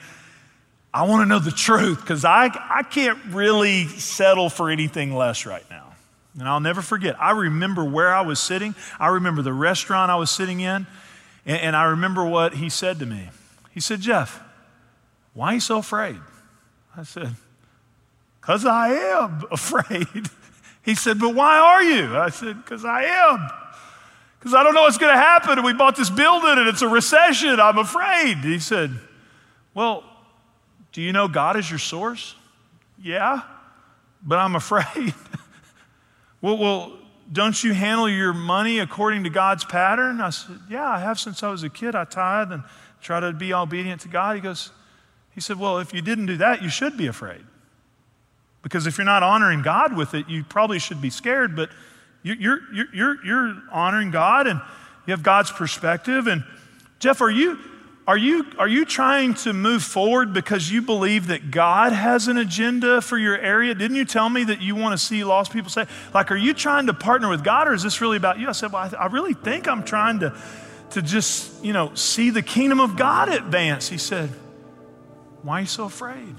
I 0.95 1.05
want 1.05 1.23
to 1.23 1.27
know 1.27 1.39
the 1.39 1.51
truth 1.51 2.01
because 2.01 2.25
I, 2.25 2.51
I 2.71 2.83
can't 2.83 3.19
really 3.31 3.89
settle 3.89 4.51
for 4.51 4.71
anything 4.71 5.15
less 5.15 5.47
right 5.47 5.65
now. 5.71 5.95
And 6.39 6.49
I'll 6.49 6.61
never 6.61 6.81
forget, 6.81 7.21
I 7.21 7.33
remember 7.33 7.85
where 7.85 8.15
I 8.15 8.23
was 8.23 8.39
sitting. 8.39 8.75
I 8.99 9.09
remember 9.09 9.43
the 9.43 9.53
restaurant 9.53 10.11
I 10.11 10.17
was 10.17 10.31
sitting 10.31 10.61
in. 10.61 10.87
And, 11.47 11.61
and 11.61 11.77
I 11.77 11.85
remember 11.85 12.25
what 12.25 12.55
he 12.55 12.69
said 12.69 12.99
to 13.01 13.07
me. 13.07 13.31
He 13.71 13.81
said, 13.81 14.01
Jeff, 14.01 14.41
why 15.35 15.49
are 15.49 15.55
you 15.55 15.61
so 15.61 15.79
afraid? 15.79 16.19
I 16.97 17.05
said, 17.05 17.35
Because 18.41 18.67
I 18.67 18.89
am 18.91 19.43
afraid. 19.51 20.29
He 20.83 20.95
said, 20.95 21.19
But 21.19 21.35
why 21.35 21.59
are 21.59 21.83
you? 21.83 22.17
I 22.17 22.31
said, 22.31 22.57
Because 22.63 22.85
I 22.85 23.05
am. 23.05 23.49
Because 24.39 24.55
I 24.55 24.63
don't 24.63 24.75
know 24.75 24.83
what's 24.83 24.99
going 24.99 25.15
to 25.15 25.21
happen. 25.21 25.53
And 25.59 25.65
we 25.65 25.73
bought 25.73 25.97
this 25.97 26.11
building 26.11 26.59
and 26.59 26.69
it's 26.69 26.83
a 26.83 26.89
recession. 26.89 27.61
I'm 27.61 27.79
afraid. 27.79 28.39
He 28.39 28.59
said, 28.59 28.91
Well, 29.73 30.05
do 30.93 31.01
you 31.01 31.13
know 31.13 31.29
God 31.29 31.57
is 31.57 31.71
your 31.71 31.79
source? 31.79 32.35
Yeah, 33.01 33.43
but 34.23 34.39
I'm 34.39 34.55
afraid. 34.55 35.15
well, 36.41 36.59
well, 36.59 36.93
don't 37.31 37.63
you 37.63 37.73
handle 37.73 38.09
your 38.09 38.33
money 38.33 38.79
according 38.79 39.25
to 39.25 39.31
God's 39.31 39.65
pattern? 39.65 40.21
I 40.21 40.31
said, 40.31 40.59
Yeah, 40.69 40.89
I 40.89 40.99
have 40.99 41.19
since 41.19 41.43
I 41.43 41.51
was 41.51 41.63
a 41.63 41.69
kid. 41.69 41.95
I 41.95 42.05
tithe 42.05 42.53
and 42.53 42.63
try 43.01 43.21
to 43.21 43.33
be 43.33 43.53
obedient 43.53 44.01
to 44.03 44.09
God. 44.09 44.37
He 44.37 44.43
goes, 44.43 44.71
He 45.35 45.41
said, 45.41 45.59
Well, 45.59 45.79
if 45.79 45.95
you 45.95 46.03
didn't 46.03 46.27
do 46.27 46.37
that, 46.39 46.63
you 46.63 46.69
should 46.69 46.97
be 46.97 47.07
afraid. 47.07 47.45
Because 48.63 48.87
if 48.87 48.97
you're 48.97 49.05
not 49.05 49.23
honoring 49.23 49.63
God 49.63 49.97
with 49.97 50.15
it, 50.15 50.29
you 50.29 50.45
probably 50.45 50.79
should 50.79 51.01
be 51.01 51.11
scared, 51.11 51.57
but 51.57 51.71
you're, 52.23 52.37
you're, 52.37 52.95
you're, 52.95 53.25
you're 53.25 53.63
honoring 53.71 54.11
God 54.11 54.47
and 54.47 54.61
you 55.07 55.11
have 55.11 55.23
God's 55.23 55.51
perspective. 55.51 56.29
And 56.29 56.45
Jeff, 57.01 57.21
are 57.21 57.31
you, 57.31 57.59
are 58.07 58.17
you, 58.17 58.45
are 58.59 58.67
you 58.67 58.85
trying 58.85 59.35
to 59.35 59.53
move 59.53 59.83
forward 59.83 60.33
because 60.33 60.69
you 60.69 60.83
believe 60.83 61.29
that 61.29 61.53
God 61.53 61.93
has 61.93 62.27
an 62.27 62.37
agenda 62.37 63.01
for 63.01 63.17
your 63.17 63.39
area? 63.39 63.75
Didn't 63.75 63.97
you 63.97 64.05
tell 64.05 64.29
me 64.29 64.43
that 64.45 64.61
you 64.61 64.75
want 64.75 64.99
to 64.99 65.05
see 65.05 65.23
lost 65.23 65.53
people 65.53 65.71
say, 65.71 65.87
like, 66.13 66.33
are 66.33 66.37
you 66.37 66.53
trying 66.53 66.87
to 66.87 66.95
partner 66.95 67.29
with 67.29 67.45
God 67.45 67.69
or 67.69 67.75
is 67.75 67.85
this 67.85 68.01
really 68.01 68.17
about 68.17 68.41
you? 68.41 68.49
I 68.49 68.53
said, 68.53 68.73
well, 68.73 68.83
I, 68.83 68.89
th- 68.89 69.01
I 69.01 69.07
really 69.07 69.35
think 69.35 69.69
I'm 69.69 69.85
trying 69.85 70.19
to, 70.21 70.35
to 70.91 71.03
just, 71.03 71.65
you 71.65 71.73
know, 71.73 71.95
see 71.95 72.31
the 72.31 72.43
kingdom 72.43 72.81
of 72.81 72.97
God 72.97 73.29
advance. 73.29 73.89
He 73.89 73.99
said, 73.99 74.31
why 75.43 75.59
are 75.59 75.61
you 75.61 75.67
so 75.67 75.85
afraid? 75.85 76.35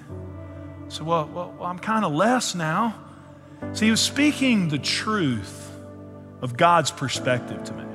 I 0.86 0.90
said, 0.90 1.06
well, 1.06 1.30
well, 1.34 1.56
well 1.58 1.70
I'm 1.70 1.80
kind 1.80 2.04
of 2.04 2.12
less 2.12 2.56
now. 2.56 3.00
See, 3.72 3.86
he 3.86 3.92
was 3.92 4.02
speaking 4.02 4.68
the 4.68 4.80
truth 4.80 5.72
of 6.42 6.58
God's 6.58 6.92
perspective 6.92 7.64
to 7.64 7.74
me. 7.74 7.93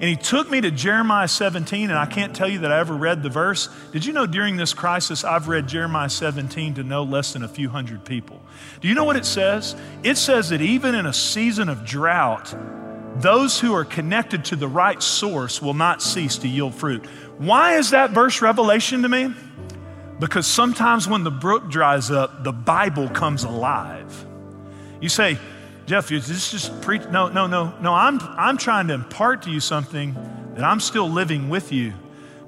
And 0.00 0.08
he 0.08 0.14
took 0.14 0.48
me 0.48 0.60
to 0.60 0.70
Jeremiah 0.70 1.26
17, 1.26 1.90
and 1.90 1.98
I 1.98 2.06
can't 2.06 2.34
tell 2.34 2.48
you 2.48 2.60
that 2.60 2.70
I 2.70 2.78
ever 2.78 2.94
read 2.94 3.24
the 3.24 3.28
verse. 3.28 3.68
Did 3.90 4.04
you 4.04 4.12
know 4.12 4.26
during 4.26 4.56
this 4.56 4.72
crisis, 4.72 5.24
I've 5.24 5.48
read 5.48 5.66
Jeremiah 5.66 6.08
17 6.08 6.74
to 6.74 6.84
no 6.84 7.02
less 7.02 7.32
than 7.32 7.42
a 7.42 7.48
few 7.48 7.68
hundred 7.68 8.04
people? 8.04 8.40
Do 8.80 8.86
you 8.86 8.94
know 8.94 9.02
what 9.02 9.16
it 9.16 9.26
says? 9.26 9.74
It 10.04 10.16
says 10.16 10.50
that 10.50 10.60
even 10.60 10.94
in 10.94 11.04
a 11.04 11.12
season 11.12 11.68
of 11.68 11.84
drought, 11.84 12.54
those 13.16 13.58
who 13.58 13.74
are 13.74 13.84
connected 13.84 14.44
to 14.46 14.56
the 14.56 14.68
right 14.68 15.02
source 15.02 15.60
will 15.60 15.74
not 15.74 16.00
cease 16.00 16.38
to 16.38 16.48
yield 16.48 16.76
fruit. 16.76 17.04
Why 17.38 17.76
is 17.76 17.90
that 17.90 18.10
verse 18.10 18.40
revelation 18.40 19.02
to 19.02 19.08
me? 19.08 19.34
Because 20.20 20.46
sometimes 20.46 21.08
when 21.08 21.24
the 21.24 21.30
brook 21.32 21.70
dries 21.70 22.12
up, 22.12 22.44
the 22.44 22.52
Bible 22.52 23.08
comes 23.08 23.42
alive. 23.42 24.26
You 25.00 25.08
say, 25.08 25.38
Jeff, 25.88 26.12
is 26.12 26.26
this 26.26 26.50
just 26.50 26.82
preach? 26.82 27.00
No, 27.10 27.28
no, 27.28 27.46
no, 27.46 27.72
no. 27.80 27.94
I'm, 27.94 28.18
I'm 28.20 28.58
trying 28.58 28.88
to 28.88 28.94
impart 28.94 29.44
to 29.44 29.50
you 29.50 29.58
something 29.58 30.14
that 30.54 30.62
I'm 30.62 30.80
still 30.80 31.08
living 31.08 31.48
with 31.48 31.72
you. 31.72 31.94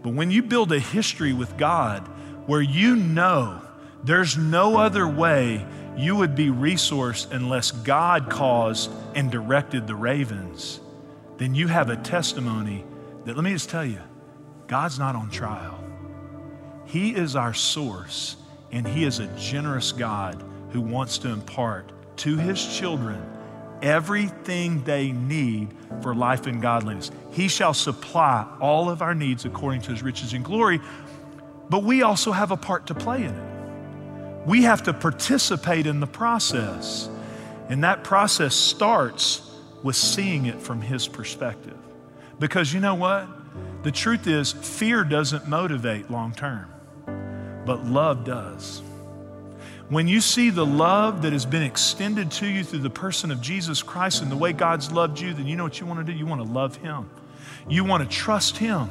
But 0.03 0.13
when 0.13 0.31
you 0.31 0.43
build 0.43 0.71
a 0.73 0.79
history 0.79 1.33
with 1.33 1.57
God 1.57 2.07
where 2.47 2.61
you 2.61 2.97
know 2.97 3.63
there's 4.05 4.37
no 4.37 4.77
other 4.77 5.09
way 5.09 5.65
you 5.97 6.17
would 6.17 6.35
be 6.35 6.49
resourced 6.49 7.31
unless 7.31 7.71
God 7.71 8.29
caused 8.29 8.91
and 9.15 9.31
directed 9.31 9.87
the 9.87 9.95
ravens, 9.95 10.79
then 11.39 11.55
you 11.55 11.67
have 11.67 11.89
a 11.89 11.97
testimony 11.97 12.85
that, 13.25 13.37
let 13.37 13.45
me 13.45 13.55
just 13.55 13.71
tell 13.71 13.87
you, 13.87 14.03
God's 14.67 14.99
not 14.99 15.17
on 15.17 15.31
trial. 15.31 15.83
He 16.85 17.15
is 17.15 17.37
our 17.37 17.55
source, 17.55 18.37
and 18.71 18.87
He 18.87 19.05
is 19.05 19.19
a 19.19 19.29
generous 19.39 19.93
God 19.93 20.45
who 20.73 20.83
wants 20.83 21.17
to 21.19 21.31
impart 21.31 21.91
to 22.21 22.37
his 22.37 22.65
children 22.79 23.23
everything 23.83 24.85
they 24.85 25.13
need 25.13 25.69
for 26.03 26.15
life 26.15 26.47
and 26.47 26.61
godliness. 26.61 27.11
He 27.31 27.49
shall 27.49 27.75
supply 27.75 28.47
all 28.61 28.91
of 28.91 29.03
our 29.03 29.15
needs 29.15 29.45
according 29.45 29.83
to 29.83 29.91
his 29.91 30.03
riches 30.03 30.33
and 30.33 30.45
glory, 30.45 30.81
but 31.69 31.83
we 31.83 32.03
also 32.03 32.33
have 32.33 32.51
a 32.51 32.57
part 32.57 32.87
to 32.89 32.95
play 32.95 33.25
in 33.25 33.35
it. 33.35 34.47
We 34.47 34.63
have 34.63 34.83
to 34.85 34.93
participate 34.93 35.87
in 35.87 36.01
the 36.01 36.07
process, 36.07 37.09
and 37.69 37.85
that 37.85 38.05
process 38.05 38.55
starts 38.55 39.51
with 39.83 39.97
seeing 39.97 40.47
it 40.47 40.61
from 40.61 40.81
his 40.81 41.09
perspective. 41.09 41.77
Because 42.39 42.73
you 42.73 42.81
know 42.81 42.95
what? 42.95 43.29
The 43.83 43.93
truth 43.93 44.27
is, 44.27 44.53
fear 44.53 45.05
doesn't 45.05 45.49
motivate 45.49 46.11
long 46.11 46.33
term, 46.33 46.71
but 47.65 47.85
love 47.87 48.25
does. 48.25 48.83
When 49.91 50.07
you 50.07 50.21
see 50.21 50.51
the 50.51 50.65
love 50.65 51.23
that 51.23 51.33
has 51.33 51.45
been 51.45 51.65
extended 51.65 52.31
to 52.33 52.47
you 52.47 52.63
through 52.63 52.79
the 52.79 52.91
person 52.91 53.33
of 53.33 53.41
Jesus 53.41 53.83
Christ 53.83 54.23
and 54.23 54.31
the 54.31 54.37
way 54.37 54.53
God's 54.53 54.93
loved 54.93 55.19
you, 55.19 55.35
then 55.35 55.49
you 55.49 55.57
know 55.57 55.65
what 55.65 55.81
you 55.81 55.87
want 55.87 55.99
to 55.99 56.13
do? 56.13 56.17
You 56.17 56.27
want 56.27 56.41
to 56.41 56.49
love 56.49 56.77
Him. 56.77 57.11
You 57.69 57.83
want 57.83 58.09
to 58.09 58.09
trust 58.09 58.57
Him. 58.57 58.89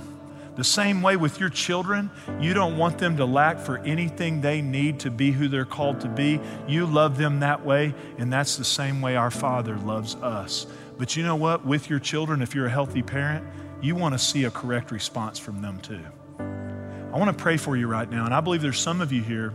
The 0.58 0.64
same 0.66 1.02
way 1.02 1.16
with 1.16 1.40
your 1.40 1.48
children, 1.48 2.12
you 2.42 2.54
don't 2.54 2.78
want 2.78 2.98
them 2.98 3.16
to 3.16 3.24
lack 3.24 3.60
for 3.60 3.78
anything 3.78 4.42
they 4.42 4.62
need 4.62 5.00
to 5.00 5.10
be 5.10 5.32
who 5.32 5.48
they're 5.48 5.64
called 5.64 6.02
to 6.02 6.10
be. 6.10 6.42
You 6.68 6.86
love 6.86 7.18
them 7.18 7.40
that 7.40 7.66
way, 7.66 7.94
and 8.18 8.32
that's 8.32 8.58
the 8.58 8.66
same 8.66 9.00
way 9.00 9.16
our 9.16 9.32
Father 9.32 9.78
loves 9.78 10.16
us. 10.16 10.68
But 10.98 11.16
you 11.16 11.24
know 11.24 11.38
what? 11.38 11.66
With 11.66 11.90
your 11.90 12.00
children, 12.00 12.42
if 12.42 12.54
you're 12.54 12.66
a 12.66 12.70
healthy 12.70 13.04
parent, 13.04 13.48
you 13.82 13.96
want 13.96 14.16
to 14.16 14.20
see 14.20 14.44
a 14.44 14.52
correct 14.52 14.92
response 14.92 15.40
from 15.40 15.62
them 15.62 15.80
too. 15.80 16.04
I 16.38 17.18
want 17.18 17.38
to 17.38 17.42
pray 17.42 17.56
for 17.56 17.78
you 17.78 17.88
right 17.88 18.12
now, 18.12 18.26
and 18.26 18.34
I 18.34 18.42
believe 18.42 18.62
there's 18.62 18.82
some 18.82 19.00
of 19.00 19.14
you 19.14 19.22
here 19.22 19.54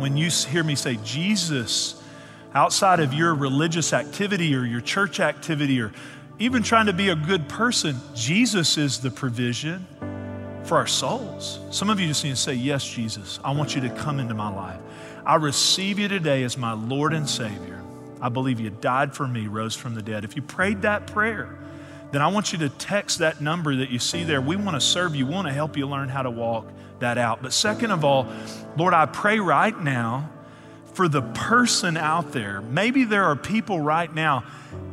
when 0.00 0.16
you 0.16 0.30
hear 0.30 0.64
me 0.64 0.74
say 0.74 0.98
Jesus, 1.04 2.02
outside 2.54 3.00
of 3.00 3.12
your 3.12 3.34
religious 3.34 3.92
activity 3.92 4.54
or 4.54 4.64
your 4.64 4.80
church 4.80 5.20
activity 5.20 5.80
or 5.80 5.92
even 6.38 6.62
trying 6.62 6.86
to 6.86 6.92
be 6.92 7.10
a 7.10 7.14
good 7.14 7.48
person, 7.48 7.96
Jesus 8.14 8.78
is 8.78 9.00
the 9.00 9.10
provision 9.10 9.86
for 10.64 10.78
our 10.78 10.86
souls. 10.86 11.60
Some 11.70 11.90
of 11.90 12.00
you 12.00 12.08
just 12.08 12.24
need 12.24 12.30
to 12.30 12.36
say, 12.36 12.54
Yes, 12.54 12.88
Jesus, 12.88 13.38
I 13.44 13.52
want 13.52 13.74
you 13.74 13.80
to 13.82 13.90
come 13.90 14.18
into 14.18 14.34
my 14.34 14.48
life. 14.48 14.80
I 15.26 15.36
receive 15.36 15.98
you 15.98 16.08
today 16.08 16.42
as 16.44 16.56
my 16.56 16.72
Lord 16.72 17.12
and 17.12 17.28
Savior. 17.28 17.82
I 18.20 18.28
believe 18.28 18.60
you 18.60 18.70
died 18.70 19.14
for 19.14 19.26
me, 19.26 19.46
rose 19.46 19.74
from 19.74 19.94
the 19.94 20.02
dead. 20.02 20.24
If 20.24 20.36
you 20.36 20.42
prayed 20.42 20.82
that 20.82 21.06
prayer, 21.06 21.58
then 22.12 22.22
I 22.22 22.28
want 22.28 22.52
you 22.52 22.58
to 22.60 22.68
text 22.68 23.18
that 23.20 23.40
number 23.40 23.76
that 23.76 23.90
you 23.90 23.98
see 23.98 24.24
there. 24.24 24.40
We 24.40 24.56
want 24.56 24.74
to 24.74 24.80
serve 24.80 25.14
you, 25.14 25.26
we 25.26 25.34
want 25.34 25.48
to 25.48 25.54
help 25.54 25.76
you 25.76 25.86
learn 25.86 26.08
how 26.08 26.22
to 26.22 26.30
walk 26.30 26.66
that 26.98 27.18
out. 27.18 27.42
But 27.42 27.52
second 27.52 27.90
of 27.90 28.04
all, 28.04 28.26
Lord, 28.76 28.94
I 28.94 29.06
pray 29.06 29.38
right 29.38 29.78
now 29.80 30.30
for 30.94 31.08
the 31.08 31.22
person 31.22 31.96
out 31.96 32.32
there. 32.32 32.60
Maybe 32.60 33.04
there 33.04 33.24
are 33.24 33.36
people 33.36 33.80
right 33.80 34.12
now, 34.12 34.44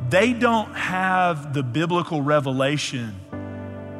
they 0.08 0.32
don't 0.32 0.72
have 0.74 1.52
the 1.52 1.62
biblical 1.62 2.22
revelation 2.22 3.14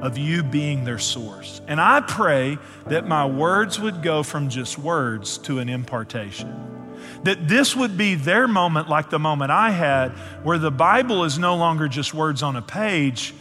of 0.01 0.17
you 0.17 0.43
being 0.43 0.85
their 0.85 0.99
source. 0.99 1.61
And 1.67 1.81
I 1.81 2.01
pray 2.01 2.59
that 2.87 3.07
my 3.07 3.27
words 3.27 3.81
would 3.81 4.03
go 4.03 4.23
from 4.23 4.49
just 4.49 4.79
words 4.79 5.39
to 5.39 5.59
an 5.59 5.69
impartation. 5.69 6.78
That 7.25 7.49
this 7.49 7.75
would 7.75 7.97
be 7.97 8.15
their 8.15 8.47
moment, 8.47 8.89
like 8.89 9.11
the 9.11 9.19
moment 9.19 9.51
I 9.51 9.71
had, 9.71 10.11
where 10.45 10.59
the 10.59 10.71
Bible 10.71 11.25
is 11.25 11.39
no 11.39 11.57
longer 11.57 11.89
just 11.89 12.15
words 12.15 12.43
on 12.43 12.57
a 12.57 12.63
page, 12.63 13.35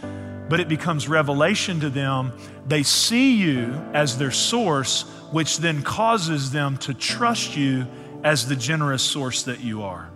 but 0.50 0.60
it 0.60 0.68
becomes 0.68 1.08
revelation 1.08 1.80
to 1.82 1.90
them. 1.90 2.34
They 2.66 2.84
see 2.84 3.36
you 3.36 3.74
as 3.94 4.18
their 4.18 4.32
source, 4.32 5.04
which 5.32 5.58
then 5.58 5.84
causes 5.84 6.52
them 6.52 6.78
to 6.80 6.94
trust 6.94 7.56
you 7.56 7.88
as 8.24 8.48
the 8.48 8.56
generous 8.56 9.04
source 9.04 9.44
that 9.44 9.60
you 9.60 9.84
are. 9.84 10.10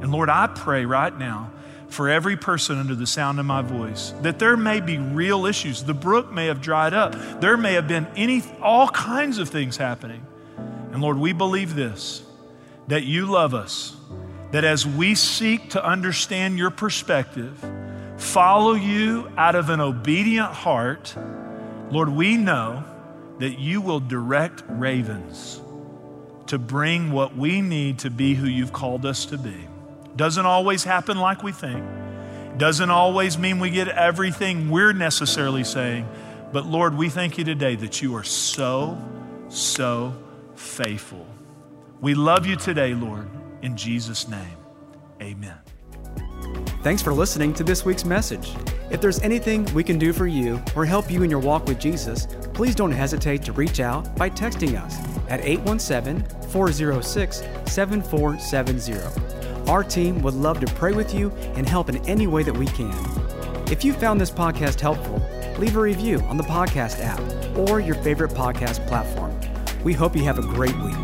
And 0.00 0.10
Lord, 0.10 0.28
I 0.28 0.48
pray 0.48 0.84
right 0.84 1.16
now 1.16 1.50
for 1.88 2.08
every 2.08 2.36
person 2.36 2.78
under 2.78 2.94
the 2.94 3.06
sound 3.06 3.38
of 3.38 3.46
my 3.46 3.62
voice 3.62 4.12
that 4.22 4.38
there 4.38 4.56
may 4.56 4.80
be 4.80 4.98
real 4.98 5.46
issues. 5.46 5.84
The 5.84 5.94
brook 5.94 6.32
may 6.32 6.46
have 6.46 6.60
dried 6.60 6.92
up. 6.92 7.14
There 7.40 7.56
may 7.56 7.74
have 7.74 7.86
been 7.86 8.06
any 8.16 8.42
all 8.60 8.88
kinds 8.88 9.38
of 9.38 9.48
things 9.48 9.76
happening. 9.76 10.26
And 10.92 11.00
Lord, 11.00 11.18
we 11.18 11.32
believe 11.32 11.74
this 11.74 12.22
that 12.88 13.04
you 13.04 13.26
love 13.26 13.54
us. 13.54 13.96
That 14.52 14.64
as 14.64 14.86
we 14.86 15.14
seek 15.14 15.70
to 15.70 15.84
understand 15.84 16.58
your 16.58 16.70
perspective, 16.70 17.64
follow 18.16 18.74
you 18.74 19.30
out 19.36 19.54
of 19.54 19.68
an 19.70 19.80
obedient 19.80 20.52
heart, 20.52 21.16
Lord, 21.90 22.08
we 22.08 22.36
know 22.36 22.84
that 23.38 23.58
you 23.58 23.80
will 23.80 24.00
direct 24.00 24.62
ravens 24.68 25.60
to 26.46 26.58
bring 26.58 27.10
what 27.10 27.36
we 27.36 27.60
need 27.60 27.98
to 28.00 28.10
be 28.10 28.34
who 28.34 28.46
you've 28.46 28.72
called 28.72 29.04
us 29.06 29.26
to 29.26 29.38
be. 29.38 29.56
Doesn't 30.16 30.46
always 30.46 30.84
happen 30.84 31.18
like 31.18 31.42
we 31.42 31.52
think. 31.52 31.84
Doesn't 32.56 32.90
always 32.90 33.36
mean 33.36 33.58
we 33.58 33.70
get 33.70 33.88
everything 33.88 34.70
we're 34.70 34.92
necessarily 34.92 35.64
saying. 35.64 36.08
But 36.52 36.66
Lord, 36.66 36.96
we 36.96 37.08
thank 37.08 37.36
you 37.38 37.44
today 37.44 37.74
that 37.76 38.00
you 38.00 38.14
are 38.14 38.22
so, 38.22 38.96
so 39.48 40.14
faithful. 40.54 41.26
We 42.04 42.12
love 42.14 42.44
you 42.44 42.54
today, 42.54 42.92
Lord. 42.92 43.30
In 43.62 43.78
Jesus' 43.78 44.28
name, 44.28 44.58
amen. 45.22 45.56
Thanks 46.82 47.00
for 47.00 47.14
listening 47.14 47.54
to 47.54 47.64
this 47.64 47.86
week's 47.86 48.04
message. 48.04 48.52
If 48.90 49.00
there's 49.00 49.20
anything 49.20 49.64
we 49.72 49.82
can 49.82 49.98
do 49.98 50.12
for 50.12 50.26
you 50.26 50.62
or 50.76 50.84
help 50.84 51.10
you 51.10 51.22
in 51.22 51.30
your 51.30 51.38
walk 51.38 51.64
with 51.64 51.80
Jesus, 51.80 52.26
please 52.52 52.74
don't 52.74 52.92
hesitate 52.92 53.40
to 53.44 53.52
reach 53.52 53.80
out 53.80 54.14
by 54.16 54.28
texting 54.28 54.78
us 54.78 54.98
at 55.30 55.46
817 55.46 56.50
406 56.50 57.42
7470. 57.72 59.70
Our 59.70 59.82
team 59.82 60.20
would 60.20 60.34
love 60.34 60.60
to 60.60 60.66
pray 60.74 60.92
with 60.92 61.14
you 61.14 61.30
and 61.54 61.66
help 61.66 61.88
in 61.88 61.96
any 62.06 62.26
way 62.26 62.42
that 62.42 62.54
we 62.54 62.66
can. 62.66 62.92
If 63.72 63.82
you 63.82 63.94
found 63.94 64.20
this 64.20 64.30
podcast 64.30 64.78
helpful, 64.78 65.26
leave 65.58 65.74
a 65.74 65.80
review 65.80 66.20
on 66.24 66.36
the 66.36 66.44
podcast 66.44 67.00
app 67.02 67.20
or 67.56 67.80
your 67.80 67.94
favorite 67.94 68.32
podcast 68.32 68.86
platform. 68.88 69.34
We 69.82 69.94
hope 69.94 70.14
you 70.14 70.24
have 70.24 70.38
a 70.38 70.42
great 70.42 70.76
week. 70.82 71.03